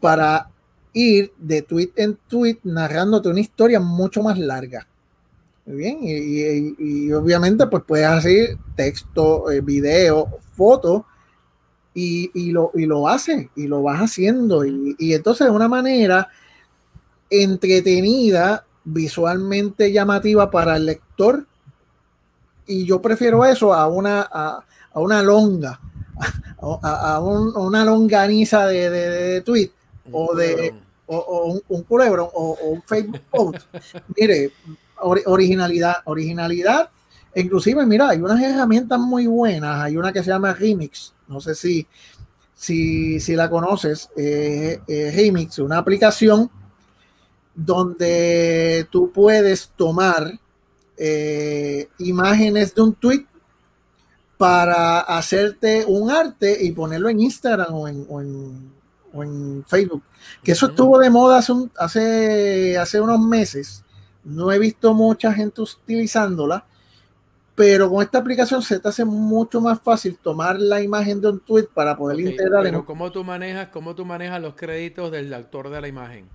para 0.00 0.50
ir 0.96 1.32
de 1.36 1.60
tweet 1.60 1.92
en 1.96 2.16
tweet 2.26 2.58
narrándote 2.64 3.28
una 3.28 3.40
historia 3.40 3.80
mucho 3.80 4.22
más 4.22 4.38
larga. 4.38 4.86
Muy 5.66 5.76
bien, 5.76 5.98
y, 6.02 7.12
obviamente 7.12 7.66
pues 7.66 7.82
puedes 7.86 8.06
hacer 8.06 8.56
texto, 8.76 9.50
eh, 9.50 9.60
video, 9.60 10.38
foto 10.54 11.04
y, 11.92 12.50
lo, 12.50 12.70
y 12.74 12.86
lo 12.86 13.08
haces 13.08 13.48
y 13.56 13.66
lo 13.66 13.82
vas 13.82 14.00
haciendo. 14.00 14.64
Y, 14.64 14.96
entonces 14.98 15.46
de 15.46 15.52
una 15.52 15.68
manera 15.68 16.28
entretenida, 17.28 18.64
visualmente 18.84 19.92
llamativa 19.92 20.50
para 20.50 20.76
el 20.76 20.86
lector. 20.86 21.46
Y 22.66 22.86
yo 22.86 23.02
prefiero 23.02 23.44
eso 23.44 23.74
a 23.74 23.86
una, 23.86 24.22
a, 24.22 24.64
una 24.94 25.22
longa, 25.22 25.80
a, 26.82 27.20
una 27.20 27.84
longaniza 27.84 28.66
de, 28.66 28.88
de, 28.88 29.10
de 29.10 29.40
tweet 29.42 29.72
o 30.12 30.34
de 30.34 30.74
o, 31.06 31.60
un, 31.68 31.82
culebrón 31.82 32.28
o, 32.32 32.58
un 32.62 32.82
Facebook 32.82 33.22
post. 33.30 33.66
Mire, 34.16 34.52
originalidad, 35.00 35.96
originalidad. 36.04 36.90
Inclusive, 37.34 37.84
mira, 37.84 38.08
hay 38.08 38.18
unas 38.18 38.40
herramientas 38.40 38.98
muy 38.98 39.26
buenas. 39.26 39.82
Hay 39.82 39.96
una 39.98 40.10
que 40.10 40.22
se 40.22 40.30
llama 40.30 40.54
Remix. 40.54 41.12
No 41.28 41.38
sé 41.38 41.54
si, 41.54 41.86
si, 42.54 43.20
si 43.20 43.36
la 43.36 43.50
conoces, 43.50 44.08
eh, 44.16 44.80
Hemix, 44.88 45.58
una 45.58 45.76
aplicación 45.76 46.50
donde 47.54 48.86
tú 48.90 49.10
puedes 49.12 49.70
tomar 49.76 50.38
eh, 50.96 51.88
imágenes 51.98 52.74
de 52.74 52.82
un 52.82 52.94
tweet 52.94 53.26
para 54.38 55.00
hacerte 55.00 55.84
un 55.86 56.10
arte 56.10 56.56
y 56.62 56.72
ponerlo 56.72 57.08
en 57.08 57.20
Instagram 57.20 57.74
o 57.74 57.88
en, 57.88 58.75
Facebook. 59.66 60.02
Que 60.42 60.52
eso 60.52 60.66
estuvo 60.66 60.98
de 60.98 61.10
moda 61.10 61.38
hace, 61.38 61.52
hace, 61.78 62.78
hace 62.78 63.00
unos 63.00 63.20
meses. 63.20 63.84
No 64.24 64.50
he 64.50 64.58
visto 64.58 64.92
mucha 64.94 65.32
gente 65.32 65.62
utilizándola, 65.62 66.64
pero 67.54 67.88
con 67.88 68.02
esta 68.02 68.18
aplicación 68.18 68.62
se 68.62 68.78
te 68.78 68.88
hace 68.88 69.04
mucho 69.04 69.60
más 69.60 69.80
fácil 69.80 70.18
tomar 70.22 70.60
la 70.60 70.82
imagen 70.82 71.20
de 71.20 71.28
un 71.28 71.40
tweet 71.40 71.68
para 71.72 71.96
poder 71.96 72.20
integrar. 72.20 72.62
Pero 72.64 72.84
¿cómo 72.84 73.10
tú 73.12 73.24
manejas, 73.24 73.68
cómo 73.68 73.94
tú 73.94 74.04
manejas 74.04 74.40
los 74.42 74.54
créditos 74.54 75.10
del 75.10 75.32
autor 75.32 75.70
de 75.70 75.80
la 75.80 75.88
imagen? 75.88 76.28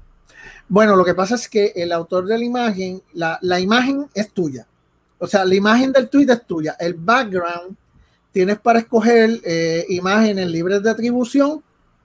Bueno, 0.67 0.95
lo 0.95 1.05
que 1.05 1.13
pasa 1.13 1.35
es 1.35 1.47
que 1.47 1.73
el 1.75 1.91
autor 1.91 2.25
de 2.25 2.37
la 2.37 2.45
imagen, 2.45 3.01
la, 3.13 3.37
la 3.41 3.59
imagen 3.59 4.07
es 4.13 4.31
tuya. 4.31 4.65
O 5.19 5.27
sea, 5.27 5.45
la 5.45 5.53
imagen 5.53 5.91
del 5.91 6.09
tweet 6.09 6.31
es 6.31 6.45
tuya. 6.47 6.75
El 6.79 6.95
background 6.95 7.75
tienes 8.31 8.59
para 8.59 8.79
escoger 8.79 9.39
eh, 9.43 9.85
imágenes 9.89 10.47
libres 10.47 10.81
de 10.81 10.89
atribución 10.89 11.61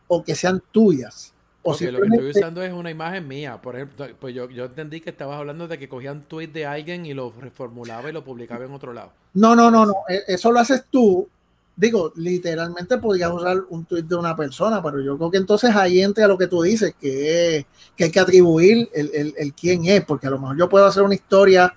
o 0.09 0.25
que 0.25 0.35
sean 0.35 0.63
tuyas. 0.73 1.33
O 1.63 1.73
lo 1.73 2.01
que 2.01 2.07
estoy 2.07 2.31
usando 2.31 2.63
es 2.63 2.73
una 2.73 2.91
imagen 2.91 3.27
mía. 3.27 3.61
Por 3.61 3.75
ejemplo, 3.75 4.07
pues 4.21 4.35
yo, 4.35 4.49
yo 4.49 4.67
entendí 4.67 5.01
que 5.01 5.11
estabas 5.11 5.39
hablando 5.39 5.67
de 5.67 5.79
que 5.79 5.89
cogía 5.89 6.13
un 6.13 6.23
tweet 6.23 6.49
de 6.49 6.65
alguien 6.65 7.07
y 7.07 7.13
lo 7.13 7.33
reformulaba 7.41 8.09
y 8.09 8.13
lo 8.13 8.23
publicaba 8.23 8.65
en 8.65 8.73
otro 8.73 8.93
lado. 8.93 9.11
No, 9.35 9.57
no, 9.57 9.69
no, 9.71 9.85
no. 9.85 9.95
E, 10.09 10.23
eso 10.29 10.53
lo 10.53 10.61
haces 10.61 10.85
tú. 10.89 11.29
Digo, 11.75 12.13
literalmente 12.15 12.99
podrías 12.99 13.33
usar 13.33 13.65
un 13.69 13.85
tweet 13.85 14.05
de 14.05 14.15
una 14.15 14.37
persona, 14.37 14.81
pero 14.81 15.01
yo 15.01 15.19
creo 15.19 15.31
que 15.31 15.39
entonces 15.39 15.75
ahí 15.75 16.01
entra 16.01 16.29
lo 16.29 16.39
que 16.39 16.47
tú 16.47 16.63
dices, 16.63 16.95
que, 16.99 17.67
que 17.97 18.05
hay 18.05 18.11
que 18.11 18.21
atribuir 18.21 18.89
el, 18.95 19.11
el, 19.13 19.35
el 19.37 19.53
quién 19.53 19.85
es, 19.87 20.05
porque 20.05 20.29
a 20.29 20.31
lo 20.31 20.39
mejor 20.39 20.57
yo 20.57 20.69
puedo 20.69 20.87
hacer 20.87 21.03
una 21.03 21.17
historia 21.17 21.75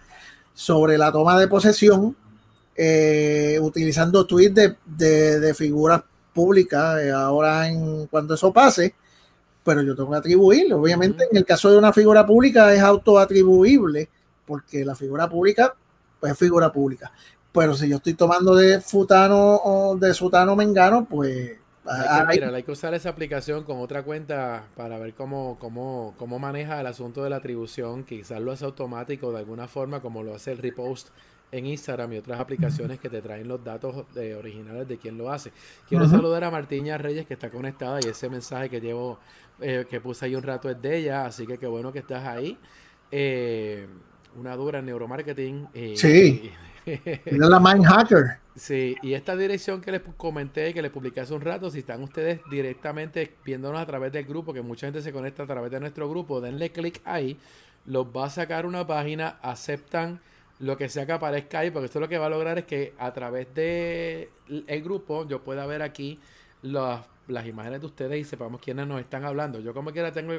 sobre 0.54 0.98
la 0.98 1.12
toma 1.12 1.40
de 1.40 1.48
posesión 1.48 2.16
eh, 2.82 3.60
utilizando 3.62 4.26
tweets 4.26 4.56
de, 4.86 5.40
de, 5.42 5.54
figuras 5.54 6.02
públicas 6.40 7.02
eh, 7.02 7.12
ahora 7.12 7.68
en 7.68 8.08
cuando 8.08 8.34
eso 8.34 8.54
pase, 8.54 8.96
pero 9.62 9.82
yo 9.82 9.94
tengo 9.94 10.12
que 10.12 10.18
atribuirlo. 10.18 10.80
Obviamente, 10.80 11.26
en 11.30 11.36
el 11.36 11.44
caso 11.44 11.70
de 11.70 11.78
una 11.78 11.92
figura 11.92 12.26
pública 12.26 12.74
es 12.74 12.80
autoatribuible, 12.80 14.08
porque 14.46 14.86
la 14.86 14.96
figura 14.96 15.28
pública 15.28 15.76
pues, 16.18 16.32
es 16.32 16.38
figura 16.38 16.72
pública. 16.72 17.12
Pero 17.52 17.76
si 17.76 17.90
yo 17.90 17.98
estoy 17.98 18.14
tomando 18.14 18.56
de 18.56 18.80
futano 18.80 19.56
o 19.58 19.98
de 19.98 20.14
sutano 20.14 20.56
mengano, 20.56 21.06
pues 21.10 21.58
hay 21.86 22.40
que, 22.40 22.46
hay 22.46 22.64
que 22.64 22.72
usar 22.72 22.94
esa 22.94 23.10
aplicación 23.10 23.66
con 23.66 23.80
otra 23.80 24.04
cuenta 24.04 24.64
para 24.78 24.98
ver 24.98 25.14
cómo, 25.16 25.58
cómo, 25.60 26.14
cómo 26.18 26.40
maneja 26.40 26.80
el 26.80 26.88
asunto 26.88 27.22
de 27.22 27.32
la 27.32 27.38
atribución. 27.38 28.06
Quizás 28.06 28.40
lo 28.40 28.54
hace 28.54 28.64
automático 28.64 29.34
de 29.34 29.40
alguna 29.40 29.68
forma, 29.68 30.02
como 30.02 30.24
lo 30.24 30.36
hace 30.36 30.54
el 30.54 30.60
repost 30.60 31.10
en 31.52 31.66
Instagram 31.66 32.14
y 32.14 32.18
otras 32.18 32.40
aplicaciones 32.40 33.00
que 33.00 33.10
te 33.10 33.22
traen 33.22 33.48
los 33.48 33.64
datos 33.64 34.06
de, 34.14 34.36
originales 34.36 34.88
de 34.88 34.98
quién 34.98 35.18
lo 35.18 35.32
hace. 35.32 35.52
Quiero 35.88 36.08
saludar 36.08 36.44
a 36.44 36.52
Martiña 36.52 36.98
Reyes 36.98 37.26
que 37.26 37.34
está 37.34 37.50
conectada 37.50 38.00
y 38.04 38.08
ese 38.08 38.30
mensaje 38.30 38.70
que 38.70 38.80
llevo, 38.80 39.20
eh, 39.60 39.86
que 39.90 40.00
puse 40.00 40.26
ahí 40.26 40.36
un 40.36 40.44
rato 40.44 40.70
es 40.70 40.82
de 40.82 40.98
ella, 40.98 41.26
así 41.26 41.48
que 41.48 41.58
qué 41.58 41.68
bueno 41.68 41.92
que 41.92 42.00
estás 42.00 42.26
ahí. 42.26 42.58
Eh, 43.12 43.88
una 44.36 44.56
dura 44.56 44.80
en 44.80 44.86
neuromarketing. 44.86 45.68
sí. 45.96 46.52
la 47.26 47.60
Mind 47.60 47.86
Hacker. 47.86 48.40
Sí, 48.56 48.96
y 49.02 49.14
esta 49.14 49.36
dirección 49.38 49.80
que 49.80 49.92
les 49.92 50.02
comenté, 50.18 50.74
que 50.74 50.82
les 50.82 50.92
publiqué 50.92 51.22
hace 51.22 51.34
un 51.34 51.42
rato, 51.42 51.70
si 51.70 51.80
están 51.80 52.04
ustedes 52.04 52.42
directamente 52.50 53.36
viéndonos 53.46 53.80
a 53.80 53.86
través 53.86 54.12
del 54.12 54.26
grupo, 54.26 54.54
que 54.54 54.62
mucha 54.62 54.88
gente 54.88 55.02
se 55.02 55.14
conecta 55.14 55.44
a 55.44 55.48
través 55.48 55.72
de 55.72 55.80
nuestro 55.80 56.10
grupo, 56.10 56.42
denle 56.42 56.72
clic 56.72 57.02
ahí, 57.06 57.38
los 57.86 58.08
va 58.08 58.26
a 58.26 58.30
sacar 58.30 58.66
una 58.66 58.86
página, 58.86 59.40
aceptan 59.42 60.20
lo 60.60 60.78
que 60.78 60.90
sea 60.90 61.06
que 61.06 61.14
aparezca 61.14 61.60
ahí, 61.60 61.72
porque 61.72 61.86
esto 61.86 62.00
lo 62.00 62.10
que 62.10 62.18
va 62.18 62.26
a 62.26 62.30
lograr 62.30 62.58
es 62.58 62.66
que 62.66 62.94
a 62.98 63.14
través 63.14 63.54
de 63.56 64.30
el 64.68 64.84
grupo 64.84 65.28
yo 65.28 65.42
pueda 65.42 65.66
ver 65.66 65.82
aquí 65.82 66.20
las, 66.62 67.06
las 67.28 67.46
imágenes 67.46 67.80
de 67.80 67.88
ustedes 67.88 68.20
y 68.20 68.24
sepamos 68.26 68.60
quiénes 68.62 68.86
nos 68.86 69.00
están 69.00 69.24
hablando. 69.24 69.60
Yo 69.60 69.74
como 69.74 69.92
quiera 69.92 70.12
tengo 70.12 70.34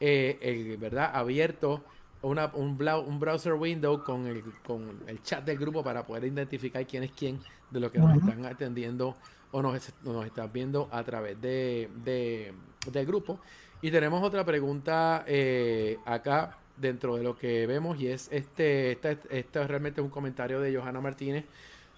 eh, 0.00 0.38
el, 0.40 0.76
¿verdad? 0.76 1.10
abierto 1.14 1.84
una, 2.22 2.46
un, 2.54 2.76
un, 3.06 3.20
browser 3.20 3.54
window 3.54 4.02
con 4.02 4.26
el, 4.26 4.42
con 4.66 5.00
el 5.06 5.22
chat 5.22 5.44
del 5.44 5.58
grupo 5.58 5.82
para 5.84 6.04
poder 6.04 6.24
identificar 6.24 6.84
quién 6.86 7.04
es 7.04 7.12
quién 7.12 7.40
de 7.70 7.80
lo 7.80 7.90
que 7.90 7.98
nos 7.98 8.16
están 8.16 8.44
atendiendo 8.44 9.16
o 9.52 9.62
nos, 9.62 9.92
nos 10.02 10.26
están 10.26 10.52
viendo 10.52 10.88
a 10.90 11.02
través 11.04 11.40
de, 11.40 11.88
de, 12.04 12.52
del 12.90 13.06
grupo. 13.06 13.40
Y 13.82 13.90
tenemos 13.90 14.22
otra 14.22 14.44
pregunta 14.44 15.24
eh, 15.26 15.96
acá 16.04 16.58
dentro 16.80 17.16
de 17.16 17.22
lo 17.22 17.36
que 17.36 17.66
vemos 17.66 18.00
y 18.00 18.08
es 18.08 18.28
este, 18.32 18.92
esta, 18.92 19.10
esta 19.30 19.66
realmente 19.66 20.00
es 20.00 20.04
un 20.04 20.10
comentario 20.10 20.60
de 20.60 20.74
Johanna 20.74 21.00
Martínez 21.00 21.44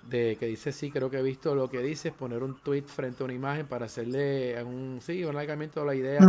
de 0.08 0.36
que 0.38 0.46
dice 0.46 0.72
sí, 0.72 0.90
creo 0.90 1.10
que 1.10 1.18
he 1.18 1.22
visto 1.22 1.54
lo 1.54 1.70
que 1.70 1.80
dices, 1.80 2.12
poner 2.12 2.42
un 2.42 2.56
tweet 2.56 2.82
frente 2.82 3.22
a 3.22 3.24
una 3.24 3.34
imagen 3.34 3.66
para 3.66 3.86
hacerle 3.86 4.60
un 4.64 4.98
sí, 5.00 5.22
un 5.24 5.30
alargamiento 5.30 5.80
de 5.80 5.86
la 5.86 5.94
idea. 5.94 6.20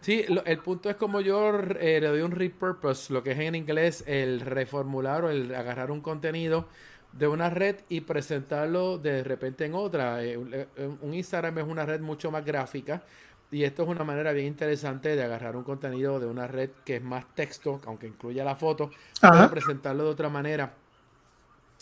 Sí, 0.00 0.24
el 0.44 0.58
punto 0.58 0.90
es 0.90 0.96
como 0.96 1.20
yo 1.22 1.58
eh, 1.80 1.98
le 2.00 2.08
doy 2.08 2.20
un 2.20 2.32
repurpose, 2.32 3.12
lo 3.12 3.22
que 3.22 3.32
es 3.32 3.38
en 3.38 3.54
inglés 3.54 4.04
el 4.06 4.40
reformular 4.40 5.24
o 5.24 5.30
el 5.30 5.54
agarrar 5.54 5.90
un 5.90 6.02
contenido 6.02 6.66
de 7.12 7.28
una 7.28 7.48
red 7.48 7.76
y 7.88 8.00
presentarlo 8.00 8.98
de 8.98 9.22
repente 9.22 9.64
en 9.64 9.74
otra. 9.74 10.22
Eh, 10.22 10.36
un 10.36 11.14
Instagram 11.14 11.58
es 11.58 11.64
una 11.64 11.86
red 11.86 12.00
mucho 12.00 12.30
más 12.30 12.44
gráfica 12.44 13.02
y 13.54 13.62
esto 13.62 13.84
es 13.84 13.88
una 13.88 14.02
manera 14.02 14.32
bien 14.32 14.48
interesante 14.48 15.14
de 15.14 15.22
agarrar 15.22 15.54
un 15.54 15.62
contenido 15.62 16.18
de 16.18 16.26
una 16.26 16.48
red 16.48 16.70
que 16.84 16.96
es 16.96 17.02
más 17.02 17.24
texto, 17.36 17.80
aunque 17.86 18.08
incluya 18.08 18.42
la 18.42 18.56
foto, 18.56 18.90
para 19.20 19.48
presentarlo 19.48 20.02
de 20.02 20.10
otra 20.10 20.28
manera. 20.28 20.74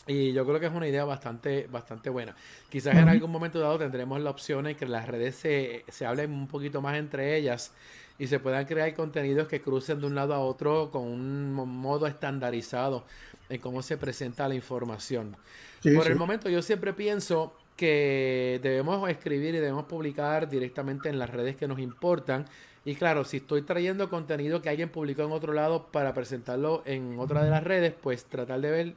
Y 0.06 0.34
yo 0.34 0.44
creo 0.44 0.60
que 0.60 0.66
es 0.66 0.72
una 0.72 0.86
idea 0.86 1.06
bastante, 1.06 1.66
bastante 1.72 2.10
buena. 2.10 2.36
Quizás 2.68 2.94
en 2.96 3.08
algún 3.08 3.30
momento 3.30 3.58
dado 3.58 3.78
tendremos 3.78 4.20
la 4.20 4.28
opción 4.28 4.66
en 4.66 4.76
que 4.76 4.84
las 4.84 5.08
redes 5.08 5.36
se, 5.36 5.86
se 5.88 6.04
hablen 6.04 6.30
un 6.32 6.46
poquito 6.46 6.82
más 6.82 6.98
entre 6.98 7.38
ellas 7.38 7.72
y 8.18 8.26
se 8.26 8.38
puedan 8.38 8.66
crear 8.66 8.92
contenidos 8.92 9.48
que 9.48 9.62
crucen 9.62 9.98
de 9.98 10.06
un 10.06 10.14
lado 10.14 10.34
a 10.34 10.40
otro 10.40 10.90
con 10.90 11.04
un 11.04 11.54
modo 11.54 12.06
estandarizado 12.06 13.06
en 13.48 13.58
cómo 13.62 13.80
se 13.80 13.96
presenta 13.96 14.46
la 14.46 14.54
información. 14.54 15.38
Por 15.82 16.06
el 16.06 16.16
momento 16.16 16.50
yo 16.50 16.60
siempre 16.60 16.92
pienso 16.92 17.56
que 17.82 18.60
debemos 18.62 19.10
escribir 19.10 19.56
y 19.56 19.58
debemos 19.58 19.86
publicar 19.86 20.48
directamente 20.48 21.08
en 21.08 21.18
las 21.18 21.28
redes 21.28 21.56
que 21.56 21.66
nos 21.66 21.80
importan. 21.80 22.44
Y 22.84 22.94
claro, 22.94 23.24
si 23.24 23.38
estoy 23.38 23.62
trayendo 23.62 24.08
contenido 24.08 24.62
que 24.62 24.68
alguien 24.68 24.88
publicó 24.88 25.22
en 25.22 25.32
otro 25.32 25.52
lado 25.52 25.88
para 25.90 26.14
presentarlo 26.14 26.84
en 26.86 27.18
otra 27.18 27.42
de 27.42 27.50
las 27.50 27.64
redes, 27.64 27.92
pues 28.00 28.24
tratar 28.26 28.60
de 28.60 28.70
ver 28.70 28.94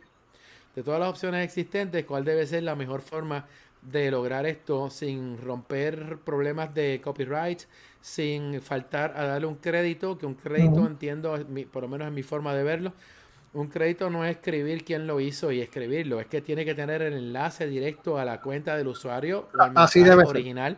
de 0.75 0.83
todas 0.83 0.99
las 0.99 1.09
opciones 1.09 1.43
existentes 1.43 2.05
cuál 2.05 2.25
debe 2.25 2.45
ser 2.45 2.61
la 2.61 2.75
mejor 2.75 3.01
forma 3.01 3.47
de 3.81 4.11
lograr 4.11 4.45
esto 4.45 4.91
sin 4.91 5.39
romper 5.39 6.19
problemas 6.23 6.71
de 6.75 7.01
copyright, 7.03 7.63
sin 8.01 8.61
faltar 8.61 9.17
a 9.17 9.25
darle 9.25 9.47
un 9.47 9.55
crédito, 9.55 10.15
que 10.15 10.27
un 10.27 10.35
crédito 10.35 10.85
entiendo, 10.85 11.43
por 11.71 11.81
lo 11.81 11.89
menos 11.89 12.07
en 12.07 12.13
mi 12.13 12.21
forma 12.21 12.53
de 12.53 12.61
verlo, 12.61 12.93
un 13.55 13.67
crédito 13.69 14.09
no 14.09 14.25
es 14.25 14.35
escribir 14.35 14.83
quién 14.83 15.07
lo 15.07 15.19
hizo 15.19 15.51
y 15.51 15.61
escribirlo, 15.61 16.19
es 16.19 16.27
que 16.27 16.41
tiene 16.41 16.65
que 16.65 16.75
tener 16.75 17.01
el 17.01 17.13
enlace 17.13 17.67
directo 17.67 18.19
a 18.19 18.25
la 18.25 18.41
cuenta 18.41 18.75
del 18.75 18.87
usuario 18.87 19.47
o 19.57 19.61
al 19.61 19.71
Así 19.75 20.01
original. 20.01 20.77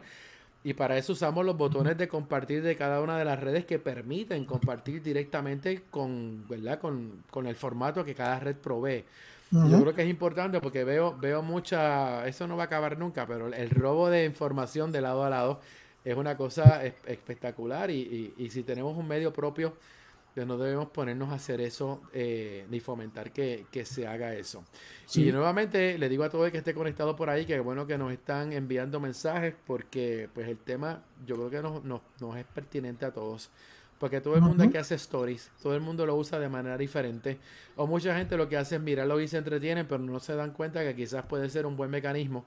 Y 0.64 0.74
para 0.74 0.98
eso 0.98 1.14
usamos 1.14 1.46
los 1.46 1.58
botones 1.58 1.98
de 1.98 2.08
compartir 2.08 2.62
de 2.62 2.76
cada 2.76 3.02
una 3.02 3.18
de 3.18 3.26
las 3.26 3.40
redes 3.40 3.66
que 3.66 3.80
permiten 3.80 4.46
compartir 4.46 5.02
directamente 5.02 5.84
con, 5.90 6.48
¿verdad? 6.48 6.80
con, 6.80 7.24
con 7.32 7.48
el 7.48 7.56
formato 7.56 8.04
que 8.04 8.14
cada 8.14 8.40
red 8.40 8.56
provee. 8.56 9.04
Yo 9.50 9.80
creo 9.82 9.96
que 9.96 10.04
es 10.04 10.10
importante 10.10 10.60
porque 10.60 10.84
veo, 10.84 11.16
veo 11.18 11.42
mucha, 11.42 12.28
eso 12.28 12.48
no 12.48 12.58
va 12.58 12.64
a 12.64 12.66
acabar 12.66 12.98
nunca, 12.98 13.26
pero 13.26 13.48
el 13.48 13.70
robo 13.70 14.10
de 14.10 14.26
información 14.26 14.92
de 14.92 15.00
lado 15.00 15.24
a 15.24 15.30
lado 15.30 15.62
es 16.04 16.16
una 16.18 16.36
cosa 16.36 16.86
espectacular 16.86 17.90
y, 17.90 18.34
y, 18.38 18.44
y 18.44 18.50
si 18.50 18.64
tenemos 18.64 18.98
un 18.98 19.08
medio 19.08 19.32
propio 19.32 19.74
no 20.46 20.58
debemos 20.58 20.90
ponernos 20.90 21.30
a 21.30 21.36
hacer 21.36 21.62
eso 21.62 22.02
eh, 22.14 22.66
ni 22.70 22.80
fomentar 22.80 23.32
que, 23.32 23.66
se 23.86 24.08
haga 24.08 24.34
eso. 24.34 24.64
Y 25.16 25.32
nuevamente 25.32 25.98
le 25.98 26.10
digo 26.10 26.24
a 26.24 26.30
todo 26.30 26.46
el 26.46 26.52
que 26.52 26.60
esté 26.60 26.74
conectado 26.74 27.16
por 27.16 27.30
ahí 27.30 27.46
que 27.46 27.60
bueno 27.60 27.88
que 27.88 27.98
nos 27.98 28.12
están 28.12 28.54
enviando 28.54 29.00
mensajes 29.00 29.56
porque 29.66 30.30
pues 30.34 30.48
el 30.48 30.58
tema 30.58 31.04
yo 31.26 31.36
creo 31.36 31.50
que 31.50 31.62
nos, 31.62 31.84
nos, 31.84 32.38
es 32.38 32.46
pertinente 32.46 33.06
a 33.06 33.12
todos. 33.12 33.50
Porque 34.00 34.22
todo 34.22 34.36
el 34.36 34.42
mundo 34.42 34.70
que 34.70 34.78
hace 34.78 34.94
stories, 34.94 35.50
todo 35.60 35.74
el 35.74 35.82
mundo 35.82 36.06
lo 36.06 36.16
usa 36.16 36.40
de 36.40 36.48
manera 36.50 36.78
diferente. 36.78 37.40
O 37.76 37.88
mucha 37.88 38.16
gente 38.16 38.38
lo 38.38 38.48
que 38.48 38.56
hace 38.56 38.76
es 38.76 38.82
mirarlo 38.82 39.20
y 39.20 39.28
se 39.28 39.40
entretienen, 39.40 39.88
pero 39.88 40.04
no 40.04 40.20
se 40.20 40.36
dan 40.36 40.52
cuenta 40.52 40.84
que 40.84 40.96
quizás 40.96 41.26
puede 41.26 41.50
ser 41.50 41.66
un 41.66 41.76
buen 41.76 41.90
mecanismo 41.90 42.46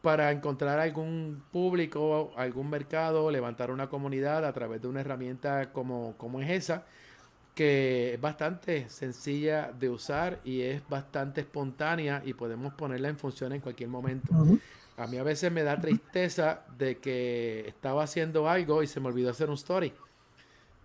para 0.00 0.30
encontrar 0.30 0.78
algún 0.78 1.42
público, 1.50 2.32
algún 2.36 2.70
mercado, 2.70 3.28
levantar 3.32 3.72
una 3.72 3.88
comunidad 3.88 4.44
a 4.44 4.52
través 4.52 4.80
de 4.80 4.86
una 4.86 5.00
herramienta 5.00 5.72
como, 5.72 6.14
como 6.16 6.40
es 6.40 6.50
esa 6.50 6.84
que 7.56 8.12
es 8.12 8.20
bastante 8.20 8.86
sencilla 8.90 9.72
de 9.72 9.88
usar 9.88 10.40
y 10.44 10.60
es 10.60 10.86
bastante 10.90 11.40
espontánea 11.40 12.22
y 12.22 12.34
podemos 12.34 12.74
ponerla 12.74 13.08
en 13.08 13.16
función 13.16 13.54
en 13.54 13.62
cualquier 13.62 13.88
momento. 13.88 14.34
A 14.98 15.06
mí 15.06 15.16
a 15.16 15.22
veces 15.22 15.50
me 15.50 15.62
da 15.62 15.80
tristeza 15.80 16.66
de 16.76 16.98
que 16.98 17.66
estaba 17.66 18.02
haciendo 18.02 18.46
algo 18.46 18.82
y 18.82 18.86
se 18.86 19.00
me 19.00 19.08
olvidó 19.08 19.30
hacer 19.30 19.48
un 19.48 19.54
story. 19.54 19.90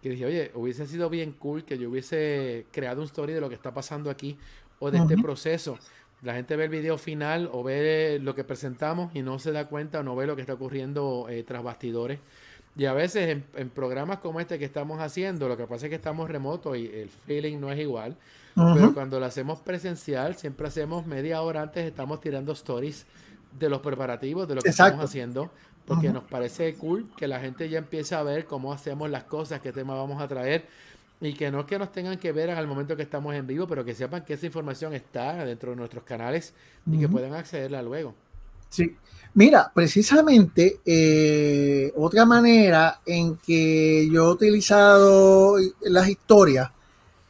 Que 0.02 0.12
dije, 0.12 0.26
oye, 0.26 0.52
hubiese 0.56 0.88
sido 0.88 1.10
bien 1.10 1.34
cool 1.34 1.66
que 1.66 1.78
yo 1.78 1.90
hubiese 1.90 2.66
creado 2.72 3.02
un 3.02 3.08
story 3.08 3.34
de 3.34 3.42
lo 3.42 3.50
que 3.50 3.56
está 3.56 3.74
pasando 3.74 4.10
aquí 4.10 4.38
o 4.80 4.90
de 4.92 5.00
este 5.00 5.18
proceso. 5.18 5.78
La 6.22 6.36
gente 6.36 6.56
ve 6.56 6.64
el 6.64 6.70
video 6.70 6.98
final 6.98 7.50
o 7.52 7.64
ve 7.64 8.18
lo 8.22 8.34
que 8.34 8.46
presentamos 8.46 9.14
y 9.14 9.24
no 9.24 9.40
se 9.40 9.52
da 9.52 9.68
cuenta 9.68 10.00
o 10.00 10.04
no 10.04 10.16
ve 10.16 10.26
lo 10.26 10.38
que 10.38 10.42
está 10.42 10.54
ocurriendo 10.54 11.28
eh, 11.30 11.44
tras 11.44 11.64
bastidores. 11.64 12.20
Y 12.76 12.86
a 12.86 12.94
veces 12.94 13.44
en, 13.56 13.70
programas 13.70 14.20
como 14.20 14.40
este 14.40 14.58
que 14.58 14.66
estamos 14.66 15.00
haciendo, 15.02 15.48
lo 15.50 15.58
que 15.58 15.68
pasa 15.68 15.88
es 15.88 15.90
que 15.90 15.96
estamos 15.96 16.30
remotos 16.30 16.78
y 16.78 16.86
el 16.88 17.10
feeling 17.10 17.60
no 17.60 17.72
es 17.72 17.80
igual. 17.80 18.16
Pero 18.56 18.94
cuando 18.94 19.20
lo 19.20 19.26
hacemos 19.26 19.60
presencial, 19.60 20.36
siempre 20.36 20.68
hacemos 20.68 21.06
media 21.06 21.42
hora 21.42 21.62
antes, 21.62 21.86
estamos 21.86 22.20
tirando 22.22 22.52
stories 22.54 23.06
de 23.58 23.70
los 23.70 23.82
preparativos, 23.82 24.48
de 24.48 24.56
lo 24.56 24.62
que 24.62 24.70
estamos 24.70 25.04
haciendo, 25.04 25.52
porque 25.86 26.10
nos 26.10 26.24
parece 26.24 26.74
cool 26.76 27.10
que 27.18 27.28
la 27.28 27.40
gente 27.40 27.70
ya 27.70 27.78
empiece 27.78 28.16
a 28.16 28.24
ver 28.24 28.46
cómo 28.46 28.74
hacemos 28.74 29.10
las 29.10 29.24
cosas, 29.24 29.62
qué 29.62 29.72
tema 29.72 29.96
vamos 29.96 30.22
a 30.22 30.28
traer. 30.28 30.66
Y 31.20 31.34
que 31.34 31.52
no 31.52 31.60
es 31.60 31.66
que 31.68 31.78
nos 31.78 31.92
tengan 31.92 32.18
que 32.18 32.32
ver 32.32 32.50
al 32.50 32.66
momento 32.66 32.96
que 32.96 33.04
estamos 33.04 33.36
en 33.36 33.46
vivo, 33.46 33.68
pero 33.68 33.86
que 33.86 33.94
sepan 33.94 34.26
que 34.26 34.34
esa 34.34 34.48
información 34.48 34.94
está 34.94 35.46
dentro 35.46 35.70
de 35.70 35.78
nuestros 35.78 36.04
canales 36.04 36.54
y 36.86 36.98
que 36.98 37.08
puedan 37.08 37.34
accederla 37.36 37.82
luego. 37.84 38.16
Sí, 38.70 38.96
mira, 39.34 39.72
precisamente 39.74 40.80
eh, 40.86 41.94
otra 41.96 42.26
manera 42.26 43.00
en 43.06 43.38
que 43.38 44.10
yo 44.12 44.26
he 44.26 44.32
utilizado 44.32 45.56
las 45.82 46.10
historias 46.10 46.72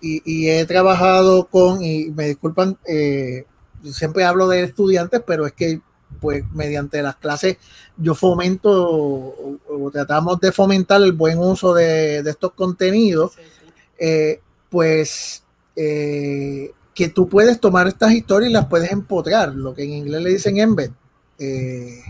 y, 0.03 0.49
he 0.49 0.65
trabajado 0.65 1.45
con, 1.45 1.83
y 1.83 2.09
me 2.09 2.29
disculpan, 2.29 2.77
eh, 2.87 3.45
siempre 3.83 4.23
hablo 4.23 4.47
de 4.47 4.63
estudiantes, 4.63 5.21
pero 5.25 5.45
es 5.45 5.53
que 5.53 5.79
pues 6.19 6.43
mediante 6.51 7.01
las 7.01 7.15
clases 7.17 7.57
yo 7.97 8.15
fomento 8.15 8.71
o, 8.71 9.91
tratamos 9.91 10.39
de 10.39 10.51
fomentar 10.51 11.01
el 11.01 11.13
buen 11.13 11.37
uso 11.37 11.73
de, 11.73 12.17
estos 12.19 12.53
contenidos, 12.53 13.33
eh, 13.99 14.41
pues 14.69 15.43
que 15.75 17.09
tú 17.13 17.27
puedes 17.29 17.59
tomar 17.59 17.87
estas 17.87 18.11
historias 18.11 18.49
y 18.49 18.53
las 18.53 18.67
puedes 18.67 18.91
empotrar, 18.91 19.55
lo 19.55 19.73
que 19.73 19.83
en 19.83 19.91
inglés 19.91 20.21
le 20.21 20.29
dicen 20.31 20.57
embed 20.57 20.91
eh, 21.41 22.03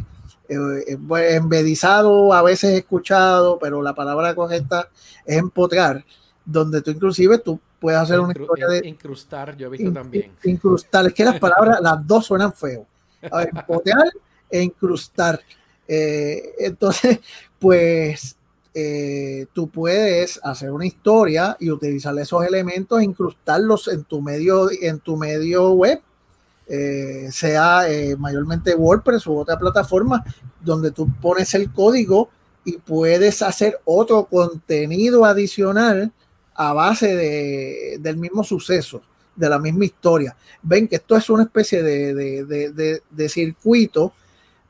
eh, 0.50 0.98
embedizado, 1.36 2.34
a 2.34 2.41
veces 2.41 2.78
escuchado, 2.78 3.58
pero 3.58 3.82
la 3.82 3.96
palabra 3.96 4.36
correcta 4.36 4.89
es 5.26 5.38
empotrar, 5.38 6.04
donde 6.44 6.82
tú 6.82 6.91
inclusive 6.91 7.38
tú 7.38 7.60
puedes 7.80 8.00
hacer 8.00 8.20
una 8.20 8.34
historia 8.34 8.67
de... 8.67 8.88
Incrustar, 8.88 9.56
yo 9.56 9.67
he 9.67 9.70
visto 9.70 9.91
también. 9.94 10.34
Incrustar, 10.44 11.08
es 11.08 11.13
que 11.13 11.24
las 11.24 11.39
palabras, 11.39 11.80
las 11.82 12.06
dos 12.06 12.26
suenan 12.26 12.54
feo. 12.54 12.86
A 13.32 13.44
empotrar 13.44 14.12
e 14.50 14.62
incrustar. 14.62 15.39
Eh, 15.88 16.54
entonces, 16.60 17.20
pues 17.58 18.36
eh, 18.74 19.46
tú 19.54 19.70
puedes 19.70 20.39
hacer 20.44 20.72
una 20.72 20.86
historia 20.86 21.56
y 21.60 21.72
utilizar 21.72 22.17
esos 22.20 22.46
elementos 22.46 23.00
e 23.00 23.04
incrustarlos 23.06 23.88
en 23.88 24.04
tu 24.04 24.22
medio, 24.22 24.70
en 24.70 25.00
tu 25.00 25.17
medio 25.17 25.72
web 25.72 26.02
eh, 26.74 27.28
sea 27.34 27.90
eh, 27.90 28.16
mayormente 28.16 28.74
WordPress 28.74 29.28
u 29.28 29.38
otra 29.38 29.60
plataforma 29.60 30.24
donde 30.62 30.92
tú 30.92 31.06
pones 31.22 31.54
el 31.54 31.70
código 31.74 32.30
y 32.64 32.78
puedes 32.78 33.42
hacer 33.42 33.78
otro 33.84 34.24
contenido 34.24 35.26
adicional 35.26 36.14
a 36.56 36.72
base 36.72 37.14
de, 37.14 37.98
del 38.00 38.16
mismo 38.16 38.46
suceso, 38.46 39.02
de 39.36 39.50
la 39.50 39.60
misma 39.60 39.84
historia. 39.84 40.38
Ven 40.62 40.88
que 40.88 40.96
esto 40.96 41.18
es 41.18 41.30
una 41.30 41.44
especie 41.44 41.84
de, 41.84 43.02
de 43.10 43.30
circuito 43.30 44.14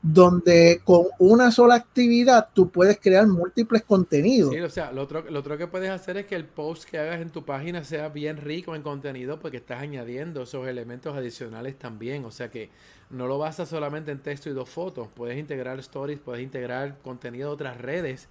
donde 0.02 0.80
con 0.82 1.06
una 1.20 1.52
sola 1.52 1.76
actividad 1.76 2.48
tú 2.52 2.70
puedes 2.70 2.98
crear 2.98 3.24
múltiples 3.28 3.82
contenidos. 3.82 4.52
Sí, 4.52 4.60
o 4.60 4.68
sea, 4.68 4.90
lo 4.90 5.02
otro, 5.02 5.22
lo 5.30 5.38
otro 5.38 5.56
que 5.56 5.68
puedes 5.68 5.90
hacer 5.90 6.16
es 6.16 6.26
que 6.26 6.34
el 6.34 6.44
post 6.44 6.84
que 6.84 6.98
hagas 6.98 7.20
en 7.20 7.30
tu 7.30 7.44
página 7.44 7.84
sea 7.84 8.08
bien 8.08 8.36
rico 8.36 8.74
en 8.74 8.82
contenido 8.82 9.38
porque 9.38 9.58
estás 9.58 9.80
añadiendo 9.80 10.42
esos 10.42 10.66
elementos 10.66 11.16
adicionales 11.16 11.78
también. 11.78 12.24
O 12.24 12.32
sea 12.32 12.50
que 12.50 12.68
no 13.10 13.28
lo 13.28 13.38
basas 13.38 13.68
solamente 13.68 14.10
en 14.10 14.18
texto 14.18 14.50
y 14.50 14.54
dos 14.54 14.68
fotos. 14.68 15.06
Puedes 15.14 15.38
integrar 15.38 15.78
stories, 15.78 16.18
puedes 16.18 16.42
integrar 16.42 16.98
contenido 16.98 17.50
de 17.50 17.54
otras 17.54 17.80
redes 17.80 18.28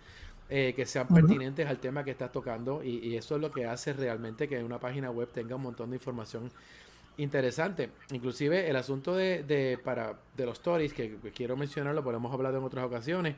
eh, 0.50 0.74
que 0.76 0.86
sean 0.86 1.08
pertinentes 1.08 1.66
al 1.68 1.78
tema 1.78 2.04
que 2.04 2.12
estás 2.12 2.34
tocando 2.34 2.84
y, 2.84 2.98
y, 2.98 3.16
eso 3.16 3.36
es 3.36 3.42
lo 3.42 3.54
que 3.54 3.66
hace 3.66 3.94
realmente 3.94 4.50
que 4.50 4.62
una 4.62 4.82
página 4.82 5.10
web 5.10 5.30
tenga 5.32 5.56
un 5.56 5.62
montón 5.62 5.92
de 5.92 5.96
información 5.96 6.52
interesante. 7.18 7.90
Inclusive 8.12 8.70
el 8.70 8.76
asunto 8.76 9.16
de, 9.16 9.80
para, 9.84 10.16
de 10.36 10.46
los 10.46 10.58
stories, 10.58 10.94
que, 10.94 11.18
quiero 11.34 11.58
mencionarlo, 11.58 12.04
porque 12.04 12.18
hemos 12.18 12.34
hablado 12.34 12.58
en 12.58 12.64
otras 12.64 12.86
ocasiones. 12.86 13.36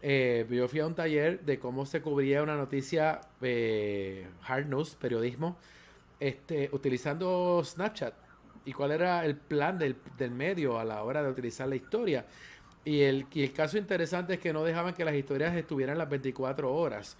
Eh, 0.00 0.46
yo 0.50 0.68
fui 0.68 0.80
a 0.80 0.86
un 0.86 0.94
taller 0.94 1.40
de 1.40 1.58
cómo 1.58 1.84
se 1.84 2.00
cubría 2.00 2.42
una 2.42 2.56
noticia 2.56 3.20
eh, 3.40 4.28
hard 4.46 4.66
news, 4.66 4.94
periodismo, 4.94 5.56
este, 6.20 6.68
utilizando 6.72 7.62
Snapchat 7.64 8.14
y 8.64 8.72
cuál 8.72 8.92
era 8.92 9.24
el 9.24 9.34
plan 9.36 9.78
del, 9.78 9.96
del, 10.16 10.30
medio 10.30 10.78
a 10.78 10.84
la 10.84 11.02
hora 11.02 11.22
de 11.22 11.30
utilizar 11.30 11.68
la 11.68 11.76
historia. 11.76 12.26
Y 12.84 13.00
el, 13.02 13.26
y 13.32 13.42
el 13.42 13.52
caso 13.52 13.76
interesante 13.76 14.34
es 14.34 14.40
que 14.40 14.52
no 14.52 14.62
dejaban 14.62 14.94
que 14.94 15.04
las 15.04 15.14
historias 15.14 15.56
estuvieran 15.56 15.98
las 15.98 16.08
24 16.08 16.72
horas. 16.72 17.16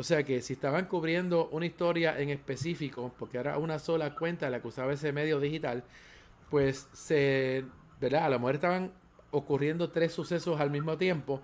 O 0.00 0.02
sea 0.02 0.22
que 0.22 0.40
si 0.40 0.54
estaban 0.54 0.86
cubriendo 0.86 1.50
una 1.52 1.66
historia 1.66 2.18
en 2.18 2.30
específico, 2.30 3.12
porque 3.18 3.36
era 3.36 3.58
una 3.58 3.78
sola 3.78 4.14
cuenta 4.14 4.48
la 4.48 4.62
que 4.62 4.68
usaba 4.68 4.94
ese 4.94 5.12
medio 5.12 5.38
digital, 5.38 5.84
pues 6.48 6.88
se, 6.94 7.66
¿verdad? 8.00 8.24
A 8.24 8.30
lo 8.30 8.38
mejor 8.38 8.54
estaban 8.54 8.92
ocurriendo 9.30 9.90
tres 9.90 10.12
sucesos 10.12 10.58
al 10.58 10.70
mismo 10.70 10.96
tiempo, 10.96 11.42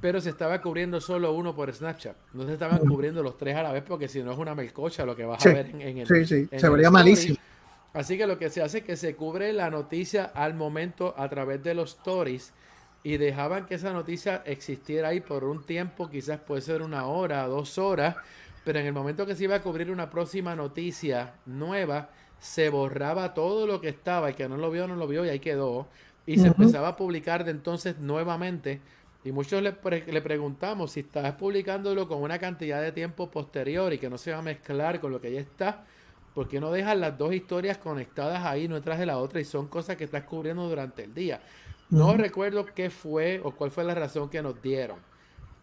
pero 0.00 0.22
se 0.22 0.30
estaba 0.30 0.62
cubriendo 0.62 1.02
solo 1.02 1.34
uno 1.34 1.54
por 1.54 1.70
Snapchat. 1.70 2.16
No 2.32 2.46
se 2.46 2.54
estaban 2.54 2.78
cubriendo 2.78 3.22
los 3.22 3.36
tres 3.36 3.54
a 3.56 3.62
la 3.62 3.72
vez 3.72 3.84
porque 3.86 4.08
si 4.08 4.22
no 4.22 4.32
es 4.32 4.38
una 4.38 4.54
melcocha 4.54 5.04
lo 5.04 5.14
que 5.14 5.26
vas 5.26 5.44
a 5.44 5.52
ver 5.52 5.66
en, 5.78 5.98
el... 5.98 6.06
Sí, 6.06 6.24
sí, 6.24 6.48
se 6.56 6.68
vería 6.70 6.90
malísimo. 6.90 7.36
Así 7.92 8.16
que 8.16 8.26
lo 8.26 8.38
que 8.38 8.48
se 8.48 8.62
hace 8.62 8.78
es 8.78 8.84
que 8.84 8.96
se 8.96 9.16
cubre 9.16 9.52
la 9.52 9.68
noticia 9.68 10.24
al 10.24 10.54
momento 10.54 11.12
a 11.14 11.28
través 11.28 11.62
de 11.62 11.74
los 11.74 11.90
stories 11.90 12.54
y 13.02 13.16
dejaban 13.16 13.66
que 13.66 13.76
esa 13.76 13.92
noticia 13.92 14.42
existiera 14.44 15.08
ahí 15.08 15.20
por 15.20 15.44
un 15.44 15.64
tiempo, 15.64 16.10
quizás 16.10 16.40
puede 16.40 16.62
ser 16.62 16.82
una 16.82 17.06
hora, 17.06 17.46
dos 17.46 17.78
horas, 17.78 18.16
pero 18.64 18.80
en 18.80 18.86
el 18.86 18.92
momento 18.92 19.24
que 19.24 19.34
se 19.34 19.44
iba 19.44 19.56
a 19.56 19.62
cubrir 19.62 19.90
una 19.90 20.10
próxima 20.10 20.54
noticia 20.56 21.34
nueva, 21.46 22.10
se 22.38 22.68
borraba 22.70 23.34
todo 23.34 23.66
lo 23.66 23.80
que 23.80 23.88
estaba, 23.88 24.30
y 24.30 24.34
que 24.34 24.48
no 24.48 24.56
lo 24.56 24.70
vio, 24.70 24.86
no 24.86 24.96
lo 24.96 25.06
vio 25.06 25.24
y 25.24 25.28
ahí 25.28 25.40
quedó, 25.40 25.88
y 26.26 26.38
se 26.38 26.48
empezaba 26.48 26.88
a 26.88 26.96
publicar 26.96 27.44
de 27.44 27.52
entonces 27.52 27.98
nuevamente. 27.98 28.80
Y 29.24 29.32
muchos 29.32 29.62
le, 29.62 29.76
le 30.06 30.22
preguntamos 30.22 30.92
si 30.92 31.00
estás 31.00 31.32
publicándolo 31.34 32.06
con 32.06 32.22
una 32.22 32.38
cantidad 32.38 32.80
de 32.80 32.92
tiempo 32.92 33.30
posterior 33.30 33.92
y 33.92 33.98
que 33.98 34.08
no 34.08 34.18
se 34.18 34.32
va 34.32 34.38
a 34.38 34.42
mezclar 34.42 35.00
con 35.00 35.10
lo 35.10 35.20
que 35.20 35.32
ya 35.32 35.40
está, 35.40 35.84
¿por 36.34 36.48
qué 36.48 36.60
no 36.60 36.70
dejas 36.70 36.96
las 36.96 37.18
dos 37.18 37.34
historias 37.34 37.78
conectadas 37.78 38.44
ahí, 38.44 38.66
una 38.66 38.76
detrás 38.76 38.98
de 38.98 39.06
la 39.06 39.18
otra, 39.18 39.40
y 39.40 39.44
son 39.44 39.66
cosas 39.68 39.96
que 39.96 40.04
estás 40.04 40.24
cubriendo 40.24 40.68
durante 40.68 41.04
el 41.04 41.14
día? 41.14 41.40
No 41.90 42.16
recuerdo 42.16 42.66
qué 42.66 42.90
fue 42.90 43.40
o 43.42 43.52
cuál 43.52 43.70
fue 43.70 43.84
la 43.84 43.94
razón 43.94 44.28
que 44.28 44.42
nos 44.42 44.60
dieron. 44.60 44.98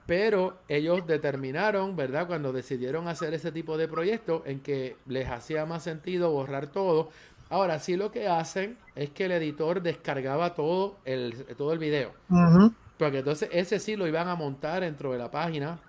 Pero 0.06 0.58
ellos 0.68 1.06
determinaron, 1.08 1.96
¿verdad? 1.96 2.28
Cuando 2.28 2.54
decidieron 2.54 3.08
hacer 3.08 3.34
ese 3.34 3.52
tipo 3.52 3.78
de 3.78 3.88
proyectos 3.88 4.44
en 4.46 4.60
que 4.60 4.98
les 5.08 5.28
hacía 5.30 5.66
más 5.66 5.84
sentido 5.84 6.32
borrar 6.32 6.68
todo. 6.68 7.10
Ahora 7.50 7.80
sí 7.80 7.96
lo 7.96 8.12
que 8.12 8.28
hacen 8.28 8.78
es 8.96 9.10
que 9.12 9.26
el 9.26 9.32
editor 9.34 9.82
descargaba 9.82 10.54
todo 10.54 10.98
el, 11.06 11.46
todo 11.58 11.74
el 11.74 11.80
video. 11.80 12.12
Porque 12.98 13.20
entonces 13.20 13.50
ese 13.52 13.80
sí 13.80 13.96
lo 13.96 14.08
iban 14.08 14.28
a 14.28 14.36
montar 14.36 14.82
dentro 14.82 15.12
de 15.12 15.18
la 15.18 15.30
página 15.30 15.80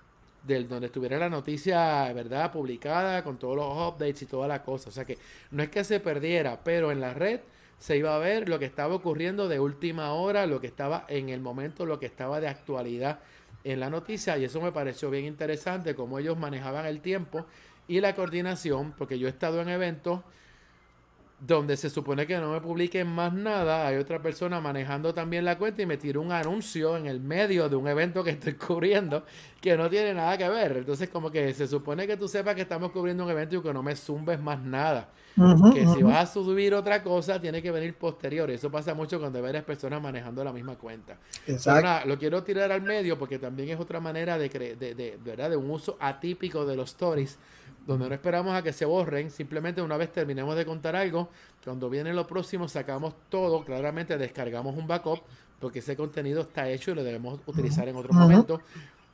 del 0.46 0.68
donde 0.68 0.86
estuviera 0.86 1.18
la 1.18 1.28
noticia, 1.28 2.12
¿verdad? 2.12 2.52
Publicada 2.52 3.22
con 3.24 3.36
todos 3.36 3.56
los 3.56 3.66
updates 3.66 4.22
y 4.22 4.26
toda 4.26 4.46
la 4.48 4.62
cosa. 4.62 4.90
O 4.90 4.92
sea 4.92 5.04
que 5.04 5.18
no 5.50 5.62
es 5.62 5.70
que 5.70 5.84
se 5.84 6.00
perdiera, 6.00 6.60
pero 6.62 6.92
en 6.92 7.00
la 7.00 7.12
red 7.14 7.40
se 7.78 7.96
iba 7.96 8.14
a 8.14 8.18
ver 8.18 8.48
lo 8.48 8.58
que 8.58 8.64
estaba 8.64 8.94
ocurriendo 8.94 9.48
de 9.48 9.60
última 9.60 10.12
hora, 10.12 10.46
lo 10.46 10.60
que 10.60 10.66
estaba 10.66 11.04
en 11.08 11.28
el 11.28 11.40
momento, 11.40 11.86
lo 11.86 11.98
que 11.98 12.06
estaba 12.06 12.40
de 12.40 12.48
actualidad 12.48 13.20
en 13.64 13.80
la 13.80 13.90
noticia. 13.90 14.38
Y 14.38 14.44
eso 14.44 14.60
me 14.60 14.72
pareció 14.72 15.10
bien 15.10 15.24
interesante, 15.24 15.94
cómo 15.94 16.18
ellos 16.18 16.38
manejaban 16.38 16.86
el 16.86 17.00
tiempo 17.00 17.46
y 17.88 18.00
la 18.00 18.14
coordinación, 18.14 18.92
porque 18.96 19.18
yo 19.18 19.26
he 19.26 19.30
estado 19.30 19.60
en 19.60 19.68
eventos 19.68 20.20
donde 21.38 21.76
se 21.76 21.90
supone 21.90 22.26
que 22.26 22.38
no 22.38 22.52
me 22.52 22.60
publiquen 22.62 23.06
más 23.08 23.32
nada, 23.32 23.86
hay 23.86 23.96
otra 23.96 24.22
persona 24.22 24.58
manejando 24.58 25.12
también 25.12 25.44
la 25.44 25.58
cuenta 25.58 25.82
y 25.82 25.86
me 25.86 25.98
tiró 25.98 26.22
un 26.22 26.32
anuncio 26.32 26.96
en 26.96 27.06
el 27.06 27.20
medio 27.20 27.68
de 27.68 27.76
un 27.76 27.86
evento 27.88 28.24
que 28.24 28.30
estoy 28.30 28.52
cubriendo 28.54 29.24
que 29.60 29.76
no 29.76 29.90
tiene 29.90 30.14
nada 30.14 30.38
que 30.38 30.48
ver. 30.48 30.78
Entonces 30.78 31.10
como 31.10 31.30
que 31.30 31.52
se 31.52 31.66
supone 31.68 32.06
que 32.06 32.16
tú 32.16 32.26
sepas 32.26 32.54
que 32.54 32.62
estamos 32.62 32.90
cubriendo 32.90 33.24
un 33.24 33.30
evento 33.30 33.56
y 33.56 33.62
que 33.62 33.72
no 33.74 33.82
me 33.82 33.94
zumbes 33.96 34.40
más 34.40 34.60
nada. 34.60 35.10
que 35.74 35.86
si 35.86 36.02
vas 36.02 36.30
a 36.30 36.32
subir 36.32 36.72
otra 36.72 37.02
cosa 37.02 37.38
tiene 37.38 37.60
que 37.60 37.70
venir 37.70 37.94
posterior. 37.94 38.50
Eso 38.50 38.70
pasa 38.70 38.94
mucho 38.94 39.20
cuando 39.20 39.38
hay 39.38 39.44
varias 39.44 39.64
personas 39.64 40.00
manejando 40.00 40.42
la 40.42 40.52
misma 40.54 40.76
cuenta. 40.76 41.18
lo 42.06 42.18
quiero 42.18 42.42
tirar 42.44 42.72
al 42.72 42.80
medio 42.80 43.18
porque 43.18 43.38
también 43.38 43.68
es 43.68 43.78
otra 43.78 44.00
manera 44.00 44.38
de, 44.38 44.48
de, 44.48 44.94
de, 44.94 45.18
¿verdad? 45.22 45.50
de 45.50 45.56
un 45.56 45.70
uso 45.70 45.98
atípico 46.00 46.64
de 46.64 46.76
los 46.76 46.90
stories 46.90 47.38
donde 47.86 48.08
no 48.08 48.14
esperamos 48.14 48.54
a 48.54 48.62
que 48.62 48.72
se 48.72 48.84
borren, 48.84 49.30
simplemente 49.30 49.80
una 49.80 49.96
vez 49.96 50.12
terminemos 50.12 50.56
de 50.56 50.66
contar 50.66 50.96
algo, 50.96 51.28
cuando 51.64 51.88
viene 51.88 52.12
lo 52.12 52.26
próximo 52.26 52.68
sacamos 52.68 53.14
todo, 53.28 53.64
claramente 53.64 54.18
descargamos 54.18 54.76
un 54.76 54.86
backup, 54.86 55.20
porque 55.60 55.78
ese 55.78 55.96
contenido 55.96 56.42
está 56.42 56.68
hecho 56.68 56.90
y 56.90 56.94
lo 56.94 57.04
debemos 57.04 57.40
utilizar 57.46 57.88
en 57.88 57.96
otro 57.96 58.12
momento, 58.12 58.60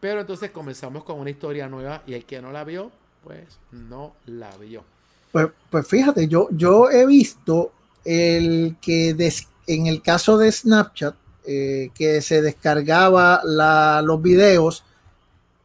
pero 0.00 0.20
entonces 0.20 0.50
comenzamos 0.50 1.04
con 1.04 1.20
una 1.20 1.30
historia 1.30 1.68
nueva 1.68 2.02
y 2.06 2.14
el 2.14 2.24
que 2.24 2.40
no 2.40 2.50
la 2.50 2.64
vio, 2.64 2.90
pues 3.22 3.58
no 3.70 4.14
la 4.26 4.50
vio. 4.56 4.84
Pues, 5.30 5.48
pues 5.70 5.86
fíjate, 5.86 6.28
yo, 6.28 6.48
yo 6.50 6.90
he 6.90 7.06
visto 7.06 7.72
el 8.04 8.76
que 8.80 9.14
en 9.66 9.86
el 9.86 10.02
caso 10.02 10.38
de 10.38 10.50
Snapchat, 10.50 11.14
eh, 11.44 11.90
que 11.94 12.20
se 12.22 12.40
descargaba 12.40 13.42
los 14.02 14.22
videos 14.22 14.84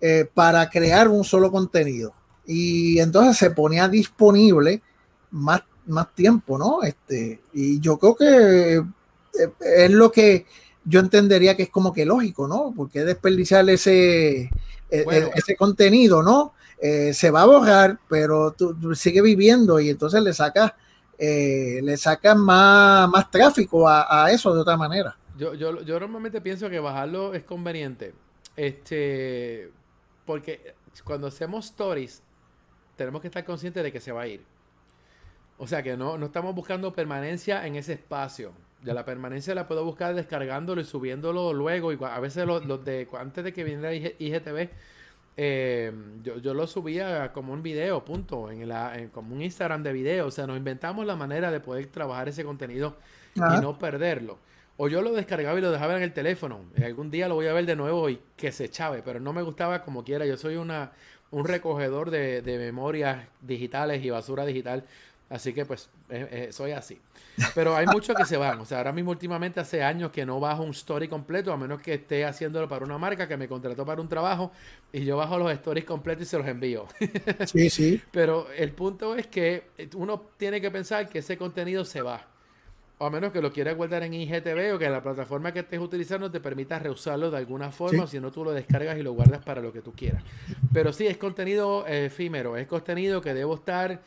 eh, 0.02 0.28
para 0.34 0.70
crear 0.70 1.08
un 1.08 1.24
solo 1.24 1.52
contenido. 1.52 2.13
Y 2.47 2.99
entonces 2.99 3.38
se 3.38 3.51
ponía 3.51 3.88
disponible 3.88 4.81
más, 5.31 5.62
más 5.86 6.15
tiempo, 6.15 6.57
¿no? 6.57 6.81
Este, 6.81 7.41
y 7.53 7.79
yo 7.79 7.97
creo 7.97 8.15
que 8.15 8.75
eh, 8.77 9.49
es 9.60 9.91
lo 9.91 10.12
que 10.12 10.45
yo 10.86 11.01
entendería 11.01 11.55
que 11.55 11.63
es 11.63 11.69
como 11.69 11.93
que 11.93 12.05
lógico, 12.05 12.47
¿no? 12.47 12.73
Porque 12.75 13.03
desperdiciar 13.03 13.69
ese, 13.69 14.49
ese 14.89 15.55
contenido, 15.57 16.23
¿no? 16.23 16.53
se 17.12 17.31
va 17.31 17.41
a 17.41 17.45
borrar, 17.45 17.99
pero 18.07 18.51
tú, 18.51 18.93
sigue 18.93 19.21
viviendo 19.23 19.79
y 19.79 19.89
entonces 19.89 20.21
le 20.21 20.31
sacas 20.31 20.73
le 21.17 21.97
sacas 21.97 22.38
más, 22.38 23.10
más 23.10 23.31
tráfico 23.31 23.89
a, 23.89 24.25
a, 24.25 24.31
eso 24.31 24.53
de 24.53 24.62
otra 24.62 24.77
manera. 24.77 25.17
Yo, 25.38 25.53
yo, 25.53 25.81
yo 25.81 25.99
normalmente 25.99 26.39
pienso 26.41 26.69
que 26.69 26.79
bajarlo 26.79 27.33
es 27.33 27.43
conveniente. 27.43 28.13
Este, 28.55 29.71
porque 30.25 30.73
cuando 31.03 31.27
hacemos 31.27 31.65
stories, 31.65 32.23
tenemos 32.97 33.21
que 33.21 33.27
estar 33.27 33.45
conscientes 33.45 33.83
de 33.83 33.91
que 33.91 34.01
se 34.01 34.12
va 34.12 34.23
a 34.23 34.27
ir. 34.27 34.43
O 35.57 35.67
sea 35.67 35.81
que 35.81 35.95
no, 35.95 36.17
no 36.17 36.27
estamos 36.27 36.53
buscando 36.53 36.93
permanencia 36.93 37.65
en 37.65 37.75
ese 37.75 37.93
espacio. 37.93 38.51
De 38.81 38.93
la 38.93 39.05
permanencia 39.05 39.55
la 39.55 39.67
puedo 39.67 39.83
buscar 39.83 40.13
descargándolo 40.13 40.81
y 40.81 40.83
subiéndolo 40.83 41.53
luego. 41.53 41.91
Y 41.91 41.97
a 42.01 42.19
veces 42.19 42.45
los, 42.45 42.86
de 42.86 43.07
antes 43.17 43.43
de 43.43 43.53
que 43.53 43.63
viniera 43.63 43.93
IGTV, 43.93 44.69
eh, 45.36 45.91
yo, 46.23 46.38
yo, 46.38 46.53
lo 46.53 46.67
subía 46.67 47.31
como 47.31 47.53
un 47.53 47.63
video, 47.63 48.03
punto, 48.05 48.51
en, 48.51 48.67
la, 48.67 48.97
en 48.97 49.10
como 49.10 49.36
un 49.36 49.41
Instagram 49.41 49.81
de 49.81 49.93
video. 49.93 50.27
O 50.27 50.31
sea, 50.31 50.45
nos 50.45 50.57
inventamos 50.57 51.05
la 51.05 51.15
manera 51.15 51.51
de 51.51 51.60
poder 51.60 51.88
trabajar 51.88 52.29
ese 52.29 52.43
contenido 52.43 52.97
y 53.36 53.62
no 53.62 53.79
perderlo. 53.79 54.38
O 54.79 54.88
yo 54.88 55.01
lo 55.01 55.12
descargaba 55.12 55.57
y 55.57 55.62
lo 55.62 55.71
dejaba 55.71 55.97
en 55.97 56.03
el 56.03 56.13
teléfono. 56.13 56.65
Algún 56.83 57.10
día 57.10 57.27
lo 57.27 57.33
voy 57.33 57.47
a 57.47 57.53
ver 57.53 57.65
de 57.65 57.75
nuevo 57.75 58.12
y 58.12 58.21
que 58.36 58.51
se 58.51 58.69
chave, 58.69 59.01
pero 59.03 59.19
no 59.19 59.33
me 59.33 59.41
gustaba 59.41 59.81
como 59.81 60.03
quiera. 60.03 60.23
Yo 60.27 60.38
soy 60.38 60.55
una, 60.55 60.91
un 61.31 61.45
recogedor 61.45 62.11
de, 62.11 62.41
memorias 62.45 63.25
digitales 63.41 64.03
y 64.03 64.09
basura 64.09 64.45
digital. 64.45 64.83
Así 65.29 65.51
que 65.53 65.65
pues 65.65 65.89
eh, 66.09 66.27
eh, 66.31 66.53
soy 66.53 66.71
así. 66.71 66.97
Pero 67.53 67.75
hay 67.75 67.85
muchos 67.85 68.15
que 68.15 68.23
se 68.23 68.37
van. 68.37 68.61
O 68.61 68.65
sea, 68.65 68.77
ahora 68.77 68.93
mismo 68.93 69.11
últimamente 69.11 69.59
hace 69.59 69.83
años 69.83 70.11
que 70.11 70.25
no 70.25 70.39
bajo 70.39 70.63
un 70.63 70.71
story 70.71 71.09
completo, 71.09 71.51
a 71.51 71.57
menos 71.57 71.81
que 71.81 71.95
esté 71.95 72.23
haciéndolo 72.23 72.69
para 72.69 72.85
una 72.85 72.97
marca 72.97 73.27
que 73.27 73.35
me 73.35 73.47
contrató 73.47 73.85
para 73.85 74.01
un 74.01 74.07
trabajo 74.07 74.53
y 74.93 75.03
yo 75.03 75.17
bajo 75.17 75.37
los 75.37 75.51
stories 75.51 75.83
completos 75.83 76.23
y 76.23 76.29
se 76.29 76.37
los 76.37 76.47
envío. 76.47 76.87
Sí, 77.45 77.69
sí. 77.69 78.01
Pero 78.11 78.47
el 78.55 78.71
punto 78.71 79.15
es 79.15 79.27
que 79.27 79.65
uno 79.95 80.29
tiene 80.37 80.61
que 80.61 80.71
pensar 80.71 81.09
que 81.09 81.19
ese 81.19 81.37
contenido 81.37 81.83
se 81.83 82.01
va 82.01 82.25
o 82.99 83.05
a 83.05 83.10
menos 83.10 83.31
que 83.31 83.41
lo 83.41 83.51
quieras 83.51 83.75
guardar 83.75 84.03
en 84.03 84.13
IGTV 84.13 84.73
o 84.73 84.79
que 84.79 84.89
la 84.89 85.03
plataforma 85.03 85.51
que 85.51 85.60
estés 85.60 85.79
utilizando 85.79 86.31
te 86.31 86.39
permita 86.39 86.79
reusarlo 86.79 87.29
de 87.29 87.38
alguna 87.38 87.71
forma, 87.71 88.07
si 88.07 88.19
no 88.19 88.31
tú 88.31 88.43
lo 88.43 88.53
descargas 88.53 88.97
y 88.97 89.03
lo 89.03 89.13
guardas 89.13 89.43
para 89.43 89.62
lo 89.62 89.71
que 89.71 89.81
tú 89.81 89.93
quieras. 89.93 90.23
Pero 90.73 90.91
sí, 90.91 91.05
es 91.05 91.17
contenido 91.17 91.86
efímero, 91.86 92.57
es 92.57 92.65
contenido 92.67 93.21
que 93.21 93.36
debo 93.36 93.55
estar 93.55 94.01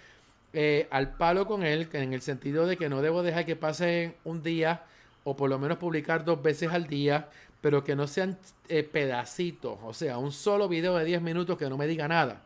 eh, 0.52 0.88
al 0.90 1.16
palo 1.16 1.46
con 1.46 1.62
él, 1.62 1.88
en 1.92 2.12
el 2.12 2.22
sentido 2.22 2.66
de 2.66 2.76
que 2.76 2.88
no 2.88 3.00
debo 3.00 3.22
dejar 3.22 3.46
que 3.46 3.54
pase 3.54 4.14
un 4.24 4.42
día 4.42 4.82
o 5.22 5.36
por 5.36 5.48
lo 5.48 5.58
menos 5.58 5.78
publicar 5.78 6.24
dos 6.24 6.42
veces 6.42 6.72
al 6.72 6.88
día, 6.88 7.28
pero 7.60 7.84
que 7.84 7.94
no 7.94 8.08
sean 8.08 8.38
eh, 8.68 8.82
pedacitos, 8.82 9.78
o 9.84 9.92
sea, 9.92 10.18
un 10.18 10.32
solo 10.32 10.68
video 10.68 10.96
de 10.96 11.04
10 11.04 11.22
minutos 11.22 11.56
que 11.56 11.68
no 11.68 11.76
me 11.76 11.86
diga 11.86 12.08
nada. 12.08 12.42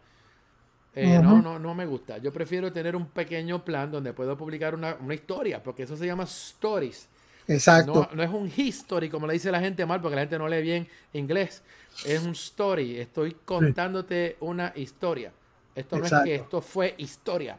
Eh, 0.95 1.19
no, 1.21 1.43
no, 1.43 1.59
no 1.59 1.75
me 1.75 1.87
gusta. 1.87 2.19
Yo 2.19 2.33
prefiero 2.33 2.73
tener 2.73 2.95
un 2.95 3.07
pequeño 3.07 3.65
plan 3.65 3.91
donde 3.91 4.13
puedo 4.13 4.37
publicar 4.37 4.75
una, 4.75 4.97
historia, 5.13 5.63
porque 5.63 5.83
eso 5.83 5.97
se 5.97 6.07
llama 6.07 6.25
stories. 6.25 7.09
Exacto. 7.49 8.09
No, 8.15 8.23
es 8.23 8.31
un 8.31 8.51
history, 8.55 9.11
como 9.11 9.27
le 9.27 9.35
dice 9.35 9.51
la 9.51 9.61
gente 9.61 9.85
mal, 9.85 10.01
porque 10.01 10.15
la 10.15 10.23
gente 10.23 10.39
no 10.39 10.49
lee 10.49 10.63
bien 10.63 10.89
inglés. 11.13 11.63
Es 12.07 12.23
un 12.23 12.31
story. 12.31 12.99
Estoy 12.99 13.37
contándote 13.45 14.37
una 14.41 14.73
historia. 14.77 15.33
Esto 15.75 15.99
no 15.99 16.07
es 16.07 16.13
que 16.25 16.35
esto 16.37 16.61
fue 16.61 16.95
historia. 16.99 17.59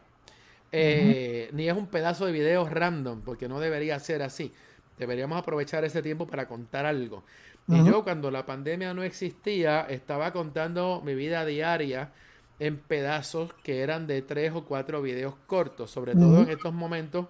Eh, 0.72 1.50
ni 1.54 1.68
es 1.68 1.76
un 1.76 1.88
pedazo 1.88 2.26
de 2.26 2.32
video 2.32 2.68
random, 2.68 3.22
porque 3.22 3.48
no 3.48 3.60
debería 3.60 4.00
ser 4.00 4.24
así. 4.24 4.52
Deberíamos 4.98 5.38
aprovechar 5.38 5.84
ese 5.84 6.02
tiempo 6.02 6.26
para 6.26 6.48
contar 6.48 6.86
algo. 6.86 7.24
Y 7.68 7.84
yo, 7.84 8.04
cuando 8.04 8.30
la 8.30 8.46
pandemia 8.46 8.94
no 8.94 9.04
existía, 9.04 9.88
estaba 9.90 10.32
contando 10.32 11.02
mi 11.04 11.16
vida 11.16 11.46
diaria 11.46 12.12
en 12.60 12.78
pedazos 12.78 13.54
que 13.64 13.82
eran 13.82 14.08
de 14.08 14.22
tres 14.22 14.54
o 14.54 14.64
cuatro 14.64 15.02
videos 15.02 15.36
cortos, 15.48 15.92
sobre 15.92 16.14
todo 16.14 16.44
en 16.44 16.50
estos 16.50 16.74
momentos 16.74 17.28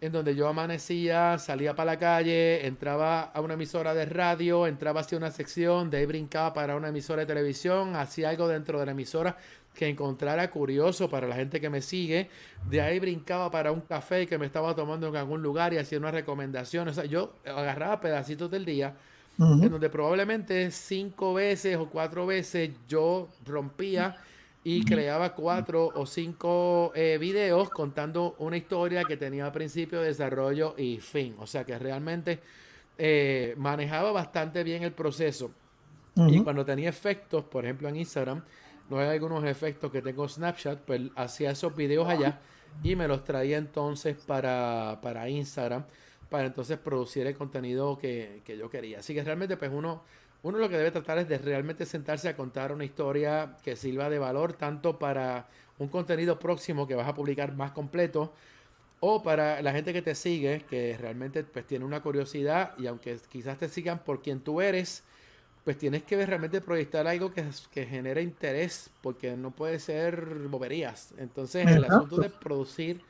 en 0.00 0.12
donde 0.12 0.34
yo 0.34 0.48
amanecía, 0.48 1.38
salía 1.38 1.74
para 1.74 1.92
la 1.92 1.98
calle, 1.98 2.66
entraba 2.66 3.22
a 3.22 3.40
una 3.40 3.54
emisora 3.54 3.92
de 3.92 4.06
radio, 4.06 4.66
entraba 4.66 5.00
hacia 5.00 5.18
una 5.18 5.30
sección, 5.30 5.90
de 5.90 5.98
ahí 5.98 6.06
brincaba 6.06 6.54
para 6.54 6.74
una 6.76 6.88
emisora 6.88 7.20
de 7.20 7.26
televisión, 7.26 7.94
hacía 7.96 8.30
algo 8.30 8.48
dentro 8.48 8.80
de 8.80 8.86
la 8.86 8.92
emisora 8.92 9.36
que 9.74 9.88
encontrara 9.88 10.50
curioso 10.50 11.10
para 11.10 11.28
la 11.28 11.36
gente 11.36 11.60
que 11.60 11.68
me 11.68 11.82
sigue, 11.82 12.30
de 12.68 12.80
ahí 12.80 12.98
brincaba 12.98 13.50
para 13.50 13.72
un 13.72 13.82
café 13.82 14.26
que 14.26 14.38
me 14.38 14.46
estaba 14.46 14.74
tomando 14.74 15.06
en 15.08 15.16
algún 15.16 15.42
lugar 15.42 15.74
y 15.74 15.78
hacía 15.78 15.98
una 15.98 16.10
recomendación, 16.10 16.88
o 16.88 16.94
sea, 16.94 17.04
yo 17.04 17.34
agarraba 17.44 18.00
pedacitos 18.00 18.50
del 18.50 18.64
día 18.64 18.94
en 19.38 19.70
donde 19.70 19.88
probablemente 19.88 20.70
cinco 20.70 21.32
veces 21.32 21.76
o 21.76 21.88
cuatro 21.88 22.26
veces 22.26 22.70
yo 22.86 23.28
rompía 23.46 24.16
y 24.62 24.84
creaba 24.84 25.34
cuatro 25.34 25.90
o 25.94 26.04
cinco 26.04 26.92
eh, 26.94 27.16
videos 27.18 27.70
contando 27.70 28.34
una 28.38 28.56
historia 28.56 29.04
que 29.04 29.16
tenía 29.16 29.50
principio, 29.50 30.02
desarrollo 30.02 30.74
y 30.76 30.98
fin. 30.98 31.34
O 31.38 31.46
sea 31.46 31.64
que 31.64 31.78
realmente 31.78 32.40
eh, 32.98 33.54
manejaba 33.56 34.12
bastante 34.12 34.62
bien 34.62 34.82
el 34.82 34.92
proceso. 34.92 35.50
Y 36.26 36.42
cuando 36.42 36.66
tenía 36.66 36.90
efectos, 36.90 37.44
por 37.44 37.64
ejemplo 37.64 37.88
en 37.88 37.96
Instagram, 37.96 38.42
no 38.90 38.98
hay 38.98 39.08
algunos 39.08 39.44
efectos 39.44 39.90
que 39.90 40.02
tengo 40.02 40.28
Snapchat, 40.28 40.80
pues 40.80 41.02
hacía 41.16 41.52
esos 41.52 41.74
videos 41.74 42.06
allá 42.06 42.40
y 42.82 42.96
me 42.96 43.08
los 43.08 43.24
traía 43.24 43.56
entonces 43.56 44.16
para, 44.16 44.98
para 45.00 45.30
Instagram, 45.30 45.84
para 46.28 46.46
entonces 46.46 46.76
producir 46.78 47.26
el 47.26 47.34
contenido 47.34 47.96
que, 47.96 48.42
que 48.44 48.58
yo 48.58 48.68
quería. 48.68 48.98
Así 48.98 49.14
que 49.14 49.24
realmente 49.24 49.56
pues 49.56 49.70
uno 49.72 50.02
uno 50.42 50.58
lo 50.58 50.68
que 50.68 50.78
debe 50.78 50.90
tratar 50.90 51.18
es 51.18 51.28
de 51.28 51.38
realmente 51.38 51.84
sentarse 51.84 52.28
a 52.28 52.36
contar 52.36 52.72
una 52.72 52.84
historia 52.84 53.56
que 53.62 53.76
sirva 53.76 54.08
de 54.08 54.18
valor 54.18 54.54
tanto 54.54 54.98
para 54.98 55.48
un 55.78 55.88
contenido 55.88 56.38
próximo 56.38 56.86
que 56.86 56.94
vas 56.94 57.08
a 57.08 57.14
publicar 57.14 57.54
más 57.54 57.72
completo 57.72 58.32
o 59.00 59.22
para 59.22 59.62
la 59.62 59.72
gente 59.72 59.92
que 59.92 60.02
te 60.02 60.14
sigue 60.14 60.64
que 60.68 60.96
realmente 60.98 61.44
pues 61.44 61.66
tiene 61.66 61.84
una 61.84 62.00
curiosidad 62.02 62.76
y 62.78 62.86
aunque 62.86 63.18
quizás 63.28 63.58
te 63.58 63.68
sigan 63.68 64.00
por 64.00 64.22
quien 64.22 64.40
tú 64.40 64.60
eres 64.60 65.04
pues 65.64 65.76
tienes 65.76 66.02
que 66.04 66.24
realmente 66.24 66.60
proyectar 66.60 67.06
algo 67.06 67.32
que, 67.32 67.44
que 67.70 67.86
genere 67.86 68.22
interés 68.22 68.90
porque 69.02 69.36
no 69.36 69.50
puede 69.50 69.78
ser 69.78 70.24
boberías. 70.48 71.12
Entonces 71.18 71.66
el 71.66 71.84
asunto 71.84 72.16
de 72.16 72.30
producir 72.30 73.02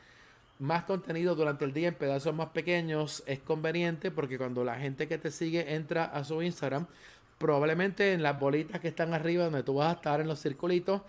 más 0.58 0.84
contenido 0.84 1.34
durante 1.34 1.64
el 1.64 1.72
día 1.72 1.88
en 1.88 1.94
pedazos 1.94 2.34
más 2.34 2.48
pequeños 2.50 3.22
es 3.26 3.38
conveniente 3.40 4.10
porque 4.10 4.36
cuando 4.36 4.64
la 4.64 4.76
gente 4.76 5.08
que 5.08 5.16
te 5.16 5.30
sigue 5.30 5.74
entra 5.74 6.04
a 6.04 6.22
su 6.24 6.42
Instagram 6.42 6.86
probablemente 7.40 8.12
en 8.12 8.22
las 8.22 8.38
bolitas 8.38 8.80
que 8.80 8.88
están 8.88 9.14
arriba 9.14 9.44
donde 9.44 9.62
tú 9.62 9.74
vas 9.76 9.88
a 9.88 9.96
estar 9.96 10.20
en 10.20 10.28
los 10.28 10.42
circulitos, 10.42 11.00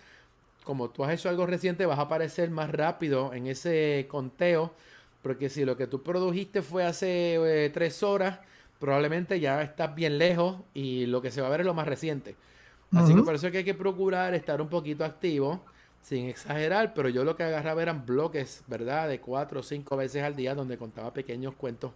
como 0.63 0.89
tú 0.89 1.03
has 1.03 1.13
hecho 1.13 1.27
algo 1.27 1.45
reciente, 1.45 1.85
vas 1.85 1.99
a 1.99 2.03
aparecer 2.03 2.49
más 2.49 2.71
rápido 2.71 3.33
en 3.33 3.47
ese 3.47 4.07
conteo, 4.09 4.71
porque 5.21 5.49
si 5.49 5.65
lo 5.65 5.75
que 5.75 5.87
tú 5.87 6.01
produjiste 6.01 6.61
fue 6.61 6.85
hace 6.85 7.35
eh, 7.35 7.69
tres 7.69 8.01
horas, 8.01 8.39
probablemente 8.79 9.41
ya 9.41 9.61
estás 9.61 9.93
bien 9.93 10.17
lejos 10.17 10.55
y 10.73 11.05
lo 11.05 11.21
que 11.21 11.31
se 11.31 11.41
va 11.41 11.47
a 11.47 11.51
ver 11.51 11.59
es 11.59 11.65
lo 11.65 11.73
más 11.73 11.85
reciente. 11.85 12.37
Así 12.93 13.13
que 13.13 13.23
por 13.23 13.35
eso 13.35 13.47
es 13.47 13.51
que 13.51 13.59
hay 13.59 13.63
que 13.65 13.73
procurar 13.73 14.33
estar 14.33 14.61
un 14.61 14.69
poquito 14.69 15.03
activo, 15.03 15.61
sin 16.01 16.27
exagerar, 16.29 16.93
pero 16.93 17.09
yo 17.09 17.25
lo 17.25 17.35
que 17.35 17.43
agarraba 17.43 17.81
eran 17.81 18.05
bloques, 18.05 18.63
¿verdad? 18.67 19.09
De 19.09 19.19
cuatro 19.19 19.59
o 19.59 19.63
cinco 19.63 19.97
veces 19.97 20.23
al 20.23 20.35
día 20.35 20.55
donde 20.55 20.77
contaba 20.77 21.13
pequeños 21.13 21.55
cuentos 21.55 21.91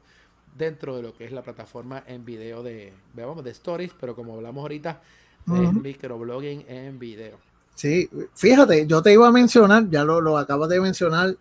dentro 0.57 0.95
de 0.95 1.03
lo 1.03 1.15
que 1.15 1.25
es 1.25 1.31
la 1.31 1.43
plataforma 1.43 2.03
en 2.07 2.25
video 2.25 2.63
de, 2.63 2.93
vamos, 3.13 3.43
de 3.43 3.51
stories, 3.51 3.91
pero 3.99 4.15
como 4.15 4.35
hablamos 4.35 4.61
ahorita, 4.61 5.01
es 5.47 5.73
microblogging 5.73 6.65
en 6.67 6.97
video. 6.97 7.37
Sí, 7.75 8.09
fíjate, 8.33 8.87
yo 8.87 9.01
te 9.01 9.13
iba 9.13 9.27
a 9.27 9.31
mencionar, 9.31 9.89
ya 9.89 10.03
lo, 10.03 10.21
lo 10.21 10.37
acabas 10.37 10.69
de 10.69 10.79
mencionar, 10.79 11.35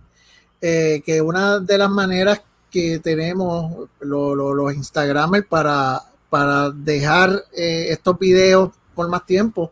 eh, 0.61 1.03
que 1.05 1.23
una 1.23 1.61
de 1.61 1.79
las 1.79 1.91
maneras 1.91 2.43
que 2.71 2.99
tenemos 2.99 3.89
los 4.01 4.75
Instagramers 4.75 5.47
para, 5.47 6.01
para 6.29 6.71
dejar 6.71 7.45
eh, 7.57 7.87
estos 7.91 8.19
videos 8.19 8.73
por 8.95 9.09
más 9.09 9.25
tiempo 9.25 9.71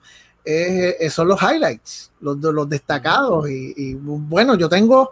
son 1.10 1.28
los 1.28 1.40
highlights, 1.42 2.12
los, 2.20 2.36
los 2.38 2.68
destacados. 2.68 3.48
Y, 3.48 3.94
bueno, 3.94 4.54
yo 4.54 4.68
tengo 4.68 5.10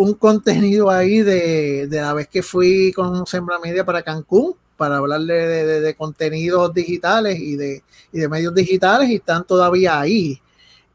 un 0.00 0.14
contenido 0.14 0.90
ahí 0.90 1.20
de, 1.20 1.86
la 1.90 2.14
vez 2.14 2.26
que 2.26 2.42
fui 2.42 2.90
con 2.90 3.26
Sembra 3.26 3.58
Media 3.58 3.84
para 3.84 4.02
Cancún 4.02 4.54
para 4.78 4.96
hablarle 4.96 5.34
de, 5.34 5.94
contenidos 5.94 6.72
digitales 6.72 7.38
y 7.38 7.56
de, 7.56 7.82
de 8.10 8.28
medios 8.30 8.54
digitales 8.54 9.10
y 9.10 9.16
están 9.16 9.44
todavía 9.44 10.00
ahí. 10.00 10.40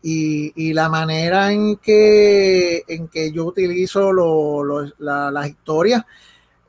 Y, 0.01 0.73
la 0.73 0.89
manera 0.89 1.51
en 1.51 1.75
que, 1.75 2.83
en 2.87 3.07
que 3.07 3.31
yo 3.31 3.45
utilizo 3.45 4.11
las 4.97 5.47
historias, 5.47 6.03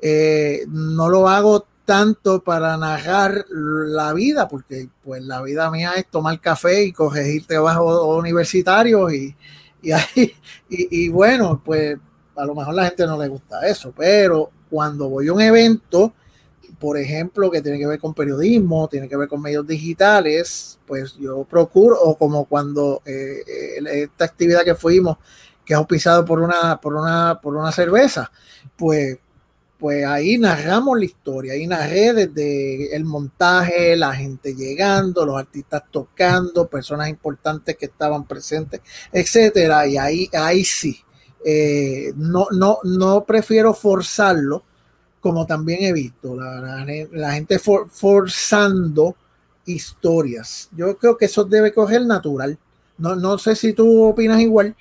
eh, 0.02 0.66
no 0.68 1.08
lo 1.08 1.28
hago 1.28 1.66
tanto 1.86 2.42
para 2.42 2.76
narrar 2.76 3.46
la 3.48 4.12
vida, 4.12 4.46
porque 4.46 4.90
pues 5.02 5.22
la 5.22 5.40
vida 5.40 5.70
mía 5.70 5.92
es 5.96 6.06
tomar 6.10 6.38
café 6.38 6.84
y 6.84 6.92
coger 6.92 7.46
trabajo 7.46 8.14
universitarios 8.14 9.10
y, 9.14 9.34
y, 9.80 10.34
y, 10.68 11.08
bueno, 11.08 11.62
pues 11.64 11.96
a 12.36 12.44
lo 12.44 12.54
mejor 12.54 12.74
la 12.74 12.86
gente 12.86 13.06
no 13.06 13.18
le 13.18 13.28
gusta 13.28 13.66
eso, 13.66 13.92
pero 13.96 14.50
cuando 14.70 15.08
voy 15.08 15.28
a 15.28 15.32
un 15.32 15.40
evento, 15.40 16.12
por 16.78 16.98
ejemplo, 16.98 17.50
que 17.50 17.62
tiene 17.62 17.78
que 17.78 17.86
ver 17.86 17.98
con 17.98 18.14
periodismo, 18.14 18.88
tiene 18.88 19.08
que 19.08 19.16
ver 19.16 19.28
con 19.28 19.40
medios 19.40 19.66
digitales, 19.66 20.78
pues 20.86 21.16
yo 21.16 21.44
procuro, 21.44 22.00
o 22.00 22.16
como 22.16 22.44
cuando 22.44 23.02
eh, 23.04 23.42
eh, 23.46 24.02
esta 24.02 24.26
actividad 24.26 24.64
que 24.64 24.74
fuimos, 24.74 25.16
que 25.64 25.72
es 25.72 25.78
auspiciado 25.78 26.24
por 26.24 26.40
una, 26.40 26.80
por 26.80 26.94
una, 26.94 27.40
por 27.40 27.56
una 27.56 27.72
cerveza, 27.72 28.30
pues 28.76 29.18
pues 29.78 30.06
ahí 30.06 30.38
narramos 30.38 30.98
la 30.98 31.04
historia, 31.04 31.52
ahí 31.52 31.66
narré 31.66 32.14
desde 32.14 32.96
el 32.96 33.04
montaje, 33.04 33.96
la 33.96 34.14
gente 34.14 34.54
llegando, 34.54 35.26
los 35.26 35.38
artistas 35.38 35.82
tocando, 35.90 36.66
personas 36.66 37.08
importantes 37.08 37.76
que 37.76 37.86
estaban 37.86 38.26
presentes, 38.26 38.80
etcétera, 39.12 39.86
y 39.86 39.98
ahí, 39.98 40.30
ahí 40.32 40.64
sí, 40.64 40.98
eh, 41.48 42.12
no, 42.16 42.48
no, 42.50 42.80
no 42.82 43.24
prefiero 43.24 43.72
forzarlo, 43.72 44.64
como 45.20 45.46
también 45.46 45.84
he 45.84 45.92
visto, 45.92 46.34
la, 46.34 47.32
gente 47.34 47.60
forzando 47.60 49.14
historias. 49.64 50.68
Yo 50.76 50.98
creo 50.98 51.16
que 51.16 51.26
eso 51.26 51.44
debe 51.44 51.72
coger 51.72 52.04
natural. 52.04 52.58
No, 52.98 53.14
no 53.14 53.38
sé 53.38 53.54
si 53.54 53.74
tú 53.74 54.02
opinas 54.02 54.40
igual, 54.40 54.74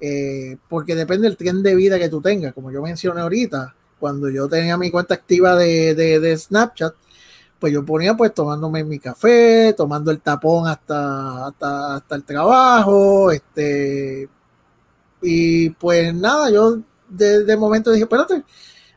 eh, 0.00 0.58
porque 0.68 0.94
depende 0.94 1.26
del 1.26 1.36
tren 1.36 1.60
de 1.60 1.74
vida 1.74 1.98
que 1.98 2.08
tú 2.08 2.20
tengas, 2.20 2.52
como 2.52 2.70
yo 2.70 2.82
mencioné 2.82 3.20
ahorita 3.20 3.74
cuando 3.98 4.28
yo 4.30 4.48
tenía 4.48 4.76
mi 4.76 4.92
cuenta 4.92 5.14
activa 5.14 5.56
de, 5.56 6.36
Snapchat, 6.38 6.94
pues 7.58 7.72
yo 7.72 7.84
ponía 7.84 8.16
pues 8.16 8.32
tomándome 8.32 8.84
mi 8.84 9.00
café, 9.00 9.74
tomando 9.76 10.12
el 10.12 10.20
tapón 10.20 10.68
hasta, 10.68 11.48
hasta, 11.48 12.14
el 12.14 12.22
trabajo, 12.22 13.32
este, 13.32 14.28
y 15.22 15.70
pues 15.70 16.12
nada, 16.14 16.50
yo 16.50 16.80
de, 17.08 17.56
momento 17.56 17.90
dije, 17.90 18.04
espérate, 18.04 18.42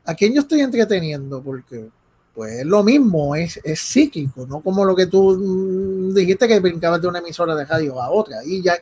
¿a 0.05 0.13
quién 0.15 0.34
yo 0.34 0.41
estoy 0.41 0.61
entreteniendo? 0.61 1.41
Porque 1.41 1.89
pues 2.34 2.59
es 2.59 2.65
lo 2.65 2.84
mismo, 2.84 3.36
es, 3.36 3.59
es 3.63 3.80
cíclico, 3.80 4.45
no 4.45 4.61
como 4.61 4.84
lo 4.84 4.95
que 4.95 5.07
tú 5.07 5.38
mm, 5.38 6.13
dijiste 6.13 6.47
que 6.47 6.59
brincabas 6.59 7.01
de 7.01 7.07
una 7.07 7.19
emisora 7.19 7.55
de 7.55 7.65
radio 7.65 8.01
a 8.01 8.09
otra, 8.09 8.43
y 8.45 8.61
ya 8.61 8.76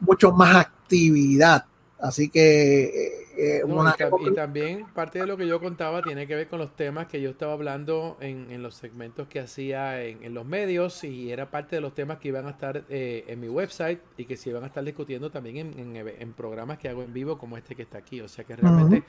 mucho 0.00 0.32
más 0.32 0.56
actividad. 0.56 1.64
Así 1.98 2.28
que 2.28 3.27
eh, 3.40 3.62
y, 3.64 4.34
también 4.34 4.86
parte 4.86 5.20
de 5.20 5.26
lo 5.26 5.36
que 5.36 5.46
yo 5.46 5.60
contaba 5.60 6.02
tiene 6.02 6.26
que 6.26 6.34
ver 6.34 6.48
con 6.48 6.58
los 6.58 6.74
temas 6.74 7.06
que 7.06 7.20
yo 7.20 7.30
estaba 7.30 7.52
hablando 7.52 8.16
en, 8.20 8.60
los 8.60 8.74
segmentos 8.74 9.28
que 9.28 9.38
hacía 9.38 10.02
en, 10.02 10.34
los 10.34 10.44
medios 10.44 11.04
y 11.04 11.30
era 11.30 11.48
parte 11.48 11.76
de 11.76 11.80
los 11.80 11.94
temas 11.94 12.18
que 12.18 12.28
iban 12.28 12.46
a 12.46 12.50
estar 12.50 12.82
eh, 12.88 13.24
en 13.28 13.38
mi 13.38 13.48
website 13.48 14.00
y 14.16 14.24
que 14.24 14.36
se 14.36 14.50
iban 14.50 14.64
a 14.64 14.66
estar 14.66 14.82
discutiendo 14.82 15.30
también 15.30 15.56
en, 15.56 16.32
programas 16.32 16.78
que 16.78 16.88
hago 16.88 17.04
en 17.04 17.12
vivo 17.12 17.38
como 17.38 17.56
este 17.56 17.76
que 17.76 17.82
está 17.82 17.98
aquí. 17.98 18.20
O 18.20 18.26
sea 18.26 18.44
que 18.44 18.56
realmente 18.56 19.04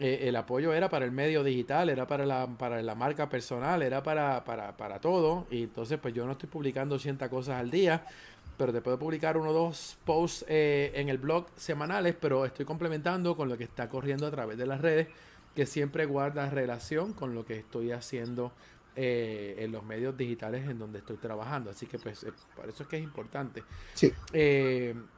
eh, 0.00 0.22
el 0.22 0.34
apoyo 0.34 0.72
era 0.72 0.88
para 0.88 1.04
el 1.04 1.12
medio 1.12 1.44
digital, 1.44 1.88
era 1.88 2.04
para 2.08 2.26
la, 2.26 2.48
para 2.48 2.82
la 2.82 2.94
marca 2.96 3.28
personal, 3.28 3.80
era 3.80 4.02
para, 4.02 4.42
para, 4.44 4.76
para 4.76 5.00
todo. 5.00 5.46
Y 5.52 5.62
entonces 5.62 6.00
pues 6.02 6.12
yo 6.12 6.26
no 6.26 6.32
estoy 6.32 6.48
publicando 6.48 6.98
100 6.98 7.18
cosas 7.30 7.60
al 7.60 7.70
día 7.70 8.04
pero 8.56 8.72
te 8.72 8.80
puedo 8.80 8.98
publicar 8.98 9.36
uno 9.36 9.50
o 9.50 9.52
dos 9.52 9.98
posts 10.04 10.44
eh, 10.48 10.92
en 10.94 11.08
el 11.08 11.18
blog 11.18 11.46
semanales, 11.56 12.14
pero 12.20 12.44
estoy 12.44 12.64
complementando 12.64 13.36
con 13.36 13.48
lo 13.48 13.56
que 13.56 13.64
está 13.64 13.88
corriendo 13.88 14.26
a 14.26 14.30
través 14.30 14.56
de 14.58 14.66
las 14.66 14.80
redes, 14.80 15.08
que 15.54 15.66
siempre 15.66 16.06
guarda 16.06 16.48
relación 16.50 17.12
con 17.12 17.34
lo 17.34 17.44
que 17.44 17.58
estoy 17.58 17.92
haciendo 17.92 18.52
eh, 18.94 19.56
en 19.58 19.72
los 19.72 19.84
medios 19.84 20.16
digitales 20.16 20.68
en 20.68 20.78
donde 20.78 20.98
estoy 20.98 21.16
trabajando. 21.16 21.70
Así 21.70 21.86
que 21.86 21.98
pues 21.98 22.24
eh, 22.24 22.32
por 22.54 22.68
eso 22.68 22.82
es 22.82 22.88
que 22.88 22.96
es 22.96 23.02
importante. 23.02 23.62
Sí. 23.94 24.12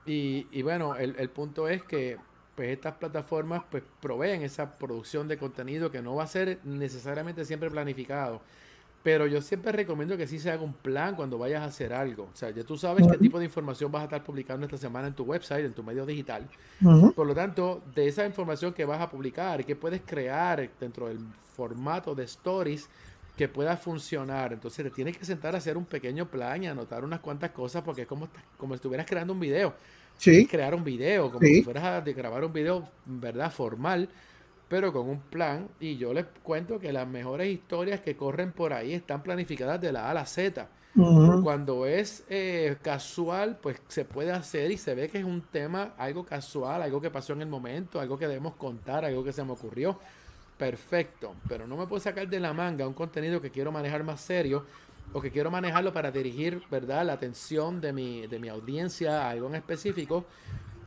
y, 0.06 0.46
y, 0.50 0.62
bueno, 0.62 0.96
el, 0.96 1.14
el 1.18 1.30
punto 1.30 1.68
es 1.68 1.82
que 1.84 2.18
pues 2.54 2.70
estas 2.70 2.94
plataformas 2.94 3.62
pues 3.70 3.84
proveen 4.00 4.42
esa 4.42 4.78
producción 4.78 5.28
de 5.28 5.38
contenido 5.38 5.92
que 5.92 6.02
no 6.02 6.16
va 6.16 6.24
a 6.24 6.26
ser 6.26 6.58
necesariamente 6.64 7.44
siempre 7.44 7.70
planificado 7.70 8.42
pero 9.08 9.26
yo 9.26 9.40
siempre 9.40 9.72
recomiendo 9.72 10.18
que 10.18 10.26
sí 10.26 10.38
se 10.38 10.50
haga 10.50 10.62
un 10.62 10.74
plan 10.74 11.14
cuando 11.16 11.38
vayas 11.38 11.62
a 11.62 11.64
hacer 11.64 11.94
algo. 11.94 12.24
O 12.24 12.36
sea, 12.36 12.50
ya 12.50 12.62
tú 12.62 12.76
sabes 12.76 13.06
qué 13.10 13.16
tipo 13.16 13.38
de 13.38 13.46
información 13.46 13.90
vas 13.90 14.02
a 14.02 14.04
estar 14.04 14.22
publicando 14.22 14.66
esta 14.66 14.76
semana 14.76 15.08
en 15.08 15.14
tu 15.14 15.22
website, 15.22 15.64
en 15.64 15.72
tu 15.72 15.82
medio 15.82 16.04
digital. 16.04 16.46
Por 17.16 17.26
lo 17.26 17.34
tanto, 17.34 17.80
de 17.94 18.06
esa 18.06 18.26
información 18.26 18.74
que 18.74 18.84
vas 18.84 19.00
a 19.00 19.08
publicar, 19.08 19.64
que 19.64 19.74
puedes 19.74 20.02
crear 20.04 20.68
dentro 20.78 21.08
del 21.08 21.20
formato 21.56 22.14
de 22.14 22.24
stories 22.24 22.86
que 23.34 23.48
pueda 23.48 23.78
funcionar. 23.78 24.52
Entonces 24.52 24.84
te 24.84 24.90
tienes 24.90 25.16
que 25.16 25.24
sentar 25.24 25.54
a 25.54 25.56
hacer 25.56 25.78
un 25.78 25.86
pequeño 25.86 26.26
plan 26.26 26.62
y 26.62 26.66
anotar 26.66 27.02
unas 27.02 27.20
cuantas 27.20 27.52
cosas 27.52 27.80
porque 27.80 28.02
es 28.02 28.06
como, 28.06 28.28
como 28.58 28.74
si 28.74 28.76
estuvieras 28.76 29.06
creando 29.06 29.32
un 29.32 29.40
video. 29.40 29.72
Sí. 30.18 30.46
Crear 30.46 30.74
un 30.74 30.84
video, 30.84 31.30
como 31.32 31.46
si 31.46 31.62
fueras 31.62 31.84
a 31.84 32.00
grabar 32.02 32.44
un 32.44 32.52
video, 32.52 32.86
¿verdad? 33.06 33.50
Formal 33.50 34.10
pero 34.68 34.92
con 34.92 35.08
un 35.08 35.20
plan. 35.20 35.68
Y 35.80 35.96
yo 35.96 36.12
les 36.12 36.26
cuento 36.42 36.78
que 36.78 36.92
las 36.92 37.08
mejores 37.08 37.48
historias 37.48 38.00
que 38.00 38.16
corren 38.16 38.52
por 38.52 38.72
ahí 38.72 38.92
están 38.92 39.22
planificadas 39.22 39.80
de 39.80 39.92
la 39.92 40.06
A 40.06 40.10
a 40.10 40.14
la 40.14 40.26
Z. 40.26 40.68
Cuando 41.42 41.86
es 41.86 42.24
eh, 42.28 42.76
casual, 42.82 43.58
pues 43.62 43.80
se 43.86 44.04
puede 44.04 44.32
hacer 44.32 44.72
y 44.72 44.76
se 44.76 44.94
ve 44.96 45.08
que 45.08 45.18
es 45.18 45.24
un 45.24 45.42
tema, 45.42 45.94
algo 45.96 46.24
casual, 46.24 46.82
algo 46.82 47.00
que 47.00 47.10
pasó 47.10 47.34
en 47.34 47.42
el 47.42 47.48
momento, 47.48 48.00
algo 48.00 48.18
que 48.18 48.26
debemos 48.26 48.56
contar, 48.56 49.04
algo 49.04 49.22
que 49.22 49.32
se 49.32 49.44
me 49.44 49.52
ocurrió. 49.52 49.98
Perfecto, 50.56 51.36
pero 51.48 51.68
no 51.68 51.76
me 51.76 51.86
puedo 51.86 52.00
sacar 52.00 52.28
de 52.28 52.40
la 52.40 52.52
manga 52.52 52.88
un 52.88 52.94
contenido 52.94 53.40
que 53.40 53.50
quiero 53.50 53.70
manejar 53.70 54.02
más 54.02 54.20
serio 54.20 54.66
o 55.12 55.20
que 55.20 55.30
quiero 55.30 55.50
manejarlo 55.52 55.92
para 55.92 56.10
dirigir, 56.10 56.62
¿verdad?, 56.68 57.06
la 57.06 57.12
atención 57.14 57.80
de 57.80 57.92
mi, 57.92 58.26
de 58.26 58.38
mi 58.40 58.48
audiencia 58.48 59.22
a 59.22 59.30
algo 59.30 59.46
en 59.46 59.54
específico 59.54 60.26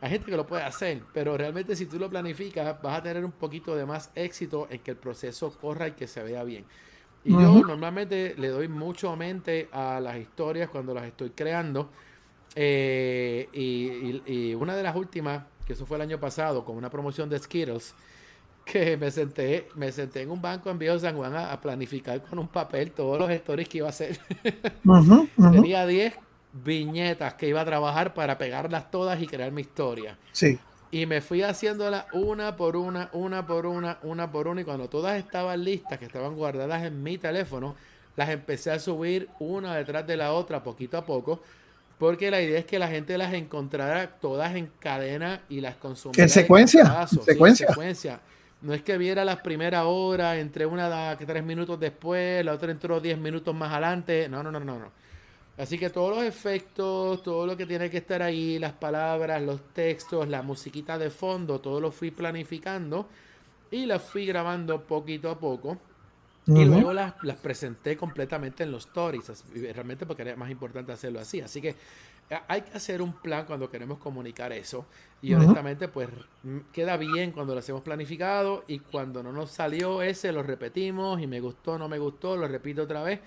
hay 0.02 0.10
gente 0.10 0.32
que 0.32 0.38
lo 0.38 0.48
puede 0.48 0.64
hacer, 0.64 1.04
pero 1.14 1.38
realmente 1.38 1.76
si 1.76 1.86
tú 1.86 2.00
lo 2.00 2.10
planificas, 2.10 2.82
vas 2.82 2.98
a 2.98 3.04
tener 3.04 3.24
un 3.24 3.32
poquito 3.32 3.76
de 3.76 3.86
más 3.86 4.10
éxito 4.16 4.68
en 4.72 4.80
que 4.80 4.92
el 4.92 4.98
proceso 4.98 5.56
corra 5.62 5.90
y 5.90 5.92
que 5.92 6.08
se 6.08 6.24
vea 6.24 6.44
bien. 6.44 6.66
Y 7.24 7.34
yo 7.34 7.62
normalmente 7.62 8.34
le 8.36 8.48
doy 8.48 8.68
mucho 8.68 9.16
mente 9.16 9.70
a 9.72 10.00
las 10.00 10.18
historias 10.18 10.72
cuando 10.72 10.96
las 10.96 11.04
estoy 11.04 11.30
creando. 11.30 11.92
Eh, 12.56 13.48
y, 13.54 14.56
una 14.56 14.76
de 14.76 14.82
las 14.82 14.96
últimas, 14.96 15.44
que 15.68 15.74
eso 15.74 15.86
fue 15.86 15.98
el 15.98 16.02
año 16.02 16.20
pasado, 16.20 16.66
con 16.66 16.76
una 16.76 16.90
promoción 16.90 17.30
de 17.30 17.38
Skittles, 17.38 17.94
que 18.66 18.98
me 18.98 19.12
senté, 19.12 19.68
me 19.76 19.92
senté 19.92 20.24
en 20.24 20.32
un 20.32 20.42
banco 20.42 20.72
en 20.72 20.80
Viejo 20.80 20.98
San 20.98 21.16
Juan 21.16 21.36
a, 21.36 21.62
planificar 21.62 22.24
con 22.24 22.40
un 22.40 22.48
papel 22.48 22.92
todos 22.92 23.20
los 23.20 23.30
stories 23.30 23.70
que 23.70 23.78
iba 23.78 23.88
a 23.88 23.92
hacer. 23.92 24.20
Tenía 25.52 25.86
10 25.86 26.16
viñetas 26.54 27.36
que 27.36 27.48
iba 27.48 27.62
a 27.62 27.66
trabajar 27.66 28.14
para 28.14 28.38
pegarlas 28.38 28.92
todas 28.92 29.22
y 29.22 29.28
crear 29.28 29.52
mi 29.52 29.62
historia. 29.62 30.18
Sí. 30.32 30.60
Y 30.92 31.06
me 31.06 31.22
fui 31.22 31.42
haciéndolas 31.42 32.06
una 32.12 32.58
por 32.58 32.76
una, 32.76 33.10
una 33.14 33.46
por 33.48 33.66
una, 33.66 33.98
una 34.04 34.32
por 34.32 34.48
una. 34.48 34.62
Y 34.62 34.64
cuando 34.66 34.90
todas 34.90 35.18
estaban 35.18 35.64
listas, 35.64 35.98
que 35.98 36.06
estaban 36.06 36.36
guardadas 36.36 36.84
en 36.84 37.02
mi 37.02 37.18
teléfono, 37.18 37.76
las 38.18 38.30
empecé 38.30 38.72
a 38.72 38.80
subir 38.80 39.30
una 39.40 39.76
detrás 39.76 40.06
de 40.06 40.18
la 40.18 40.34
otra, 40.34 40.64
poquito 40.64 40.98
a 40.98 41.06
poco. 41.06 41.42
Porque 41.98 42.32
la 42.32 42.42
idea 42.42 42.60
es 42.60 42.66
que 42.66 42.80
la 42.80 42.88
gente 42.88 43.18
las 43.18 43.34
encontrara 43.34 44.08
todas 44.20 44.56
en 44.56 44.72
cadena 44.80 45.44
y 45.50 45.62
las 45.62 45.76
consumiera. 45.76 46.24
¿En 46.24 46.30
secuencia? 46.30 46.82
¿En 46.82 47.24
secuencia? 47.24 47.68
secuencia. 47.68 48.20
No 48.62 48.74
es 48.74 48.82
que 48.82 48.98
viera 48.98 49.24
las 49.24 49.38
primeras 49.38 49.84
horas, 49.86 50.38
entre 50.38 50.66
una 50.66 51.16
tres 51.18 51.44
minutos 51.44 51.80
después, 51.80 52.44
la 52.44 52.54
otra 52.54 52.72
entró 52.72 53.00
diez 53.00 53.18
minutos 53.18 53.56
más 53.56 53.72
adelante. 53.72 54.28
No, 54.30 54.44
no, 54.44 54.52
no, 54.52 54.60
no, 54.60 54.80
no. 54.80 54.92
Así 55.58 55.78
que 55.78 55.90
todos 55.90 56.16
los 56.16 56.26
efectos, 56.26 57.22
todo 57.24 57.46
lo 57.46 57.58
que 57.58 57.66
tiene 57.66 57.90
que 57.90 57.98
estar 57.98 58.22
ahí, 58.22 58.58
las 58.58 58.74
palabras, 58.74 59.42
los 59.42 59.62
textos, 59.74 60.28
la 60.28 60.42
musiquita 60.42 60.98
de 60.98 61.10
fondo, 61.10 61.60
todo 61.60 61.80
lo 61.80 61.92
fui 61.92 62.10
planificando 62.12 63.08
y 63.70 63.86
las 63.86 64.02
fui 64.02 64.26
grabando 64.26 64.82
poquito 64.82 65.30
a 65.30 65.40
poco. 65.40 65.78
Y 66.48 66.66
luego 66.66 66.92
las, 66.92 67.14
presenté 67.42 67.96
completamente 67.96 68.64
en 68.64 68.72
los 68.72 68.88
stories, 68.88 69.44
realmente 69.74 70.08
porque 70.08 70.24
era 70.24 70.36
más 70.36 70.50
importante 70.50 70.92
hacerlo 70.92 71.20
así. 71.20 71.40
Así 71.40 71.62
que 71.62 71.76
hay 72.48 72.62
que 72.62 72.76
hacer 72.76 73.02
un 73.02 73.14
plan 73.14 73.46
cuando 73.46 73.70
queremos 73.70 74.00
comunicar 74.00 74.52
eso. 74.52 74.86
Y 75.22 75.34
honestamente, 75.36 75.88
pues 75.88 76.10
queda 76.74 76.98
bien 76.98 77.32
cuando 77.32 77.54
lo 77.54 77.60
hacemos 77.60 77.84
planificado 77.84 78.64
y 78.68 78.80
cuando 78.80 79.22
no 79.22 79.32
nos 79.32 79.52
salió 79.52 80.02
ese, 80.02 80.32
lo 80.32 80.42
repetimos 80.42 81.22
y 81.22 81.28
me 81.28 81.40
gustó, 81.40 81.78
no 81.78 81.88
me 81.88 82.00
gustó, 82.00 82.36
lo 82.36 82.48
repito 82.48 82.84
otra 82.84 83.04
vez 83.04 83.20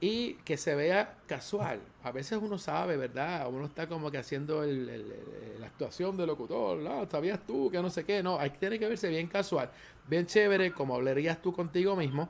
y 0.00 0.34
que 0.44 0.56
se 0.56 0.74
vea 0.74 1.16
casual. 1.26 1.80
A 2.02 2.12
veces 2.12 2.38
uno 2.40 2.58
sabe, 2.58 2.96
¿verdad? 2.96 3.48
Uno 3.48 3.66
está 3.66 3.88
como 3.88 4.10
que 4.10 4.18
haciendo 4.18 4.62
la 4.64 5.66
actuación 5.66 6.16
de 6.16 6.26
locutor, 6.26 6.78
¿no? 6.78 7.08
¿Sabías 7.08 7.40
tú 7.46 7.70
que 7.70 7.80
no 7.80 7.88
sé 7.90 8.04
qué? 8.04 8.22
No, 8.22 8.38
hay, 8.38 8.50
tiene 8.50 8.78
que 8.78 8.88
verse 8.88 9.08
bien 9.08 9.26
casual, 9.26 9.70
bien 10.06 10.26
chévere, 10.26 10.72
como 10.72 10.94
hablarías 10.94 11.40
tú 11.40 11.52
contigo 11.52 11.96
mismo, 11.96 12.28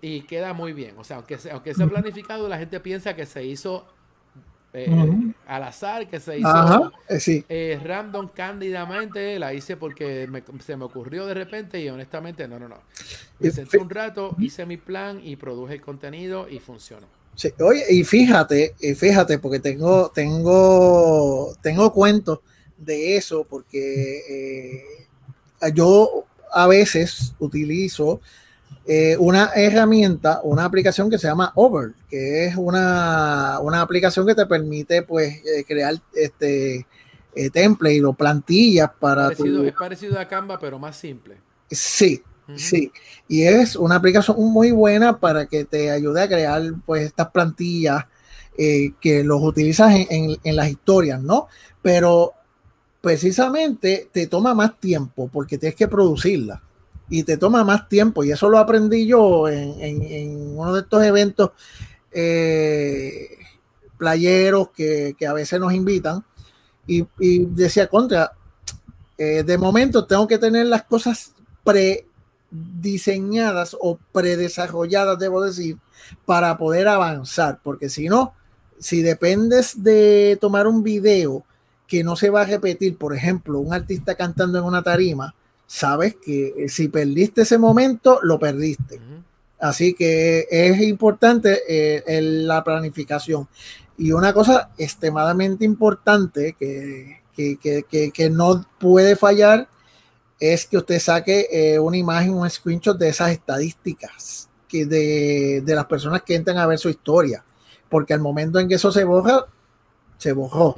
y 0.00 0.22
queda 0.22 0.52
muy 0.52 0.72
bien. 0.72 0.96
O 0.98 1.04
sea, 1.04 1.16
aunque, 1.16 1.38
sea, 1.38 1.54
aunque 1.54 1.74
sea 1.74 1.86
planificado, 1.88 2.48
la 2.48 2.58
gente 2.58 2.78
piensa 2.80 3.16
que 3.16 3.26
se 3.26 3.44
hizo 3.44 3.86
eh, 4.74 5.32
al 5.46 5.62
azar, 5.62 6.08
que 6.08 6.20
se 6.20 6.38
hizo 6.38 6.92
eh, 7.08 7.44
eh, 7.48 7.80
random, 7.82 8.28
cándidamente, 8.34 9.38
la 9.38 9.54
hice 9.54 9.76
porque 9.76 10.28
se 10.64 10.76
me 10.76 10.84
ocurrió 10.84 11.24
de 11.26 11.34
repente 11.34 11.80
y 11.80 11.88
honestamente 11.88 12.46
no, 12.46 12.58
no, 12.58 12.68
no. 12.68 12.76
Me 13.38 13.50
senté 13.50 13.78
un 13.78 13.88
rato, 13.88 14.36
hice 14.38 14.66
mi 14.66 14.76
plan 14.76 15.20
y 15.24 15.36
produje 15.36 15.74
el 15.74 15.80
contenido 15.80 16.48
y 16.48 16.58
funcionó. 16.58 17.06
Sí, 17.34 17.50
oye, 17.60 17.84
y 17.88 18.04
fíjate, 18.04 18.74
y 18.80 18.94
fíjate, 18.94 19.38
porque 19.38 19.60
tengo, 19.60 20.10
tengo, 20.10 21.54
tengo 21.62 21.92
cuentos 21.92 22.40
de 22.76 23.16
eso, 23.16 23.46
porque 23.48 25.06
yo 25.72 26.24
a 26.52 26.66
veces 26.66 27.34
utilizo 27.38 28.20
eh, 28.90 29.18
una 29.18 29.50
herramienta, 29.54 30.40
una 30.44 30.64
aplicación 30.64 31.10
que 31.10 31.18
se 31.18 31.26
llama 31.26 31.52
Over, 31.56 31.92
que 32.08 32.46
es 32.46 32.56
una, 32.56 33.56
aplicación 33.82 34.26
que 34.26 34.34
te 34.34 34.46
permite 34.46 35.02
pues 35.02 35.44
eh, 35.44 35.62
crear 35.68 35.94
este 36.14 36.86
eh, 37.34 37.50
template 37.50 38.02
o 38.02 38.14
plantillas 38.14 38.90
para... 38.98 39.28
Es 39.28 39.74
parecido 39.78 40.18
a 40.18 40.26
Canva, 40.26 40.58
pero 40.58 40.78
más 40.78 40.96
simple. 40.96 41.36
Sí, 41.70 42.22
sí. 42.56 42.90
Y 43.28 43.42
es 43.42 43.76
una 43.76 43.96
aplicación 43.96 44.38
muy 44.38 44.70
buena 44.70 45.18
para 45.20 45.44
que 45.44 45.66
te 45.66 45.90
ayude 45.90 46.22
a 46.22 46.28
crear 46.28 46.62
pues 46.86 47.02
estas 47.02 47.28
plantillas 47.30 48.06
que 48.56 49.22
los 49.22 49.42
utilizas 49.42 49.94
en, 50.08 50.34
en 50.42 50.56
las 50.56 50.70
historias, 50.70 51.22
¿no? 51.22 51.48
Pero 51.82 52.32
precisamente 53.02 54.08
te 54.10 54.28
toma 54.28 54.54
más 54.54 54.80
tiempo 54.80 55.28
porque 55.30 55.58
tienes 55.58 55.76
que 55.76 55.88
producirla 55.88 56.62
y 57.08 57.22
te 57.22 57.36
toma 57.36 57.64
más 57.64 57.88
tiempo. 57.88 58.24
Y 58.24 58.32
eso 58.32 58.48
lo 58.48 58.58
aprendí 58.58 59.06
yo 59.06 59.48
en, 59.48 60.56
uno 60.56 60.74
de 60.74 60.80
estos 60.80 61.02
eventos 61.02 61.50
eh, 62.12 63.28
playeros 63.96 64.70
que, 64.70 65.14
a 65.26 65.32
veces 65.32 65.60
nos 65.60 65.72
invitan. 65.72 66.24
Y, 66.86 67.06
decía, 67.18 67.88
contra, 67.88 68.32
eh, 69.18 69.42
de 69.42 69.58
momento 69.58 70.06
tengo 70.06 70.26
que 70.26 70.38
tener 70.38 70.66
las 70.66 70.84
cosas 70.84 71.34
prediseñadas 71.62 73.76
o 73.78 73.98
predesarrolladas, 74.12 75.18
debo 75.18 75.42
decir, 75.42 75.76
para 76.24 76.56
poder 76.56 76.88
avanzar. 76.88 77.60
Porque 77.62 77.90
si 77.90 78.08
no, 78.08 78.32
si 78.78 79.02
dependes 79.02 79.82
de 79.82 80.38
tomar 80.40 80.66
un 80.66 80.82
video 80.82 81.44
que 81.86 82.04
no 82.04 82.16
se 82.16 82.30
va 82.30 82.42
a 82.42 82.46
repetir, 82.46 82.96
por 82.96 83.14
ejemplo, 83.14 83.58
un 83.58 83.72
artista 83.72 84.14
cantando 84.14 84.58
en 84.58 84.64
una 84.64 84.82
tarima, 84.82 85.34
sabes 85.68 86.16
que 86.16 86.54
eh, 86.56 86.68
si 86.68 86.88
perdiste 86.88 87.42
ese 87.42 87.58
momento, 87.58 88.18
lo 88.22 88.40
perdiste. 88.40 89.00
Así 89.60 89.94
que 89.94 90.46
es 90.50 90.80
importante 90.80 91.60
eh, 91.68 92.20
la 92.22 92.64
planificación. 92.64 93.46
Y 93.96 94.12
una 94.12 94.32
cosa 94.32 94.70
extremadamente 94.78 95.64
importante 95.64 96.56
que, 96.58 97.20
que, 97.36 98.30
no 98.30 98.64
puede 98.78 99.14
fallar 99.14 99.68
es 100.40 100.66
que 100.66 100.78
usted 100.78 101.00
saque 101.00 101.48
eh, 101.50 101.78
una 101.78 101.96
imagen, 101.96 102.34
un 102.34 102.48
screenshot 102.48 102.96
de 102.96 103.08
esas 103.08 103.32
estadísticas 103.32 104.48
que 104.68 104.86
de, 104.86 105.62
las 105.66 105.86
personas 105.86 106.22
que 106.22 106.34
entran 106.34 106.58
a 106.58 106.66
ver 106.66 106.78
su 106.78 106.88
historia. 106.88 107.44
Porque 107.90 108.14
al 108.14 108.20
momento 108.20 108.58
en 108.58 108.68
que 108.68 108.76
eso 108.76 108.90
se 108.90 109.04
borra, 109.04 109.44
se 110.16 110.32
borró. 110.32 110.76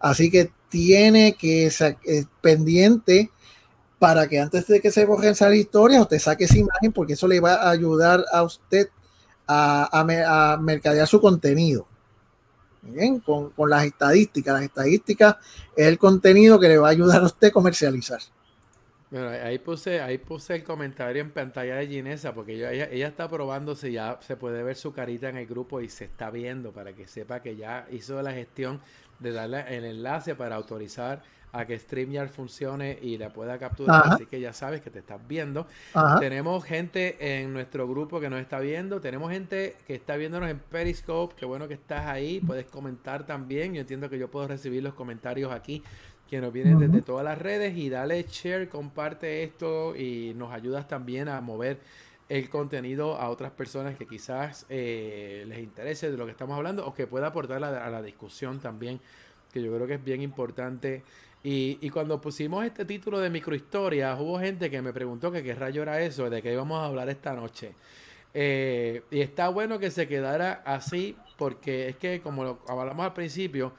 Así 0.00 0.30
que 0.30 0.50
tiene 0.68 1.34
que 1.34 1.70
ser 1.70 1.96
pendiente 2.40 3.30
para 3.98 4.28
que 4.28 4.38
antes 4.38 4.66
de 4.66 4.80
que 4.80 4.90
se 4.90 5.04
borren 5.04 5.30
esas 5.30 5.54
historias 5.54 6.02
usted 6.02 6.18
saque 6.18 6.44
esa 6.44 6.58
imagen 6.58 6.92
porque 6.92 7.14
eso 7.14 7.26
le 7.26 7.40
va 7.40 7.54
a 7.54 7.70
ayudar 7.70 8.24
a 8.32 8.42
usted 8.42 8.88
a, 9.46 9.88
a, 10.00 10.56
mercadear 10.58 11.06
su 11.06 11.20
contenido. 11.20 11.86
Bien, 12.82 13.20
con, 13.20 13.52
las 13.68 13.84
estadísticas. 13.84 14.54
Las 14.54 14.62
estadísticas 14.62 15.36
es 15.76 15.86
el 15.86 15.98
contenido 15.98 16.58
que 16.58 16.68
le 16.68 16.78
va 16.78 16.88
a 16.88 16.90
ayudar 16.90 17.22
a 17.22 17.26
usted 17.26 17.48
a 17.48 17.52
comercializar. 17.52 18.20
Bueno, 19.10 19.28
ahí 19.28 19.58
puse, 19.58 20.00
ahí 20.00 20.18
puse 20.18 20.56
el 20.56 20.64
comentario 20.64 21.22
en 21.22 21.30
pantalla 21.30 21.76
de 21.76 21.86
Ginesa, 21.86 22.34
porque 22.34 22.54
ella, 22.54 22.88
ella, 22.90 23.06
está 23.06 23.28
probando 23.28 23.76
si 23.76 23.92
ya 23.92 24.18
se 24.20 24.36
puede 24.36 24.64
ver 24.64 24.74
su 24.74 24.92
carita 24.92 25.28
en 25.28 25.36
el 25.36 25.46
grupo 25.46 25.80
y 25.80 25.88
se 25.88 26.04
está 26.04 26.30
viendo 26.30 26.72
para 26.72 26.92
que 26.92 27.06
sepa 27.06 27.40
que 27.40 27.56
ya 27.56 27.86
hizo 27.92 28.20
la 28.20 28.32
gestión 28.32 28.80
de 29.20 29.30
darle 29.30 29.64
el 29.76 29.84
enlace 29.84 30.34
para 30.34 30.56
autorizar 30.56 31.22
a 31.52 31.64
que 31.64 31.78
StreamYard 31.78 32.28
funcione 32.28 32.98
y 33.00 33.16
la 33.18 33.32
pueda 33.32 33.58
capturar. 33.58 34.02
Así 34.06 34.26
que 34.26 34.40
ya 34.40 34.52
sabes 34.52 34.80
que 34.82 34.90
te 34.90 34.98
estás 34.98 35.26
viendo. 35.26 35.66
Tenemos 36.20 36.64
gente 36.64 37.40
en 37.40 37.52
nuestro 37.52 37.88
grupo 37.88 38.20
que 38.20 38.28
nos 38.28 38.40
está 38.40 38.60
viendo. 38.60 39.00
Tenemos 39.00 39.32
gente 39.32 39.76
que 39.86 39.94
está 39.94 40.16
viéndonos 40.16 40.50
en 40.50 40.58
Periscope. 40.58 41.34
Qué 41.36 41.46
bueno 41.46 41.66
que 41.68 41.74
estás 41.74 42.06
ahí. 42.06 42.40
Puedes 42.40 42.66
comentar 42.66 43.24
también. 43.26 43.74
Yo 43.74 43.80
entiendo 43.80 44.10
que 44.10 44.18
yo 44.18 44.30
puedo 44.30 44.48
recibir 44.48 44.82
los 44.82 44.94
comentarios 44.94 45.52
aquí 45.52 45.82
que 46.28 46.40
nos 46.40 46.52
vienen 46.52 46.78
desde 46.78 47.02
todas 47.02 47.24
las 47.24 47.38
redes. 47.38 47.76
Y 47.76 47.88
dale 47.88 48.22
share, 48.28 48.68
comparte 48.68 49.42
esto 49.42 49.96
y 49.96 50.34
nos 50.36 50.52
ayudas 50.52 50.86
también 50.88 51.28
a 51.28 51.40
mover 51.40 51.78
el 52.28 52.50
contenido 52.50 53.16
a 53.16 53.30
otras 53.30 53.52
personas 53.52 53.96
que 53.96 54.06
quizás 54.06 54.66
eh, 54.68 55.44
les 55.46 55.60
interese 55.60 56.10
de 56.10 56.16
lo 56.16 56.26
que 56.26 56.32
estamos 56.32 56.56
hablando 56.56 56.84
o 56.84 56.92
que 56.92 57.06
pueda 57.06 57.28
aportar 57.28 57.62
a 57.62 57.88
la 57.88 58.02
discusión 58.02 58.58
también, 58.58 59.00
que 59.52 59.62
yo 59.62 59.72
creo 59.72 59.86
que 59.86 59.94
es 59.94 60.04
bien 60.04 60.22
importante 60.22 61.04
y, 61.48 61.90
cuando 61.90 62.20
pusimos 62.20 62.64
este 62.64 62.84
título 62.84 63.20
de 63.20 63.30
microhistoria, 63.30 64.16
hubo 64.16 64.40
gente 64.40 64.68
que 64.68 64.82
me 64.82 64.92
preguntó 64.92 65.30
que 65.30 65.44
qué 65.44 65.54
rayo 65.54 65.82
era 65.82 66.00
eso, 66.00 66.28
de 66.28 66.42
qué 66.42 66.52
íbamos 66.52 66.82
a 66.82 66.86
hablar 66.86 67.08
esta 67.08 67.34
noche. 67.34 67.72
Eh, 68.34 69.04
y 69.12 69.20
está 69.20 69.48
bueno 69.50 69.78
que 69.78 69.92
se 69.92 70.08
quedara 70.08 70.64
así, 70.66 71.16
porque 71.38 71.90
es 71.90 71.96
que, 71.98 72.20
como 72.20 72.42
lo 72.42 72.58
hablamos 72.66 73.06
al 73.06 73.12
principio, 73.12 73.74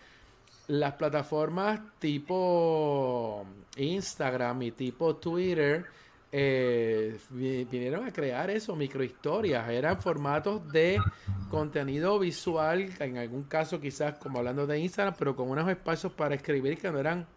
las 0.68 0.94
plataformas 0.94 1.82
tipo 2.00 3.46
Instagram 3.76 4.62
y 4.62 4.72
tipo 4.72 5.18
Twitter 5.18 5.88
eh, 6.32 7.18
vinieron 7.32 8.08
a 8.08 8.14
crear 8.14 8.50
eso, 8.50 8.78
microhistorias. 8.78 9.70
Eran 9.70 10.00
formatos 10.00 10.72
de 10.72 11.02
contenido 11.50 12.18
visual, 12.18 12.90
en 12.98 13.18
algún 13.18 13.44
caso 13.44 13.82
quizás 13.82 14.18
como 14.20 14.38
hablando 14.38 14.66
de 14.66 14.80
Instagram, 14.80 15.16
pero 15.20 15.36
con 15.36 15.50
unos 15.50 15.68
espacios 15.68 16.14
para 16.14 16.34
escribir 16.34 16.78
que 16.78 16.90
no 16.90 17.00
eran 17.00 17.28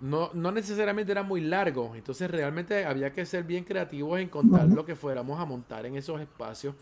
no, 0.00 0.30
no 0.34 0.52
necesariamente 0.52 1.12
era 1.12 1.22
muy 1.22 1.40
largo, 1.40 1.94
entonces 1.94 2.30
realmente 2.30 2.84
había 2.84 3.12
que 3.12 3.26
ser 3.26 3.44
bien 3.44 3.64
creativos 3.64 4.20
en 4.20 4.28
contar 4.28 4.68
lo 4.68 4.84
que 4.84 4.94
fuéramos 4.94 5.40
a 5.40 5.44
montar 5.44 5.86
en 5.86 5.96
esos 5.96 6.20
espacios 6.20 6.74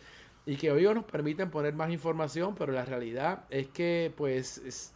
y 0.44 0.56
que 0.56 0.70
hoy 0.70 0.84
nos 0.84 1.04
permiten 1.04 1.50
poner 1.50 1.74
más 1.74 1.90
información, 1.90 2.54
pero 2.54 2.72
la 2.72 2.84
realidad 2.84 3.44
es 3.50 3.66
que 3.68 4.12
pues 4.16 4.92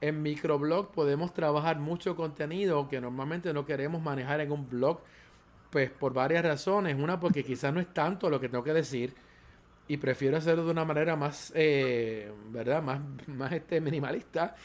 en 0.00 0.22
microblog 0.22 0.92
podemos 0.92 1.32
trabajar 1.32 1.78
mucho 1.78 2.14
contenido 2.14 2.88
que 2.88 3.00
normalmente 3.00 3.54
no 3.54 3.64
queremos 3.64 4.02
manejar 4.02 4.40
en 4.40 4.52
un 4.52 4.68
blog, 4.68 5.00
pues 5.70 5.90
por 5.90 6.12
varias 6.12 6.44
razones. 6.44 6.96
Una 6.98 7.18
porque 7.18 7.42
quizás 7.42 7.72
no 7.72 7.80
es 7.80 7.92
tanto 7.94 8.28
lo 8.28 8.38
que 8.38 8.50
tengo 8.50 8.62
que 8.62 8.74
decir, 8.74 9.14
y 9.86 9.98
prefiero 9.98 10.36
hacerlo 10.36 10.64
de 10.64 10.70
una 10.70 10.84
manera 10.84 11.14
más, 11.14 11.52
eh, 11.54 12.32
¿verdad? 12.50 12.82
Más, 12.82 13.00
más 13.28 13.52
este, 13.52 13.80
minimalista. 13.80 14.56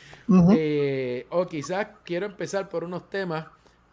Eh, 0.55 1.27
o 1.29 1.45
quizás 1.45 1.87
quiero 2.03 2.25
empezar 2.25 2.69
por 2.69 2.83
unos 2.83 3.09
temas 3.09 3.47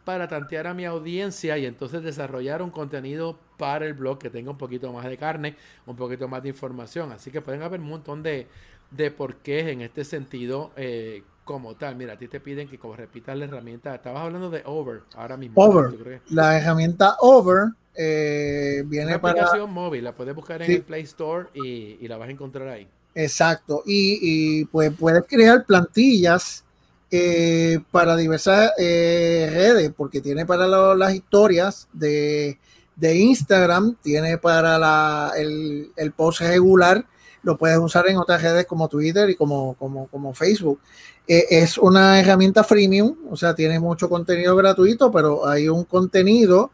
para 0.05 0.29
tantear 0.29 0.69
a 0.69 0.75
mi 0.75 0.85
audiencia 0.85 1.59
y 1.59 1.67
entonces 1.67 2.01
desarrollar 2.03 2.63
un 2.63 2.71
contenido 2.71 3.41
para 3.57 3.87
el 3.87 3.95
blog 3.95 4.19
que 4.21 4.31
tenga 4.31 4.53
un 4.53 4.59
poquito 4.59 4.93
más 4.93 5.05
de 5.05 5.17
carne, 5.17 5.57
un 5.85 5.97
poquito 5.97 6.29
más 6.29 6.45
de 6.45 6.51
información. 6.51 7.11
Así 7.11 7.33
que 7.33 7.41
pueden 7.41 7.63
haber 7.63 7.81
un 7.81 7.89
montón 7.89 8.23
de, 8.23 8.47
de 8.93 9.11
porqués 9.11 9.67
en 9.67 9.81
este 9.81 10.05
sentido 10.05 10.71
eh, 10.77 11.25
como 11.47 11.77
tal. 11.77 11.97
Mira, 11.97 12.13
a 12.15 12.19
ti 12.19 12.29
te 12.29 12.41
piden 12.41 12.69
que 12.69 12.79
como 12.79 12.95
repitas 12.97 13.39
la 13.39 13.47
herramienta. 13.47 13.95
Estabas 13.95 14.23
hablando 14.23 14.51
de 14.51 14.63
Over 14.67 15.03
ahora 15.15 15.39
mismo. 15.39 15.55
Over. 15.63 16.21
La 16.29 16.59
herramienta 16.59 17.17
Over 17.21 17.69
eh, 17.95 18.83
viene 18.85 19.07
Una 19.07 19.17
aplicación 19.17 19.73
móvil, 19.73 20.05
la 20.05 20.13
puedes 20.13 20.35
buscar 20.35 20.61
en 20.61 20.71
el 20.71 20.83
Play 20.83 21.03
Store 21.05 21.49
y, 21.55 22.07
la 22.07 22.19
vas 22.19 22.29
a 22.29 22.33
encontrar 22.33 22.69
ahí. 22.69 22.87
Exacto, 23.15 23.83
y, 23.87 24.67
pues 24.67 24.93
puedes 24.93 25.25
crear 25.27 25.65
plantillas 25.65 26.63
eh, 27.11 27.79
para 27.91 28.15
diversas 28.15 28.73
eh, 28.79 29.49
redes, 29.51 29.91
porque 29.97 30.21
tiene 30.21 30.45
para 30.45 30.67
las 30.67 31.15
historias 31.15 31.89
de, 31.95 32.59
Instagram, 33.01 33.97
tiene 34.03 34.37
para 34.37 34.79
la, 34.79 35.33
el, 35.35 36.13
post 36.15 36.41
regular, 36.41 37.07
lo 37.47 37.57
puedes 37.57 37.79
usar 37.79 38.09
en 38.09 38.17
otras 38.17 38.43
redes 38.43 38.67
como 38.67 38.89
Twitter 38.89 39.31
y 39.31 39.37
como, 39.37 39.75
como, 39.75 40.09
como 40.09 40.35
Facebook. 40.35 40.81
es 41.29 41.79
una 41.79 42.19
herramienta 42.19 42.65
freemium, 42.65 43.17
o 43.31 43.37
sea, 43.37 43.55
tiene 43.55 43.79
mucho 43.79 44.09
contenido 44.09 44.57
gratuito, 44.57 45.13
pero 45.13 45.47
hay 45.47 45.69
un 45.69 45.85
contenido 45.85 46.73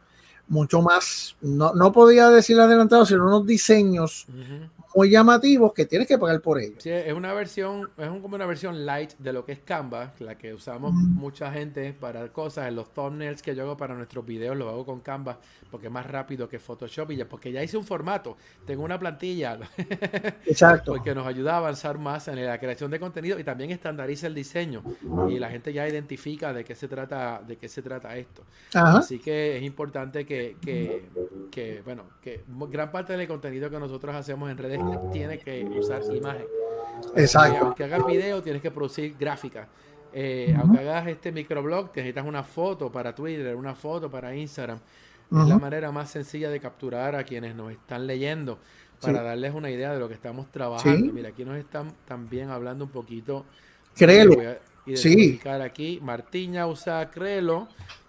mucho 0.49 0.81
más, 0.81 1.37
no, 1.43 1.75
no 1.75 1.93
podía 1.93 2.31
decir 2.31 2.59
adelantado, 2.59 3.05
sino 3.05 3.27
unos 3.27 3.47
diseños 3.47 4.27
muy 4.95 5.11
llamativos 5.11 5.73
que 5.73 5.87
tienes 5.87 6.09
que 6.09 6.19
pagar 6.19 6.41
por 6.41 6.59
ellos. 6.59 6.83
Sí, 6.83 6.91
es 6.91 7.13
una 7.13 7.33
versión, 7.33 7.91
es 7.97 8.09
como 8.09 8.37
una 8.37 8.47
versión 8.47 8.85
light 8.85 9.13
de 9.19 9.33
lo 9.33 9.45
que 9.45 9.53
es 9.53 9.61
Canva, 9.61 10.13
la 10.19 10.37
que 10.37 10.55
usamos 10.55 10.93
mucha 10.93 11.53
gente 11.53 11.93
para 11.93 12.29
cosas. 12.29 12.69
En 12.69 12.77
los 12.77 12.93
thumbnails 12.93 13.43
que 13.43 13.55
yo 13.55 13.63
hago 13.63 13.77
para 13.77 13.95
nuestros 13.95 14.25
videos 14.25 14.57
lo 14.57 14.69
hago 14.69 14.85
con 14.85 15.01
Canva 15.01 15.39
porque 15.71 15.87
es 15.87 15.93
más 15.93 16.07
rápido 16.07 16.49
que 16.49 16.59
Photoshop 16.59 17.13
y 17.13 17.17
ya, 17.17 17.29
porque 17.29 17.51
ya 17.51 17.63
hice 17.63 17.79
un 17.79 17.85
formato, 17.85 18.37
tengo 18.67 18.85
una 18.85 18.99
plantilla. 18.99 19.59
Exacto. 20.47 20.93
porque 20.93 21.15
nos 21.15 21.27
ayuda 21.27 21.55
a 21.55 21.57
avanzar 21.57 21.99
más 21.99 22.29
en 22.29 22.45
la 22.45 22.59
creación 22.59 22.91
de 22.91 23.01
contenido 23.01 23.39
y 23.39 23.45
también 23.45 23.71
estandariza 23.71 24.27
el 24.27 24.35
diseño 24.35 24.83
y 25.29 25.39
la 25.39 25.49
gente 25.49 25.73
ya 25.73 25.89
identifica 25.89 26.53
de 26.53 26.65
qué 26.65 26.75
se 26.75 26.89
trata, 26.89 27.43
de 27.47 27.57
qué 27.57 27.69
se 27.69 27.81
trata 27.83 28.17
esto. 28.17 28.43
Así 28.75 29.19
que 29.19 29.57
es 29.57 29.63
importante 29.63 30.27
que, 30.27 30.57
que, 30.61 31.09
que, 31.51 31.83
bueno, 31.83 32.05
que 32.21 32.45
gran 32.71 32.93
parte 32.93 33.17
del 33.17 33.27
contenido 33.27 33.71
que 33.71 33.79
nosotros 33.79 34.15
hacemos 34.15 34.51
en 34.51 34.59
redes 34.59 34.82
tiene 35.13 35.39
que 35.39 35.65
usar 35.79 36.03
imagen. 36.15 36.47
Exacto. 37.17 37.67
aunque 37.67 37.85
hagas 37.85 38.07
video, 38.07 38.43
tienes 38.43 38.63
que 38.63 38.71
producir 38.71 39.17
gráfica. 39.19 39.69
Eh, 40.13 40.55
aunque 40.59 40.81
hagas 40.81 41.07
este 41.09 41.33
microblog, 41.33 41.91
necesitas 41.95 42.27
una 42.27 42.43
foto 42.43 42.93
para 42.93 43.15
Twitter, 43.15 43.57
una 43.57 43.75
foto 43.75 44.11
para 44.11 44.35
Instagram. 44.35 44.79
Es 45.31 45.49
la 45.49 45.59
manera 45.59 45.91
más 45.91 46.11
sencilla 46.11 46.51
de 46.51 46.61
capturar 46.61 47.17
a 47.17 47.25
quienes 47.25 47.55
nos 47.55 47.73
están 47.73 48.07
leyendo 48.07 48.59
para 49.01 49.23
darles 49.23 49.55
una 49.55 49.71
idea 49.71 49.93
de 49.93 49.99
lo 49.99 50.07
que 50.07 50.15
estamos 50.15 50.51
trabajando. 50.51 51.11
Mira, 51.11 51.31
aquí 51.31 51.45
nos 51.45 51.57
están 51.57 51.93
también 52.05 52.51
hablando 52.51 52.85
un 52.85 52.91
poquito. 52.91 53.47
Crelo. 53.97 54.37
sí. 54.95 55.41
aquí. 55.45 56.01
Martiña 56.03 56.67
usa 56.67 57.11
Crelo 57.11 57.69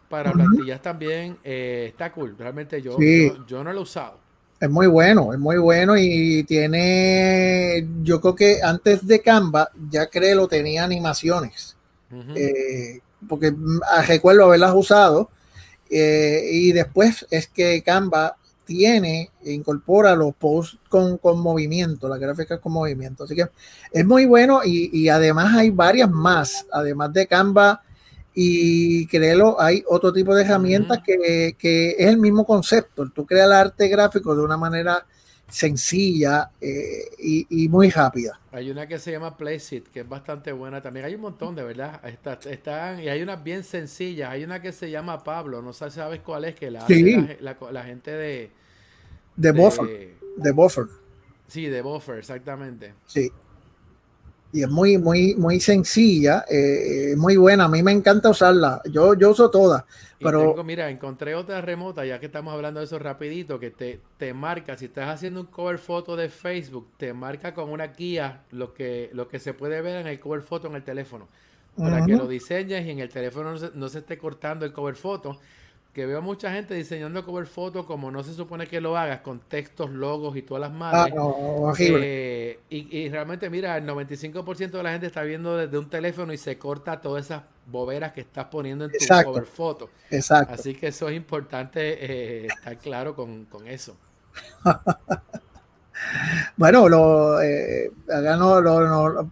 para 0.10 0.34
plantillas 0.34 0.82
también. 0.82 1.38
Eh, 1.46 1.86
está 1.88 2.12
cool. 2.12 2.36
Realmente 2.38 2.82
yo, 2.82 2.98
yo 3.48 3.64
no 3.64 3.72
lo 3.72 3.80
he 3.80 3.84
usado. 3.84 4.23
Es 4.64 4.70
muy 4.70 4.88
bueno, 4.88 5.34
es 5.34 5.40
muy 5.40 5.58
bueno 5.58 5.98
y 5.98 6.46
tiene, 6.46 7.86
yo 8.02 8.22
creo 8.22 8.34
que 8.34 8.62
antes 8.64 9.06
de 9.06 9.22
Canva 9.22 9.70
ya 9.90 10.08
Crelo 10.08 10.48
tenía 10.48 10.86
animaciones, 10.86 11.76
eh, 12.34 13.02
porque 13.28 13.54
ah, 13.92 14.04
recuerdo 14.04 14.46
haberlas 14.46 14.74
usado 14.74 15.30
eh, 15.90 16.48
y 16.50 16.72
después 16.72 17.28
es 17.30 17.48
que 17.48 17.84
Canva 17.84 18.38
tiene, 18.64 19.32
incorpora 19.44 20.16
los 20.16 20.34
posts 20.34 20.78
con, 20.88 21.20
movimiento, 21.22 22.08
las 22.08 22.22
gráficas 22.22 22.62
con 22.62 22.72
movimiento, 22.72 23.26
así 23.26 23.36
que 23.36 23.50
es 23.92 24.06
muy 24.06 24.26
bueno 24.26 24.62
y, 24.64 24.98
y 24.98 25.10
además 25.10 25.58
hay 25.58 25.72
varias 25.72 26.10
más, 26.10 26.66
además 26.72 27.12
de 27.12 27.28
Canva 27.28 27.82
y 28.34 29.06
créelo, 29.08 29.60
hay 29.62 29.84
otro 29.88 30.12
tipo 30.12 30.34
de 30.34 30.44
herramientas 30.44 31.00
que, 31.06 31.56
es 31.58 32.08
el 32.08 32.18
mismo 32.18 32.46
concepto. 32.46 33.10
Tú 33.10 33.26
creas 33.26 33.48
el 33.48 33.54
arte 33.54 33.88
gráfico 33.88 34.36
de 34.36 34.44
una 34.44 34.58
manera 34.58 35.06
sencilla 35.48 36.50
eh, 36.60 37.10
y, 37.20 37.68
muy 37.70 37.92
rápida. 37.92 38.40
Hay 38.52 38.72
una 38.72 38.88
que 38.88 38.98
se 38.98 39.12
llama 39.12 39.38
Placeit, 39.38 39.88
que 39.90 40.00
es 40.00 40.10
bastante 40.10 40.52
buena 40.52 40.82
también. 40.82 41.06
Hay 41.06 41.14
un 41.14 41.22
montón, 41.22 41.56
de 41.56 41.64
verdad. 41.64 42.02
están, 42.50 43.00
y 43.02 43.10
hay 43.10 43.22
unas 43.22 43.44
bien 43.44 43.64
sencillas. 43.64 44.32
Hay 44.32 44.44
una 44.44 44.62
que 44.62 44.72
se 44.72 44.90
llama 44.90 45.24
Pablo, 45.24 45.62
no 45.62 45.74
sabes 45.74 46.22
cuál 46.22 46.46
es, 46.46 46.56
que 46.56 46.72
la 46.72 46.84
hace 46.84 47.38
la, 47.40 47.84
gente 47.84 48.12
de... 48.12 48.52
De, 49.36 49.52
Buffer. 49.52 50.16
De 50.38 50.52
Buffer. 50.52 50.86
Sí, 51.48 51.68
de 51.68 51.82
Buffer, 51.82 52.18
exactamente. 52.18 52.94
Sí 53.06 53.32
y 54.54 54.62
es 54.62 54.70
muy, 54.70 55.00
muy, 55.00 55.34
muy 55.36 55.60
sencilla, 55.60 56.46
eh, 56.48 57.16
muy 57.18 57.38
buena. 57.38 57.66
A 57.66 57.68
mí 57.68 57.82
me 57.82 57.92
encanta 57.92 58.30
usarla. 58.30 58.82
Yo, 58.86 59.16
yo 59.16 59.32
uso 59.32 59.50
todas. 59.50 59.84
Pero... 60.20 60.64
mira, 60.64 60.90
encontré 60.92 61.34
otra 61.34 61.60
remota, 61.60 62.06
ya 62.06 62.20
que 62.20 62.28
estamos 62.28 62.54
hablando 62.54 62.80
de 62.80 62.86
eso 62.86 63.00
rapidito, 63.00 63.60
que 63.60 63.72
te, 63.72 64.00
te 64.18 64.34
marca, 64.34 64.78
si 64.78 64.86
estás 64.86 65.10
haciendo 65.10 65.42
un 65.42 65.48
cover 65.48 65.80
foto 65.80 66.16
de 66.16 66.30
Facebook, 66.30 66.88
te 66.98 67.14
marca 67.14 67.56
con 67.56 67.72
una 67.72 67.88
guía 67.88 68.44
lo 68.52 68.74
que, 68.74 69.10
lo 69.14 69.28
que 69.28 69.40
se 69.40 69.56
puede 69.56 69.82
ver 69.82 69.98
en 69.98 70.08
el 70.08 70.20
cover 70.20 70.44
foto 70.44 70.68
en 70.68 70.76
el 70.76 70.84
teléfono. 70.84 71.28
Para 71.76 72.06
que 72.06 72.14
lo 72.14 72.28
diseñes 72.28 72.86
y 72.86 72.92
en 72.92 73.00
el 73.00 73.10
teléfono 73.10 73.54
no 73.54 73.58
se, 73.58 73.72
no 73.74 73.90
se 73.90 74.00
esté 74.00 74.20
cortando 74.20 74.64
el 74.64 74.72
cover 74.72 74.96
foto 74.96 75.40
que 75.94 76.08
veo 76.08 76.24
mucha 76.24 76.52
gente 76.52 76.74
diseñando 76.74 77.24
cover 77.24 77.46
foto 77.46 77.86
como 77.86 78.10
no 78.10 78.24
se 78.24 78.34
supone 78.34 78.66
que 78.66 78.82
lo 78.82 78.98
hagas, 78.98 79.22
con 79.22 79.40
textos, 79.40 79.92
logos 79.92 80.36
y 80.36 80.42
todas 80.42 80.62
las 80.62 80.72
madres. 80.72 81.14
Ah, 81.16 81.74
eh, 81.78 82.60
y, 82.70 83.10
realmente, 83.10 83.48
mira, 83.52 83.78
el 83.78 83.86
95% 83.86 84.72
de 84.72 84.84
la 84.84 84.92
gente 84.92 85.06
está 85.06 85.22
viendo 85.22 85.56
desde 85.56 85.78
un 85.78 85.88
teléfono 85.90 86.34
y 86.34 86.38
se 86.38 86.58
corta 86.58 87.00
todas 87.00 87.26
esas 87.26 87.44
boberas 87.68 88.12
que 88.12 88.22
estás 88.22 88.46
poniendo 88.46 88.86
en 88.86 88.92
tu 88.92 88.98
cover 89.24 89.46
foto. 89.46 89.92
Exacto. 90.10 90.56
Así 90.56 90.74
que 90.74 90.88
eso 90.88 91.08
es 91.10 91.16
importante 91.16 91.82
eh, 92.00 92.48
estar 92.48 92.76
claro 92.78 93.16
con, 93.16 93.48
eso. 93.68 93.96
bueno, 96.58 96.90
lo, 96.90 97.40
eh, 97.40 97.92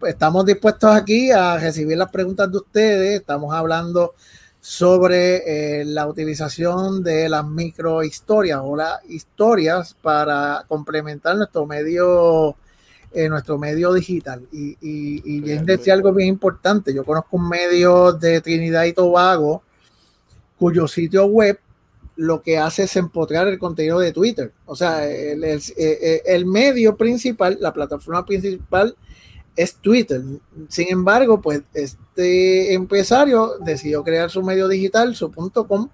estamos 0.08 0.46
dispuestos 0.46 0.96
aquí 0.96 1.32
a 1.32 1.58
recibir 1.58 1.98
las 1.98 2.12
preguntas 2.12 2.52
de 2.52 2.58
ustedes. 2.58 3.20
Estamos 3.20 3.52
hablando 3.52 4.14
sobre 4.62 5.80
eh, 5.82 5.86
la 5.86 6.06
utilización 6.06 7.04
de 7.04 7.28
las 7.28 7.44
microhistorias 7.46 8.62
o 8.64 8.76
las 8.76 9.04
historias 9.10 9.96
para 10.00 10.64
complementar 10.68 11.36
nuestro 11.36 11.66
medio 11.66 12.56
eh, 13.12 13.28
nuestro 13.28 13.58
medio 13.58 13.92
digital. 13.92 14.48
Y, 14.52 14.78
y, 14.80 15.22
y 15.26 15.40
decía 15.40 15.96
algo 15.96 16.14
bien 16.14 16.30
importante. 16.30 16.94
Yo 16.94 17.04
conozco 17.04 17.38
un 17.38 17.50
medio 17.50 18.14
de 18.14 18.40
Trinidad 18.40 18.86
y 18.86 18.94
Tobago 18.94 19.64
cuyo 20.58 20.88
sitio 20.88 21.26
web 21.26 21.60
lo 22.16 22.44
que 22.44 22.60
hace 22.60 22.84
es 22.84 22.96
empotrar 22.96 23.48
el 23.48 23.58
contenido 23.58 23.98
de 23.98 24.14
Twitter. 24.14 24.52
O 24.66 24.76
sea, 24.76 25.10
el, 25.10 25.44
el, 25.44 25.62
el 25.76 26.46
medio 26.46 26.96
principal, 26.96 27.58
la 27.60 27.74
plataforma 27.74 28.24
principal 28.24 28.96
es 29.56 29.76
Twitter. 29.76 30.22
Sin 30.70 30.88
embargo, 30.90 31.42
pues 31.42 31.62
este 31.74 32.74
empresario 32.74 33.58
decidió 33.60 34.04
crear 34.04 34.30
su 34.30 34.44
medio 34.44 34.68
digital, 34.68 35.16
su 35.16 35.32
punto 35.32 35.68
.com 35.68 35.90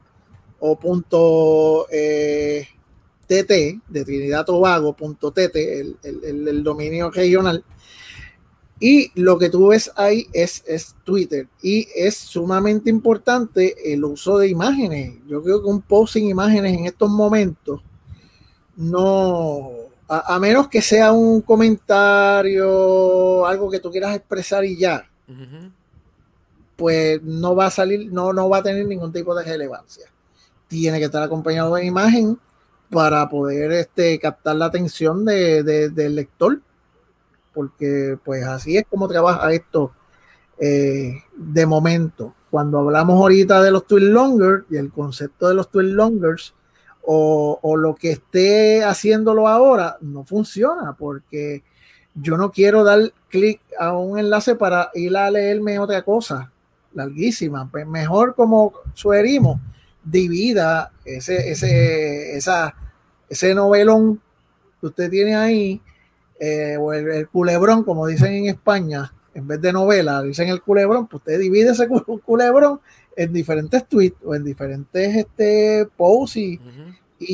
o 0.59 0.79
punto 0.79 1.87
eh, 1.91 2.67
.tt 3.27 3.81
de 3.87 4.05
Trinidad 4.05 4.45
Tobago, 4.45 4.93
punto 4.93 5.31
.tt, 5.31 5.55
el, 5.55 5.97
el, 6.03 6.63
dominio 6.63 7.11
regional. 7.11 7.63
Y 8.79 9.11
lo 9.19 9.37
que 9.39 9.49
tú 9.49 9.67
ves 9.67 9.91
ahí 9.95 10.27
es, 10.33 10.63
es 10.67 10.95
Twitter. 11.03 11.47
Y 11.61 11.87
es 11.95 12.15
sumamente 12.15 12.89
importante 12.89 13.91
el 13.91 14.05
uso 14.05 14.37
de 14.37 14.49
imágenes. 14.49 15.15
Yo 15.27 15.41
creo 15.41 15.61
que 15.61 15.67
un 15.67 15.81
post 15.81 16.13
sin 16.13 16.29
imágenes 16.29 16.77
en 16.77 16.85
estos 16.85 17.09
momentos 17.09 17.81
no, 18.77 19.86
a, 20.09 20.39
menos 20.39 20.69
que 20.69 20.81
sea 20.81 21.11
un 21.11 21.41
comentario, 21.41 23.45
algo 23.45 23.69
que 23.69 23.79
tú 23.79 23.91
quieras 23.91 24.15
expresar 24.15 24.63
y 24.63 24.77
ya, 24.77 25.09
pues 26.75 27.21
no 27.23 27.55
va 27.55 27.65
a 27.65 27.71
salir, 27.71 28.11
no, 28.11 28.31
no 28.31 28.47
va 28.47 28.59
a 28.59 28.63
tener 28.63 28.85
ningún 28.85 29.11
tipo 29.11 29.35
de 29.35 29.43
relevancia. 29.43 30.07
Tiene 30.67 30.99
que 30.99 31.05
estar 31.05 31.23
acompañado 31.23 31.75
de 31.75 31.85
imagen 31.85 32.39
para 32.89 33.27
poder 33.27 33.71
este, 33.73 34.17
captar 34.19 34.55
la 34.55 34.65
atención 34.65 35.25
del 35.25 36.15
lector, 36.15 36.61
porque 37.53 38.17
pues 38.23 38.45
así 38.45 38.77
es 38.77 38.85
como 38.89 39.07
trabaja 39.07 39.51
esto 39.51 39.91
eh, 40.59 41.21
de 41.35 41.65
momento. 41.65 42.33
Cuando 42.49 42.79
hablamos 42.79 43.19
ahorita 43.19 43.61
de 43.61 43.71
los 43.71 43.85
tweet 43.85 44.05
longer 44.05 44.63
y 44.69 44.77
el 44.77 44.91
concepto 44.91 45.49
de 45.49 45.55
los 45.55 45.69
tweet 45.69 45.91
longers, 45.91 46.53
o, 47.09 47.77
lo 47.77 47.95
que 47.95 48.11
esté 48.11 48.83
haciéndolo 48.83 49.47
ahora 49.47 49.97
no 50.01 50.25
funciona 50.25 50.93
porque 50.97 51.63
yo 52.13 52.35
no 52.35 52.51
quiero 52.51 52.83
dar 52.83 53.13
clic 53.29 53.61
a 53.79 53.95
un 53.95 54.19
enlace 54.19 54.55
para 54.55 54.91
ir 54.93 55.15
a 55.15 55.31
leerme 55.31 55.79
otra 55.79 56.01
cosa 56.01 56.51
larguísima. 56.93 57.69
Pues 57.71 57.87
mejor 57.87 58.35
como 58.35 58.73
sugerimos, 58.93 59.61
divida 60.03 60.91
ese, 61.05 61.49
ese, 61.49 62.35
esa, 62.35 62.75
ese 63.29 63.55
novelón 63.55 64.21
que 64.81 64.87
usted 64.87 65.09
tiene 65.09 65.35
ahí, 65.35 65.81
eh, 66.41 66.75
o 66.77 66.91
el, 66.91 67.29
culebrón, 67.29 67.83
como 67.83 68.05
dicen 68.05 68.33
en 68.33 68.45
España, 68.47 69.13
en 69.33 69.47
vez 69.47 69.61
de 69.61 69.71
novela, 69.71 70.21
dicen 70.23 70.49
el 70.49 70.61
culebrón, 70.61 71.07
pues 71.07 71.21
usted 71.21 71.39
divide 71.39 71.71
ese 71.71 71.87
culebrón 72.25 72.81
en 73.17 73.33
diferentes 73.33 73.85
tweets 73.87 74.23
o 74.23 74.35
en 74.35 74.43
diferentes 74.43 75.15
este, 75.15 75.87
posts 75.97 76.37
y, 76.37 76.59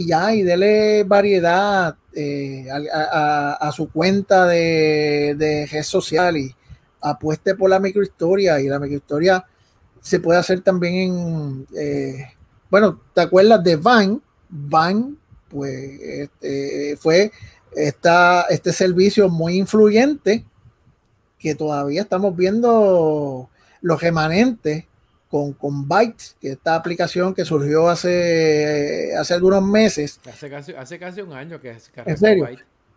ya, 0.07 0.33
y 0.33 0.41
dele 0.41 1.03
variedad 1.03 1.95
eh, 2.15 2.67
a, 2.71 3.69
su 3.75 3.91
cuenta 3.91 4.47
de, 4.47 5.35
de 5.37 5.67
red 5.69 5.83
social 5.83 6.37
y 6.37 6.55
apueste 7.01 7.53
por 7.55 7.69
la 7.69 7.81
microhistoria 7.81 8.61
y 8.61 8.69
la 8.69 8.79
microhistoria 8.79 9.45
se 9.99 10.21
puede 10.21 10.39
hacer 10.39 10.61
también 10.61 10.95
en, 10.95 11.67
eh, 11.77 12.27
bueno, 12.69 13.01
¿te 13.13 13.21
acuerdas 13.21 13.61
de 13.63 13.75
Van? 13.75 14.21
Van, 14.49 15.17
pues 15.49 15.99
este, 16.01 16.97
fue 16.97 17.31
esta, 17.75 18.43
este 18.43 18.71
servicio 18.71 19.27
muy 19.27 19.57
influyente 19.57 20.45
que 21.37 21.55
todavía 21.55 22.03
estamos 22.03 22.35
viendo 22.35 23.49
los 23.81 24.01
remanentes 24.01 24.85
con, 25.33 25.53
con 25.53 25.87
Bytes, 25.87 26.37
que 26.39 26.51
esta 26.51 26.75
aplicación 26.75 27.33
que 27.33 27.43
surgió 27.43 27.89
hace, 27.89 29.15
hace 29.17 29.33
algunos 29.33 29.63
meses. 29.63 30.19
Hace 30.31 30.47
casi, 30.47 30.73
hace 30.73 30.99
casi 30.99 31.21
un 31.21 31.33
año 31.33 31.59
que 31.59 31.71
es 31.71 31.91
¿En 32.05 32.17
serio? 32.19 32.47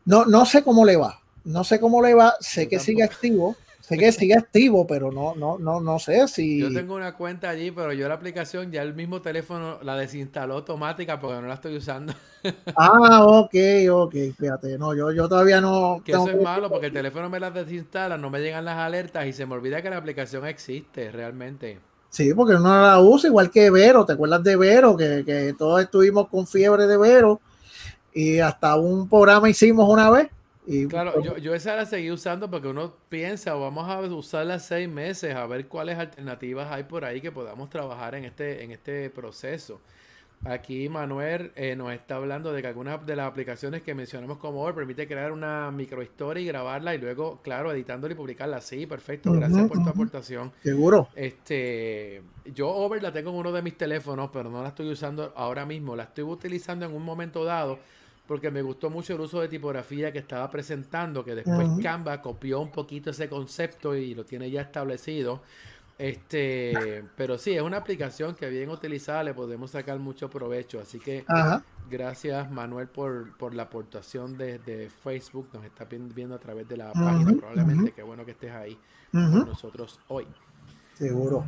No, 0.04 0.26
no 0.26 0.44
sé 0.44 0.62
cómo 0.62 0.84
le 0.84 0.96
va. 0.96 1.18
No 1.44 1.64
sé 1.64 1.80
cómo 1.80 2.02
le 2.02 2.12
va. 2.12 2.34
Sé 2.40 2.68
que 2.68 2.78
sigue 2.78 3.02
activo. 3.02 3.56
Sé 3.80 3.96
que 3.96 4.12
sigue 4.12 4.34
activo, 4.38 4.86
pero 4.86 5.10
no, 5.10 5.34
no, 5.34 5.56
no, 5.58 5.80
no 5.80 5.98
sé 5.98 6.28
si. 6.28 6.60
Yo 6.60 6.70
tengo 6.70 6.94
una 6.94 7.14
cuenta 7.14 7.48
allí, 7.48 7.70
pero 7.70 7.94
yo 7.94 8.06
la 8.06 8.16
aplicación 8.16 8.70
ya 8.70 8.82
el 8.82 8.92
mismo 8.92 9.22
teléfono 9.22 9.78
la 9.82 9.96
desinstaló 9.96 10.56
automática 10.56 11.18
porque 11.18 11.40
no 11.40 11.48
la 11.48 11.54
estoy 11.54 11.76
usando. 11.76 12.12
Ah, 12.76 13.24
ok, 13.24 13.54
ok, 13.90 14.14
fíjate. 14.38 14.78
No, 14.78 14.94
yo, 14.94 15.10
yo 15.10 15.26
todavía 15.26 15.60
no. 15.60 16.02
Que 16.04 16.12
eso 16.12 16.28
es 16.28 16.40
malo 16.40 16.68
porque 16.68 16.86
el 16.86 16.92
teléfono 16.92 17.28
me 17.30 17.40
la 17.40 17.50
desinstala, 17.50 18.18
no 18.18 18.28
me 18.28 18.40
llegan 18.40 18.64
las 18.64 18.76
alertas 18.76 19.26
y 19.26 19.32
se 19.32 19.46
me 19.46 19.54
olvida 19.54 19.82
que 19.82 19.90
la 19.90 19.96
aplicación 19.96 20.46
existe 20.46 21.10
realmente. 21.10 21.80
Sí, 22.10 22.32
porque 22.34 22.54
uno 22.54 22.82
la 22.82 23.00
usa 23.00 23.28
igual 23.28 23.50
que 23.50 23.70
Vero. 23.70 24.06
¿Te 24.06 24.14
acuerdas 24.14 24.42
de 24.42 24.56
Vero? 24.56 24.96
Que, 24.96 25.22
que 25.24 25.54
todos 25.56 25.82
estuvimos 25.82 26.28
con 26.28 26.46
fiebre 26.46 26.86
de 26.86 26.96
Vero 26.96 27.40
y 28.14 28.38
hasta 28.38 28.76
un 28.76 29.08
programa 29.08 29.48
hicimos 29.48 29.88
una 29.88 30.10
vez 30.10 30.28
claro, 30.88 31.22
yo, 31.22 31.36
yo, 31.38 31.54
esa 31.54 31.76
la 31.76 31.86
seguí 31.86 32.10
usando 32.10 32.50
porque 32.50 32.68
uno 32.68 32.94
piensa, 33.08 33.54
vamos 33.54 33.88
a 33.88 34.00
usarla 34.00 34.58
seis 34.58 34.88
meses 34.88 35.34
a 35.34 35.46
ver 35.46 35.68
cuáles 35.68 35.98
alternativas 35.98 36.70
hay 36.70 36.84
por 36.84 37.04
ahí 37.04 37.20
que 37.20 37.30
podamos 37.30 37.70
trabajar 37.70 38.14
en 38.16 38.24
este, 38.24 38.64
en 38.64 38.72
este 38.72 39.10
proceso. 39.10 39.80
Aquí 40.44 40.88
Manuel 40.88 41.50
eh, 41.56 41.74
nos 41.74 41.92
está 41.92 42.16
hablando 42.16 42.52
de 42.52 42.62
que 42.62 42.68
algunas 42.68 43.04
de 43.04 43.16
las 43.16 43.26
aplicaciones 43.26 43.82
que 43.82 43.94
mencionamos 43.94 44.38
como 44.38 44.62
hoy 44.62 44.72
permite 44.72 45.08
crear 45.08 45.32
una 45.32 45.70
microhistoria 45.72 46.42
y 46.42 46.46
grabarla 46.46 46.94
y 46.94 46.98
luego, 46.98 47.40
claro, 47.42 47.72
editándola 47.72 48.14
y 48.14 48.16
publicarla. 48.16 48.60
Sí, 48.60 48.86
perfecto. 48.86 49.32
Gracias 49.32 49.66
por 49.68 49.82
tu 49.82 49.88
aportación. 49.88 50.52
Seguro. 50.62 51.08
Este, 51.16 52.22
yo 52.54 52.68
Over 52.68 53.02
la 53.02 53.12
tengo 53.12 53.30
en 53.30 53.36
uno 53.36 53.50
de 53.50 53.62
mis 53.62 53.76
teléfonos, 53.76 54.30
pero 54.32 54.48
no 54.48 54.62
la 54.62 54.68
estoy 54.68 54.88
usando 54.90 55.32
ahora 55.34 55.66
mismo. 55.66 55.96
La 55.96 56.04
estoy 56.04 56.24
utilizando 56.24 56.86
en 56.86 56.94
un 56.94 57.02
momento 57.02 57.44
dado 57.44 57.78
porque 58.26 58.50
me 58.50 58.62
gustó 58.62 58.90
mucho 58.90 59.14
el 59.14 59.20
uso 59.20 59.40
de 59.40 59.48
tipografía 59.48 60.12
que 60.12 60.18
estaba 60.18 60.50
presentando, 60.50 61.24
que 61.24 61.34
después 61.34 61.68
Canva 61.82 62.20
copió 62.20 62.60
un 62.60 62.70
poquito 62.70 63.10
ese 63.10 63.28
concepto 63.28 63.94
y 63.94 64.14
lo 64.14 64.24
tiene 64.24 64.50
ya 64.50 64.62
establecido. 64.62 65.42
Este, 65.98 67.04
pero 67.16 67.38
sí, 67.38 67.54
es 67.54 67.62
una 67.62 67.78
aplicación 67.78 68.34
que 68.34 68.50
bien 68.50 68.68
utilizada 68.68 69.22
le 69.24 69.32
podemos 69.32 69.70
sacar 69.70 69.98
mucho 69.98 70.28
provecho. 70.28 70.78
Así 70.78 70.98
que 70.98 71.24
gracias 71.90 72.50
Manuel 72.50 72.88
por, 72.88 73.36
por 73.36 73.54
la 73.54 73.64
aportación 73.64 74.36
de, 74.36 74.90
Facebook. 75.02 75.48
Nos 75.54 75.64
está 75.64 75.86
viendo 75.86 76.34
a 76.34 76.38
través 76.38 76.68
de 76.68 76.76
la 76.76 76.92
página 76.92 77.32
probablemente. 77.38 77.92
Qué 77.92 78.02
bueno 78.02 78.24
que 78.24 78.32
estés 78.32 78.52
ahí 78.52 78.78
con 79.10 79.46
nosotros 79.46 79.98
hoy. 80.08 80.26
Seguro. 80.94 81.44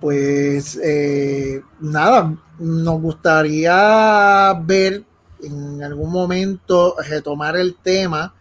Pues 0.00 0.76
eh, 0.82 1.62
nada, 1.80 2.32
nos 2.58 3.00
gustaría 3.00 4.52
ver 4.64 5.04
en 5.42 5.82
algún 5.82 6.12
momento 6.12 6.96
retomar 7.08 7.56
el 7.56 7.76
tema 7.76 8.32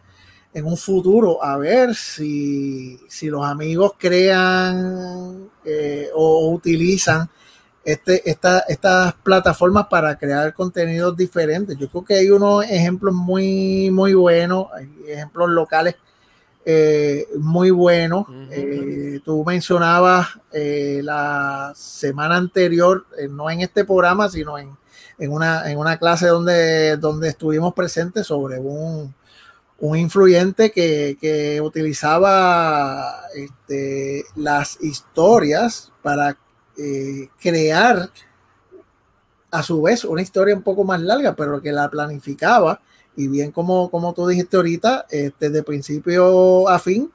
en 0.54 0.66
un 0.66 0.78
futuro, 0.78 1.44
a 1.44 1.58
ver 1.58 1.96
si, 1.96 3.00
los 3.24 3.46
amigos 3.46 3.94
crean 3.98 5.50
eh, 5.66 6.10
o 6.14 6.52
utilizan 6.52 7.28
este, 7.84 8.30
estas 8.30 9.14
plataformas 9.24 9.88
para 9.88 10.16
crear 10.18 10.54
contenidos 10.54 11.18
diferentes. 11.18 11.78
Yo 11.78 11.90
creo 11.90 12.06
que 12.06 12.14
hay 12.16 12.30
unos 12.30 12.66
ejemplos 12.66 13.16
muy, 13.16 13.90
muy 13.90 14.14
buenos, 14.14 14.68
hay 14.74 14.90
ejemplos 15.08 15.50
locales 15.50 15.96
eh, 16.66 17.28
muy 17.38 17.72
buenos. 17.72 18.28
Eh, 18.52 19.20
tú 19.26 19.44
mencionabas 19.44 20.28
la 20.52 21.74
semana 21.76 22.38
anterior, 22.38 23.06
no 23.30 23.50
en 23.50 23.62
este 23.62 23.84
programa, 23.86 24.30
sino 24.30 24.60
en, 24.60 24.70
en 25.18 25.32
una, 25.32 25.70
en 25.70 25.80
una 25.80 25.98
clase 25.98 26.28
donde, 26.28 26.96
donde 26.98 27.30
estuvimos 27.30 27.74
presentes 27.74 28.28
sobre 28.28 28.60
un, 28.60 29.14
un 29.84 29.98
influyente 29.98 30.72
que, 30.72 31.18
que 31.20 31.60
utilizaba 31.60 33.20
este, 33.36 34.24
las 34.38 34.82
historias 34.82 35.92
para 36.02 36.38
eh, 36.78 37.28
crear 37.38 38.10
a 39.52 39.62
su 39.62 39.82
vez 39.82 40.06
una 40.06 40.22
historia 40.22 40.56
un 40.56 40.62
poco 40.62 40.86
más 40.86 41.02
larga, 41.02 41.36
pero 41.36 41.62
que 41.62 41.74
la 41.74 41.90
planificaba 41.90 42.80
y 43.18 43.28
bien 43.28 43.52
como, 43.52 43.92
como 43.92 44.14
tú 44.14 44.26
dijiste 44.26 44.56
ahorita, 44.56 45.06
este, 45.10 45.50
de 45.50 45.64
principio 45.64 46.70
a 46.70 46.80
fin, 46.80 47.12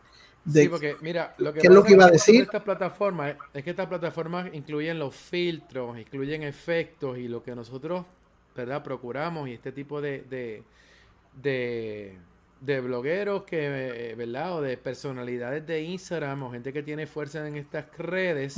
sí, 0.52 0.68
porque 0.68 0.94
mira, 1.00 1.34
lo 1.38 1.54
que, 1.54 1.60
¿qué 1.60 1.68
es 1.68 1.72
lo 1.72 1.82
que 1.82 1.94
iba 1.94 2.04
a 2.04 2.10
decir? 2.10 2.42
Estas 2.42 2.62
plataformas 2.62 3.34
es 3.54 3.64
que 3.64 3.70
estas 3.70 3.86
plataformas 3.86 4.52
incluyen 4.52 4.98
los 4.98 5.14
filtros, 5.14 5.98
incluyen 5.98 6.42
efectos 6.42 7.16
y 7.16 7.28
lo 7.28 7.42
que 7.42 7.54
nosotros, 7.54 8.04
¿verdad? 8.54 8.82
Procuramos 8.82 9.48
y 9.48 9.54
este 9.54 9.72
tipo 9.72 10.02
de, 10.02 10.20
de, 10.28 10.62
de, 11.40 12.18
blogueros 12.60 13.44
que, 13.44 14.14
¿verdad? 14.16 14.56
O 14.56 14.62
de 14.62 14.76
personalidades 14.76 15.66
de 15.66 15.82
Instagram 15.82 16.42
o 16.44 16.50
gente 16.50 16.72
que 16.72 16.82
tiene 16.82 17.06
fuerza 17.06 17.46
en 17.46 17.56
estas 17.56 17.86
redes. 17.96 18.56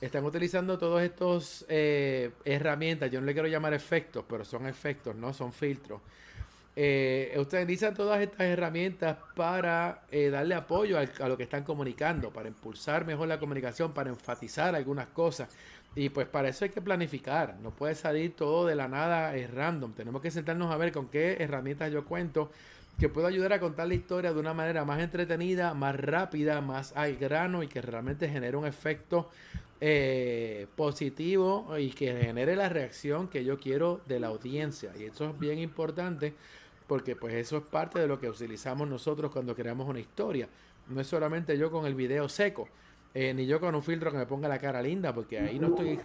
Están 0.00 0.24
utilizando 0.24 0.78
todos 0.78 1.02
estos 1.02 1.64
eh, 1.68 2.30
herramientas, 2.44 3.10
yo 3.10 3.20
no 3.20 3.26
le 3.26 3.32
quiero 3.32 3.48
llamar 3.48 3.72
efectos, 3.72 4.24
pero 4.28 4.44
son 4.44 4.66
efectos, 4.66 5.16
no 5.16 5.32
son 5.32 5.52
filtros 5.52 6.00
eh, 6.78 7.34
utilizan 7.38 7.94
todas 7.94 8.20
estas 8.20 8.42
herramientas 8.42 9.16
para 9.34 10.02
eh, 10.10 10.28
darle 10.28 10.54
apoyo 10.54 10.98
a, 10.98 11.28
lo 11.28 11.36
que 11.38 11.44
están 11.44 11.64
comunicando, 11.64 12.30
para 12.30 12.48
impulsar 12.48 13.06
mejor 13.06 13.28
la 13.28 13.40
comunicación, 13.40 13.92
para 13.92 14.10
enfatizar 14.10 14.74
algunas 14.74 15.08
cosas. 15.08 15.48
Y 15.94 16.10
pues 16.10 16.28
para 16.28 16.50
eso 16.50 16.66
hay 16.66 16.70
que 16.70 16.82
planificar, 16.82 17.56
no 17.62 17.70
puede 17.70 17.94
salir 17.94 18.36
todo 18.36 18.66
de 18.66 18.74
la 18.74 18.88
nada, 18.88 19.34
es 19.34 19.50
random. 19.50 19.94
Tenemos 19.94 20.20
que 20.20 20.30
sentarnos 20.30 20.70
a 20.70 20.76
ver 20.76 20.92
con 20.92 21.08
qué 21.08 21.38
herramientas 21.40 21.90
yo 21.90 22.04
cuento 22.04 22.50
que 22.98 23.08
puedo 23.08 23.26
ayudar 23.26 23.52
a 23.52 23.60
contar 23.60 23.88
la 23.88 23.94
historia 23.94 24.32
de 24.32 24.40
una 24.40 24.54
manera 24.54 24.84
más 24.84 25.00
entretenida, 25.00 25.74
más 25.74 25.96
rápida, 25.96 26.60
más 26.60 26.96
al 26.96 27.16
grano 27.16 27.62
y 27.62 27.68
que 27.68 27.82
realmente 27.82 28.28
genere 28.28 28.56
un 28.56 28.66
efecto 28.66 29.28
eh, 29.80 30.66
positivo 30.74 31.76
y 31.78 31.90
que 31.90 32.16
genere 32.16 32.56
la 32.56 32.70
reacción 32.70 33.28
que 33.28 33.44
yo 33.44 33.58
quiero 33.58 34.00
de 34.06 34.20
la 34.20 34.28
audiencia. 34.28 34.92
Y 34.98 35.04
eso 35.04 35.28
es 35.28 35.38
bien 35.38 35.58
importante 35.58 36.32
porque 36.86 37.16
pues 37.16 37.34
eso 37.34 37.58
es 37.58 37.64
parte 37.64 37.98
de 37.98 38.06
lo 38.06 38.18
que 38.18 38.30
utilizamos 38.30 38.88
nosotros 38.88 39.30
cuando 39.30 39.54
creamos 39.54 39.86
una 39.88 40.00
historia. 40.00 40.48
No 40.88 41.00
es 41.00 41.06
solamente 41.06 41.58
yo 41.58 41.70
con 41.70 41.84
el 41.84 41.94
video 41.94 42.28
seco, 42.28 42.68
eh, 43.18 43.32
ni 43.32 43.46
yo 43.46 43.58
con 43.58 43.74
un 43.74 43.82
filtro 43.82 44.12
que 44.12 44.18
me 44.18 44.26
ponga 44.26 44.46
la 44.46 44.58
cara 44.58 44.82
linda, 44.82 45.14
porque 45.14 45.38
ahí 45.38 45.58
no 45.58 45.68
estoy, 45.68 45.98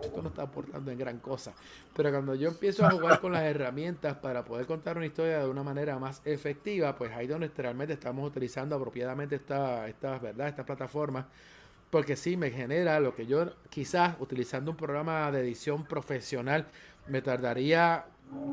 esto 0.00 0.22
no 0.22 0.28
está 0.28 0.42
aportando 0.42 0.92
en 0.92 0.98
gran 0.98 1.18
cosa. 1.18 1.52
Pero 1.92 2.12
cuando 2.12 2.36
yo 2.36 2.50
empiezo 2.50 2.86
a 2.86 2.90
jugar 2.92 3.20
con 3.20 3.32
las 3.32 3.42
herramientas 3.42 4.14
para 4.18 4.44
poder 4.44 4.64
contar 4.66 4.96
una 4.96 5.06
historia 5.06 5.40
de 5.40 5.48
una 5.48 5.64
manera 5.64 5.98
más 5.98 6.22
efectiva, 6.24 6.94
pues 6.94 7.10
ahí 7.10 7.26
donde 7.26 7.50
realmente 7.56 7.94
estamos 7.94 8.24
utilizando 8.24 8.76
apropiadamente 8.76 9.34
esta, 9.34 9.88
estas, 9.88 10.22
¿verdad? 10.22 10.54
plataformas 10.64 11.24
porque 11.90 12.14
sí 12.14 12.36
me 12.36 12.52
genera 12.52 13.00
lo 13.00 13.12
que 13.16 13.26
yo 13.26 13.54
quizás 13.68 14.14
utilizando 14.20 14.70
un 14.70 14.76
programa 14.76 15.32
de 15.32 15.40
edición 15.40 15.84
profesional 15.84 16.68
me 17.08 17.22
tardaría 17.22 18.04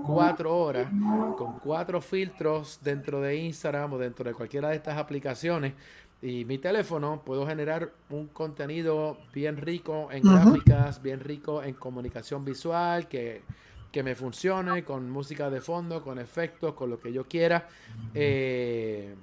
cuatro 0.04 0.58
horas 0.58 0.90
con 1.38 1.60
cuatro 1.60 2.02
filtros 2.02 2.80
dentro 2.82 3.22
de 3.22 3.36
Instagram 3.36 3.94
o 3.94 3.98
dentro 4.00 4.26
de 4.26 4.34
cualquiera 4.34 4.70
de 4.70 4.78
estas 4.78 4.98
aplicaciones 4.98 5.74
y 6.22 6.44
mi 6.46 6.58
teléfono 6.58 7.22
puedo 7.26 7.48
generar 7.48 7.92
un 8.10 8.28
contenido 8.28 9.18
bien 9.34 9.58
rico 9.58 10.10
en 10.12 10.24
gráficas, 10.24 11.02
bien 11.02 11.22
rico 11.22 11.64
en 11.64 11.74
comunicación 11.76 12.44
visual, 12.44 13.08
que, 13.08 13.42
me 14.04 14.16
funcione 14.16 14.84
con 14.84 15.10
música 15.10 15.50
de 15.50 15.62
fondo, 15.62 16.04
con 16.04 16.20
efectos, 16.20 16.74
con 16.74 16.90
lo 16.90 17.00
que 17.00 17.14
yo 17.14 17.26
quiera. 17.26 17.68
Eh, 18.14 19.16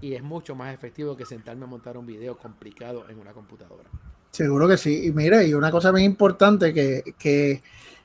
y 0.00 0.12
es 0.12 0.22
mucho 0.22 0.54
más 0.54 0.74
efectivo 0.74 1.16
que 1.16 1.24
sentarme 1.24 1.64
a 1.64 1.68
montar 1.68 1.96
un 1.96 2.06
video 2.06 2.36
complicado 2.36 3.08
en 3.08 3.18
una 3.18 3.32
computadora. 3.32 3.88
Seguro 4.30 4.68
que 4.68 4.76
sí. 4.76 5.06
Y 5.06 5.12
mira, 5.12 5.42
y 5.42 5.54
una 5.54 5.70
cosa 5.70 5.90
muy 5.90 6.04
importante 6.04 6.74
que, 6.74 7.02
que 7.18 7.62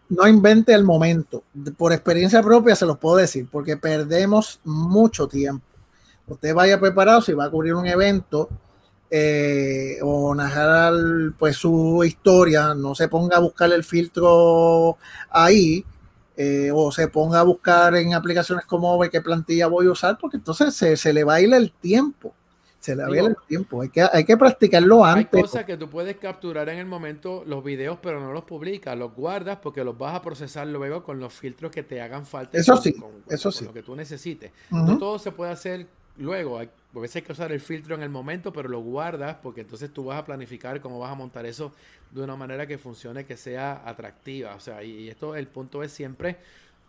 no 0.08 0.28
invente 0.28 0.74
el 0.74 0.86
momento. 0.86 1.44
Por 1.78 1.92
experiencia 1.92 2.42
propia 2.42 2.76
se 2.76 2.86
los 2.86 2.98
puedo 2.98 3.18
decir, 3.18 3.48
porque 3.52 3.76
perdemos 3.76 4.62
mucho 4.64 5.28
tiempo. 5.28 5.66
Usted 6.32 6.56
vaya 6.56 6.80
preparado 6.80 7.22
si 7.22 7.34
va 7.34 7.46
a 7.46 7.50
cubrir 7.50 7.74
un 7.74 7.86
evento 7.86 8.50
eh, 9.10 9.98
o 10.02 10.34
narrar 10.34 10.94
pues 11.38 11.58
su 11.58 12.02
historia, 12.06 12.74
no 12.74 12.96
se 12.96 13.10
ponga 13.10 13.36
a 13.36 13.42
buscar 13.42 13.72
el 13.74 13.84
filtro 13.84 14.98
ahí 15.30 15.84
eh, 16.38 16.72
o 16.74 16.90
se 16.92 17.10
ponga 17.10 17.42
a 17.42 17.44
buscar 17.44 17.96
en 17.96 18.14
aplicaciones 18.14 18.66
como 18.66 18.98
qué 19.10 19.20
plantilla 19.20 19.68
voy 19.68 19.88
a 19.88 19.92
usar, 19.92 20.18
porque 20.18 20.38
entonces 20.38 20.74
se, 20.74 20.96
se 20.96 21.12
le 21.12 21.26
baila 21.26 21.58
el 21.58 21.74
tiempo. 21.74 22.34
Se 22.80 22.96
le 22.96 23.04
había 23.04 23.22
el 23.22 23.36
tiempo. 23.48 23.82
Hay 23.82 23.90
que, 23.90 24.02
hay 24.02 24.24
que 24.24 24.36
practicarlo 24.38 25.06
antes. 25.06 25.36
Hay 25.36 25.42
cosas 25.44 25.66
que 25.66 25.78
tú 25.78 25.88
puedes 25.88 26.18
capturar 26.18 26.68
en 26.70 26.80
el 26.80 26.88
momento 26.88 27.44
los 27.46 27.64
videos, 27.64 28.00
pero 28.02 28.20
no 28.20 28.32
los 28.32 28.44
publicas, 28.46 28.98
los 28.98 29.14
guardas 29.14 29.60
porque 29.62 29.84
los 29.84 29.96
vas 29.96 30.16
a 30.16 30.22
procesar 30.24 30.66
luego 30.66 31.04
con 31.04 31.20
los 31.20 31.32
filtros 31.32 31.72
que 31.72 31.84
te 31.84 32.02
hagan 32.02 32.26
falta. 32.26 32.58
Eso 32.58 32.78
sí, 32.78 32.96
eso 33.30 33.52
sí. 33.52 33.66
Lo 33.66 33.74
que 33.74 33.84
tú 33.84 33.96
necesites. 33.96 34.52
No 34.72 34.98
todo 34.98 35.20
se 35.20 35.32
puede 35.32 35.52
hacer 35.52 35.86
luego. 36.18 36.60
Hay, 36.60 36.70
a 36.94 37.00
veces 37.00 37.18
hay 37.18 37.22
que 37.22 37.32
usar 37.32 37.52
el 37.52 37.62
filtro 37.62 37.96
en 37.96 38.04
el 38.04 38.10
momento, 38.10 38.52
pero 38.52 38.68
lo 38.68 38.80
guardas 38.82 39.38
porque 39.42 39.62
entonces 39.62 39.92
tú 39.94 40.06
vas 40.06 40.20
a 40.20 40.26
planificar 40.26 40.82
cómo 40.82 41.00
vas 41.00 41.12
a 41.12 41.16
montar 41.16 41.46
eso 41.46 41.72
de 42.12 42.22
una 42.22 42.36
manera 42.36 42.68
que 42.68 42.78
funcione, 42.78 43.26
que 43.26 43.38
sea 43.38 43.82
atractiva. 43.86 44.56
O 44.56 44.60
sea, 44.60 44.84
y, 44.84 45.10
esto, 45.10 45.36
el 45.36 45.48
punto 45.48 45.84
es 45.84 45.92
siempre 45.92 46.38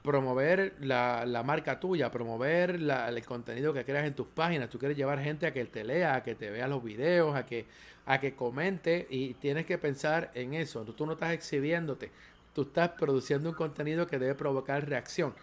promover 0.02 0.74
la, 0.80 1.42
marca 1.44 1.78
tuya, 1.78 2.10
promover 2.10 2.70
el 2.70 3.24
contenido 3.24 3.72
que 3.72 3.84
creas 3.84 4.06
en 4.06 4.14
tus 4.14 4.26
páginas. 4.26 4.68
Tú 4.68 4.78
quieres 4.78 4.96
llevar 4.96 5.20
gente 5.20 5.46
a 5.46 5.52
que 5.52 5.64
te 5.66 5.84
lea, 5.84 6.16
a 6.16 6.22
que 6.24 6.34
te 6.34 6.50
vea 6.50 6.66
los 6.66 6.82
videos, 6.82 7.36
a 7.36 7.46
que, 7.46 7.66
a 8.06 8.18
que 8.18 8.34
comente 8.34 9.06
y 9.08 9.34
tienes 9.34 9.64
que 9.66 9.78
pensar 9.78 10.32
en 10.34 10.54
eso. 10.54 10.82
Tú, 10.84 11.06
no 11.06 11.12
estás 11.12 11.32
exhibiéndote, 11.32 12.10
tú 12.54 12.62
estás 12.62 12.90
produciendo 12.90 13.48
un 13.48 13.54
contenido 13.54 14.08
que 14.08 14.18
debe 14.18 14.34
provocar 14.34 14.88
reacción. 14.88 15.34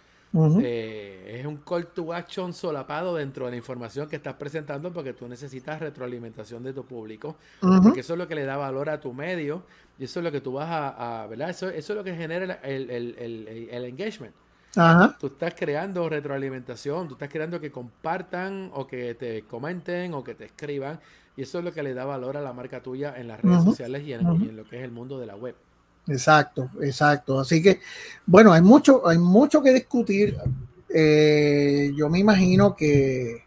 Eh, 0.62 1.40
es 1.40 1.46
un 1.46 1.58
call 1.58 1.88
to 1.88 2.14
action 2.14 2.54
solapado 2.54 3.16
dentro 3.16 3.46
de 3.46 3.52
la 3.52 3.58
información 3.58 4.08
que 4.08 4.18
estás 4.18 4.36
presentando 4.36 4.94
porque 4.94 5.14
tú 5.14 5.28
necesitas 5.28 5.80
retroalimentación 5.80 6.64
de 6.64 6.74
tu 6.74 6.86
público, 6.86 7.36
porque 7.60 8.02
eso 8.02 8.14
es 8.14 8.20
lo 8.20 8.28
que 8.28 8.36
le 8.36 8.46
da 8.46 8.58
valor 8.58 8.90
a 8.90 9.00
tu 9.00 9.14
medio 9.14 9.64
y 9.98 10.04
eso 10.04 10.20
es 10.20 10.24
lo 10.24 10.32
que 10.32 10.42
tú 10.42 10.54
vas 10.54 10.68
a, 10.70 11.26
¿verdad? 11.28 11.50
Eso, 11.50 11.70
eso 11.70 11.94
es 11.94 11.98
lo 11.98 12.04
que 12.04 12.16
genera 12.16 12.60
el, 12.64 12.90
el, 12.90 13.16
el, 13.18 13.70
el 13.72 13.86
engagement. 13.86 14.34
Tú 15.20 15.28
estás 15.28 15.56
creando 15.58 16.08
retroalimentación, 16.08 17.08
tú 17.08 17.16
estás 17.16 17.30
creando 17.30 17.60
que 17.60 17.72
compartan 17.72 18.70
o 18.74 18.86
que 18.86 19.16
te 19.16 19.42
comenten 19.44 20.14
o 20.14 20.24
que 20.24 20.36
te 20.36 20.46
escriban 20.46 21.00
y 21.36 21.42
eso 21.42 21.60
es 21.60 21.64
lo 21.64 21.74
que 21.74 21.82
le 21.82 21.94
da 21.94 22.06
valor 22.06 22.38
a 22.38 22.42
la 22.42 22.54
marca 22.54 22.82
tuya 22.82 23.16
en 23.18 23.28
las 23.28 23.42
redes 23.42 23.64
sociales 23.64 24.04
y 24.06 24.14
en, 24.14 24.56
lo 24.56 24.66
que 24.66 24.78
es 24.78 24.84
el 24.84 24.92
mundo 24.92 25.20
de 25.20 25.26
la 25.26 25.36
web. 25.36 25.56
Exacto, 26.10 26.70
exacto. 26.82 27.40
Así 27.40 27.62
que, 27.62 27.80
bueno, 28.26 28.52
hay 28.52 28.62
mucho, 28.62 29.08
hay 29.08 29.18
mucho 29.18 29.62
que 29.62 29.74
discutir. 29.74 30.36
Eh, 30.94 31.92
yo 31.96 32.10
me 32.10 32.20
imagino 32.20 32.76
que, 32.76 33.44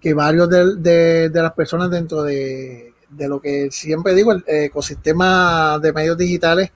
que 0.00 0.12
varios 0.12 0.50
de, 0.50 1.30
las 1.32 1.52
personas 1.52 1.90
dentro 1.90 2.22
de, 2.22 2.92
de, 3.08 3.28
lo 3.28 3.40
que 3.40 3.70
siempre 3.70 4.14
digo, 4.14 4.32
el 4.32 4.44
ecosistema 4.46 5.78
de 5.80 5.92
medios 5.92 6.18
digitales, 6.18 6.72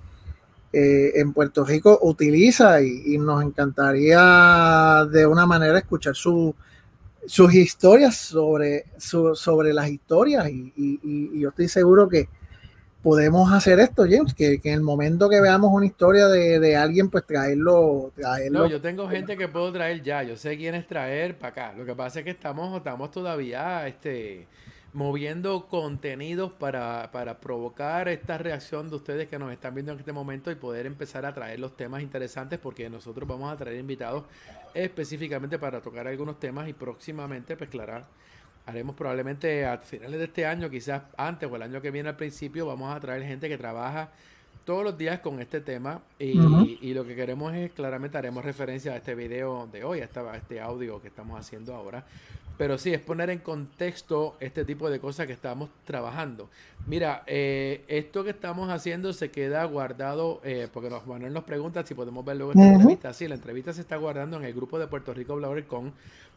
eh, 0.77 1.21
en 1.21 1.33
Puerto 1.33 1.65
Rico 1.65 2.01
utiliza 2.03 2.83
y, 2.83 3.17
nos 3.17 3.45
encantaría 3.45 5.07
de 5.09 5.25
una 5.25 5.47
manera 5.47 5.79
escuchar 5.79 6.17
sus 6.17 7.55
historias 7.55 8.17
sobre, 8.17 8.87
sobre 8.99 9.73
las 9.73 9.89
historias 9.89 10.51
y, 10.51 11.39
yo 11.39 11.51
estoy 11.51 11.69
seguro 11.69 12.09
que 12.09 12.29
podemos 13.05 13.53
hacer 13.53 13.79
esto, 13.81 14.07
James, 14.09 14.33
que, 14.33 14.59
en 14.65 14.73
el 14.73 14.81
momento 14.81 15.29
que 15.29 15.39
veamos 15.39 15.71
una 15.71 15.85
historia 15.85 16.27
de, 16.27 16.75
alguien, 16.75 17.11
pues 17.11 17.27
traerlo, 17.27 18.11
traerlo. 18.17 18.61
No, 18.61 18.67
yo 18.67 18.81
tengo 18.81 19.07
gente 19.11 19.37
que 19.37 19.47
puedo 19.47 19.71
traer 19.71 20.03
ya, 20.03 20.23
yo 20.23 20.37
sé 20.39 20.57
quién 20.57 20.75
es 20.75 20.87
traer 20.87 21.39
para 21.39 21.51
acá. 21.51 21.75
Lo 21.77 21.85
que 21.85 21.95
pasa 21.95 22.21
es 22.21 22.25
que 22.25 22.31
estamos, 22.31 22.75
estamos 22.75 23.11
todavía, 23.11 23.87
este, 23.87 24.49
moviendo 24.95 25.67
contenidos 25.69 26.51
para, 26.53 27.11
para, 27.13 27.41
provocar 27.41 28.09
esta 28.09 28.39
reacción 28.39 28.89
de 28.89 28.97
ustedes 28.97 29.29
que 29.29 29.39
nos 29.39 29.53
están 29.53 29.75
viendo 29.75 29.93
en 29.93 29.99
este 29.99 30.13
momento 30.13 30.51
y 30.51 30.55
poder 30.55 30.87
empezar 30.87 31.27
a 31.27 31.35
traer 31.35 31.61
los 31.61 31.77
temas 31.77 32.01
interesantes 32.01 32.59
porque 32.59 32.89
nosotros 32.89 33.29
vamos 33.29 33.53
a 33.53 33.57
traer 33.59 33.77
invitados 33.77 34.25
específicamente 34.73 35.59
para 35.59 35.83
tocar 35.83 36.09
algunos 36.09 36.41
temas 36.41 36.69
y 36.69 36.73
próximamente, 36.73 37.55
pues 37.55 37.69
claro, 37.69 38.07
haremos 38.67 38.97
probablemente 38.97 39.67
a 39.67 39.79
finales 39.79 40.19
de 40.19 40.25
este 40.25 40.47
año, 40.47 40.71
quizás 40.71 41.03
antes 41.17 41.51
o 41.51 41.57
el 41.57 41.63
año 41.63 41.81
que 41.81 41.91
viene 41.91 42.09
al 42.09 42.17
principio, 42.17 42.67
vamos 42.67 42.95
a 42.95 43.01
traer 43.01 43.23
gente 43.25 43.49
que 43.49 43.59
trabaja 43.59 44.11
todos 44.65 44.83
los 44.83 44.97
días 44.97 45.21
con 45.21 45.41
este 45.41 45.61
tema 45.61 46.01
y, 46.19 46.79
y, 46.81 46.95
lo 46.95 47.05
que 47.05 47.15
queremos 47.15 47.55
es 47.55 47.71
claramente 47.73 48.17
haremos 48.17 48.43
referencia 48.43 48.93
a 48.93 48.97
este 48.97 49.15
video 49.15 49.69
de 49.71 49.85
hoy, 49.85 50.01
a, 50.01 50.05
a 50.05 50.37
este 50.37 50.59
audio 50.61 51.03
que 51.03 51.09
estamos 51.09 51.39
haciendo 51.39 51.75
ahora 51.75 52.05
pero 52.57 52.79
sí, 52.79 52.93
es 52.93 53.01
poner 53.01 53.31
en 53.31 53.41
contexto 53.41 54.37
este 54.39 54.65
tipo 54.65 54.89
de 54.89 55.01
cosas 55.01 55.27
que 55.27 55.33
estamos 55.33 55.71
trabajando. 55.85 56.49
Mira, 56.87 57.25
eh, 57.27 57.85
esto 57.89 58.23
que 58.23 58.31
estamos 58.31 58.71
haciendo 58.71 59.13
se 59.13 59.31
queda 59.31 59.65
guardado, 59.65 60.41
eh, 60.45 60.69
porque 60.73 60.89
nos, 60.89 61.05
Manuel 61.07 61.33
nos 61.33 61.45
pregunta 61.45 61.85
si 61.85 61.95
podemos 61.95 62.25
ver 62.25 62.37
luego 62.37 62.53
esta 62.53 62.65
entrevista. 62.65 63.13
Sí, 63.13 63.27
la 63.27 63.35
entrevista 63.35 63.73
se 63.73 63.81
está 63.81 63.97
guardando 63.97 64.37
en 64.37 64.45
el 64.45 64.55
grupo 64.55 64.79
de 64.79 64.87
Puerto 64.87 65.13
Rico 65.13 65.41
Con. 65.67 65.93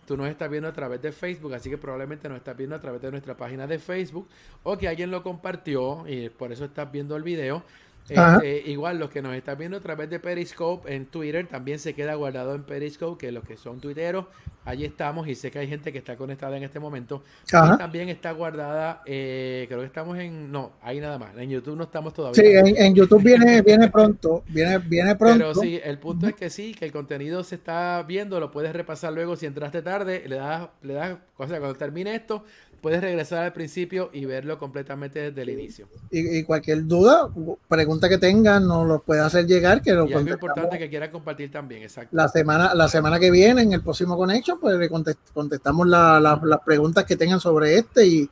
Tú 0.07 0.15
nos 0.15 0.29
estás 0.29 0.49
viendo 0.49 0.69
a 0.69 0.71
través 0.71 1.01
de 1.01 1.11
Facebook, 1.11 1.53
así 1.53 1.69
que 1.69 1.77
probablemente 1.77 2.29
nos 2.29 2.37
estás 2.37 2.55
viendo 2.55 2.77
a 2.77 2.79
través 2.79 3.01
de 3.01 3.11
nuestra 3.11 3.35
página 3.35 3.67
de 3.67 3.77
Facebook 3.77 4.29
o 4.63 4.77
que 4.77 4.87
alguien 4.87 5.11
lo 5.11 5.21
compartió 5.21 6.07
y 6.07 6.29
por 6.29 6.53
eso 6.53 6.63
estás 6.63 6.89
viendo 6.89 7.17
el 7.17 7.23
video. 7.23 7.61
Este, 8.09 8.63
igual 8.69 8.99
los 8.99 9.09
que 9.09 9.21
nos 9.21 9.35
están 9.35 9.57
viendo 9.57 9.77
a 9.77 9.81
través 9.81 10.09
de 10.09 10.19
Periscope 10.19 10.93
en 10.93 11.07
Twitter 11.07 11.45
también 11.47 11.79
se 11.79 11.93
queda 11.93 12.15
guardado 12.15 12.55
en 12.55 12.63
Periscope, 12.63 13.25
que 13.25 13.31
los 13.31 13.43
que 13.43 13.57
son 13.57 13.79
tuiteros, 13.79 14.25
allí 14.67 14.85
estamos 14.85 15.27
y 15.27 15.35
sé 15.35 15.51
que 15.51 15.59
hay 15.59 15.67
gente 15.67 15.91
que 15.91 15.97
está 15.97 16.15
conectada 16.15 16.57
en 16.57 16.63
este 16.63 16.79
momento. 16.79 17.23
también 17.49 18.09
está 18.09 18.31
guardada, 18.31 19.01
eh, 19.05 19.65
creo 19.67 19.81
que 19.81 19.85
estamos 19.85 20.17
en, 20.17 20.51
no, 20.51 20.73
ahí 20.81 20.99
nada 20.99 21.17
más, 21.17 21.37
en 21.37 21.49
YouTube 21.49 21.75
no 21.75 21.83
estamos 21.83 22.13
todavía. 22.13 22.41
Sí, 22.41 22.73
en, 22.77 22.95
YouTube 22.95 23.23
viene, 23.23 23.61
viene 23.61 23.89
pronto, 23.89 24.43
viene, 24.47 24.77
viene 24.77 25.15
pronto. 25.15 25.37
Pero 25.37 25.55
sí, 25.55 25.79
el 25.83 25.97
punto 25.99 26.27
es 26.27 26.35
que 26.35 26.49
sí, 26.49 26.73
que 26.73 26.85
el 26.85 26.91
contenido 26.91 27.43
se 27.43 27.55
está 27.55 28.03
viendo, 28.03 28.39
lo 28.39 28.51
puedes 28.51 28.73
repasar 28.73 29.13
luego 29.13 29.35
si 29.35 29.45
entraste 29.45 29.81
tarde, 29.81 30.23
le 30.27 30.35
das, 30.37 30.69
le 30.81 30.93
das, 30.93 31.17
o 31.37 31.47
sea, 31.47 31.59
cuando 31.59 31.77
termine 31.77 32.15
esto, 32.15 32.43
puedes 32.82 33.01
regresar 33.01 33.43
al 33.43 33.53
principio 33.53 34.09
y 34.13 34.25
verlo 34.25 34.57
completamente 34.57 35.19
desde 35.19 35.41
el 35.41 35.49
inicio. 35.49 35.88
Y, 36.11 36.43
cualquier 36.43 36.86
duda, 36.86 37.30
pregunta 37.67 38.09
que 38.09 38.17
tengan, 38.17 38.67
nos 38.67 38.88
lo 38.88 39.01
puede 39.01 39.21
hacer 39.21 39.45
llegar. 39.45 39.82
Que 39.82 39.93
lo 39.93 40.07
y 40.07 40.13
algo 40.13 40.30
importante 40.30 40.78
que 40.78 40.89
quiera 40.89 41.11
compartir 41.11 41.51
también, 41.51 41.84
exacto. 41.84 42.15
La 42.15 42.28
semana, 42.28 42.73
la 42.73 42.88
semana 42.88 43.19
que 43.19 43.32
viene, 43.32 43.61
en 43.61 43.73
el 43.73 43.82
próximo 43.82 44.17
Connection, 44.17 44.59
pues 44.59 44.78
le 44.78 44.89
contestamos 44.89 45.88
las 45.88 46.59
preguntas 46.65 47.05
que 47.05 47.15
tengan 47.15 47.39
sobre 47.39 47.78
este 47.78 48.05
y, 48.05 48.30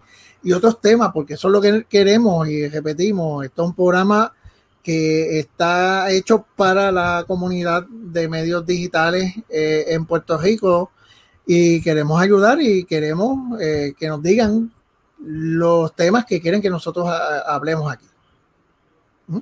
otros 0.53 0.79
temas, 0.79 1.09
porque 1.11 1.33
eso 1.33 1.47
es 1.47 1.51
lo 1.51 1.59
que 1.59 1.85
queremos 1.89 2.47
y 2.47 2.67
repetimos, 2.67 3.43
esto 3.43 3.63
es 3.63 3.69
un 3.69 3.75
programa 3.75 4.31
que 4.83 5.39
está 5.39 6.11
hecho 6.11 6.45
para 6.55 6.91
la 6.91 7.23
comunidad 7.25 7.87
de 7.87 8.29
medios 8.29 8.63
digitales 8.63 9.33
eh, 9.49 9.85
en 9.87 10.05
Puerto 10.05 10.37
Rico 10.37 10.91
y 11.45 11.81
queremos 11.81 12.21
ayudar 12.21 12.59
y 12.61 12.85
queremos 12.85 13.59
eh, 13.61 13.93
que 13.97 14.07
nos 14.07 14.21
digan 14.21 14.71
los 15.19 15.95
temas 15.95 16.25
que 16.25 16.41
quieren 16.41 16.61
que 16.61 16.69
nosotros 16.69 17.07
hablemos 17.45 17.91
aquí. 17.91 18.05
¿Mm? 19.27 19.39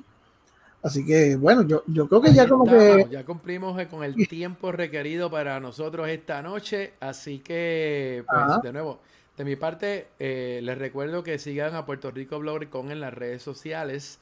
Así 0.82 1.04
que 1.04 1.36
bueno, 1.36 1.62
yo, 1.62 1.82
yo 1.86 2.08
creo 2.08 2.20
que 2.20 2.32
ya 2.32 2.48
como 2.48 2.64
que... 2.64 3.06
Ya 3.10 3.24
cumplimos 3.24 3.78
eh, 3.80 3.88
con 3.88 4.04
el 4.04 4.14
tiempo 4.28 4.70
requerido 4.72 5.30
para 5.30 5.58
nosotros 5.60 6.08
esta 6.08 6.42
noche, 6.42 6.92
así 7.00 7.38
que 7.38 8.24
pues 8.28 8.62
de 8.62 8.72
nuevo, 8.72 9.00
de 9.36 9.44
mi 9.44 9.56
parte, 9.56 10.08
eh, 10.18 10.60
les 10.62 10.78
recuerdo 10.78 11.22
que 11.22 11.38
sigan 11.38 11.74
a 11.74 11.86
Puerto 11.86 12.10
Rico 12.10 12.38
Blogger 12.38 12.68
con 12.68 12.90
en 12.90 13.00
las 13.00 13.14
redes 13.14 13.42
sociales. 13.42 14.18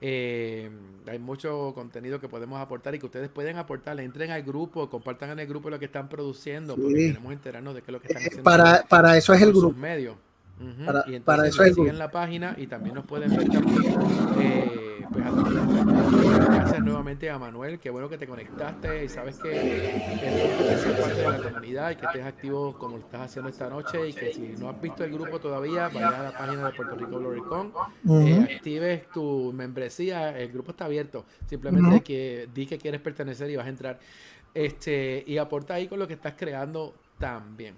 Eh, 0.00 0.70
hay 1.06 1.18
mucho 1.18 1.72
contenido 1.74 2.20
que 2.20 2.28
podemos 2.28 2.60
aportar 2.60 2.94
y 2.94 2.98
que 2.98 3.06
ustedes 3.06 3.28
pueden 3.28 3.56
aportar. 3.56 3.98
Entren 4.00 4.30
al 4.30 4.42
grupo, 4.42 4.90
compartan 4.90 5.30
en 5.30 5.38
el 5.40 5.46
grupo 5.46 5.70
lo 5.70 5.78
que 5.78 5.86
están 5.86 6.08
produciendo, 6.08 6.76
porque 6.76 6.94
queremos 6.94 7.32
enterarnos 7.32 7.74
de 7.74 7.82
qué 7.82 7.90
es 7.90 7.92
lo 7.92 8.00
que 8.00 8.08
están 8.08 8.22
eh, 8.22 8.26
haciendo. 8.26 8.44
Para, 8.44 8.84
para 8.88 9.16
eso 9.16 9.32
es 9.32 9.42
el 9.42 9.52
grupo. 9.52 9.78
Medios. 9.78 10.16
Para, 10.84 11.04
y 11.06 11.20
para, 11.20 11.46
eso 11.46 11.62
es 11.62 11.74
siguen 11.74 11.98
la 11.98 12.10
página 12.10 12.54
y 12.56 12.66
también 12.66 12.94
nos 12.94 13.04
pueden 13.04 13.36
ver 13.36 13.48
también. 13.48 13.82
Eh, 14.40 14.86
pues 15.12 15.24
gracias 16.46 16.80
nuevamente 16.82 17.30
a 17.30 17.38
Manuel, 17.38 17.78
qué 17.78 17.90
bueno 17.90 18.08
que 18.08 18.18
te 18.18 18.26
conectaste 18.26 19.04
y 19.04 19.08
sabes 19.08 19.38
que, 19.38 19.50
que 19.50 20.76
seas 20.78 21.00
parte 21.00 21.20
de 21.20 21.28
la 21.28 21.38
comunidad 21.38 21.90
y 21.90 21.96
que 21.96 22.06
estés 22.06 22.24
activo 22.24 22.76
como 22.78 22.96
lo 22.96 23.04
estás 23.04 23.22
haciendo 23.22 23.50
esta 23.50 23.68
noche 23.68 24.08
y 24.08 24.12
que 24.12 24.32
si 24.32 24.54
no 24.58 24.70
has 24.70 24.80
visto 24.80 25.04
el 25.04 25.12
grupo 25.12 25.38
todavía, 25.38 25.88
vaya 25.88 26.20
a 26.20 26.22
la 26.24 26.32
página 26.32 26.66
de 26.66 26.72
Puerto 26.72 26.96
Rico 26.96 27.18
Gloricon, 27.18 27.72
eh, 28.08 28.56
actives 28.56 29.10
tu 29.10 29.52
membresía, 29.52 30.36
el 30.38 30.50
grupo 30.50 30.72
está 30.72 30.86
abierto, 30.86 31.24
simplemente 31.46 32.00
que 32.02 32.48
di 32.52 32.66
que 32.66 32.78
quieres 32.78 33.00
pertenecer 33.00 33.50
y 33.50 33.56
vas 33.56 33.66
a 33.66 33.70
entrar. 33.70 33.98
Este 34.54 35.22
y 35.26 35.36
aporta 35.36 35.74
ahí 35.74 35.86
con 35.86 35.98
lo 35.98 36.08
que 36.08 36.14
estás 36.14 36.34
creando 36.36 36.94
también 37.18 37.74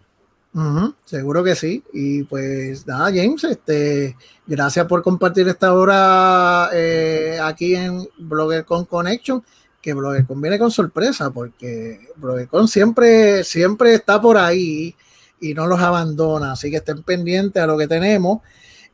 seguro 1.05 1.45
que 1.45 1.55
sí. 1.55 1.83
Y 1.93 2.23
pues 2.25 2.87
nada, 2.87 3.07
James, 3.07 3.45
este, 3.45 4.17
gracias 4.47 4.87
por 4.87 5.03
compartir 5.03 5.49
esta 5.49 5.75
hora 5.75 6.71
eh, 6.73 7.39
aquí 7.43 7.75
en 7.75 8.09
BloggerCon 8.19 8.85
Connection, 8.87 9.43
que 9.81 9.95
BloggerCon 9.95 10.41
viene 10.41 10.59
con 10.59 10.71
sorpresa, 10.71 11.31
porque 11.31 12.09
BloggerCon 12.17 12.69
siempre, 12.69 13.45
siempre 13.45 13.95
está 13.95 14.21
por 14.21 14.37
ahí 14.37 14.95
y 15.41 15.55
no 15.55 15.67
los 15.67 15.81
abandona, 15.81 16.53
así 16.53 16.71
que 16.71 16.79
estén 16.79 17.03
pendientes 17.03 17.63
a 17.63 17.67
lo 17.67 17.79
que 17.79 17.87
tenemos. 17.87 18.41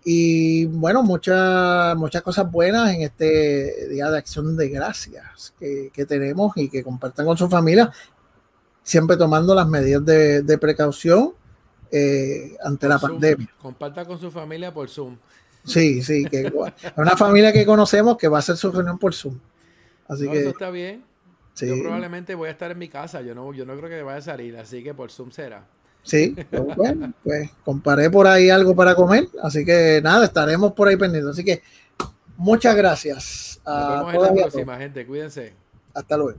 Y 0.06 0.66
bueno, 0.66 1.02
muchas, 1.02 1.96
muchas 1.96 2.20
cosas 2.20 2.50
buenas 2.50 2.92
en 2.92 3.02
este 3.02 3.88
Día 3.88 4.10
de 4.10 4.18
Acción 4.18 4.54
de 4.54 4.68
Gracias 4.68 5.54
que, 5.58 5.90
tenemos 6.06 6.52
y 6.56 6.68
que 6.68 6.82
compartan 6.82 7.24
con 7.24 7.38
su 7.38 7.48
familia, 7.48 7.90
siempre 8.82 9.16
tomando 9.16 9.54
las 9.54 9.66
medidas 9.66 10.04
de 10.04 10.58
precaución 10.58 11.32
eh, 11.96 12.56
ante 12.64 12.88
la 12.88 12.98
pandemia. 12.98 13.48
Comparta 13.62 14.04
con 14.04 14.18
su 14.18 14.28
familia 14.30 14.74
por 14.74 14.88
Zoom. 14.88 15.16
Sí, 15.64 16.02
sí, 16.02 16.24
que 16.24 16.52
una 16.96 17.16
familia 17.16 17.52
que 17.52 17.64
conocemos 17.64 18.16
que 18.16 18.26
va 18.26 18.38
a 18.38 18.40
hacer 18.40 18.56
su 18.56 18.72
reunión 18.72 18.98
por 18.98 19.14
Zoom. 19.14 19.38
Así 20.08 20.28
que 20.28 20.40
eso 20.40 20.50
está 20.50 20.70
bien. 20.70 21.04
Yo 21.56 21.80
probablemente 21.80 22.34
voy 22.34 22.48
a 22.48 22.50
estar 22.50 22.72
en 22.72 22.78
mi 22.78 22.88
casa, 22.88 23.22
yo 23.22 23.32
no, 23.32 23.54
yo 23.54 23.64
no 23.64 23.76
creo 23.76 23.88
que 23.88 24.02
vaya 24.02 24.18
a 24.18 24.22
salir, 24.22 24.56
así 24.56 24.82
que 24.82 24.92
por 24.92 25.12
Zoom 25.12 25.30
será. 25.30 25.64
Sí, 26.02 26.34
pues, 26.50 26.76
bueno, 26.76 27.14
pues 27.22 27.48
comparé 27.64 28.10
por 28.10 28.26
ahí 28.26 28.50
algo 28.50 28.74
para 28.74 28.96
comer, 28.96 29.28
así 29.40 29.64
que 29.64 30.00
nada, 30.02 30.24
estaremos 30.24 30.72
por 30.72 30.88
ahí 30.88 30.96
pendientes. 30.96 31.30
Así 31.30 31.44
que 31.44 31.62
muchas 32.36 32.74
gracias. 32.74 33.60
Nos 33.64 33.88
vemos 33.88 34.14
en 34.14 34.36
la 34.36 34.42
próxima, 34.42 34.78
gente, 34.78 35.06
cuídense. 35.06 35.54
Hasta 35.94 36.16
luego. 36.16 36.32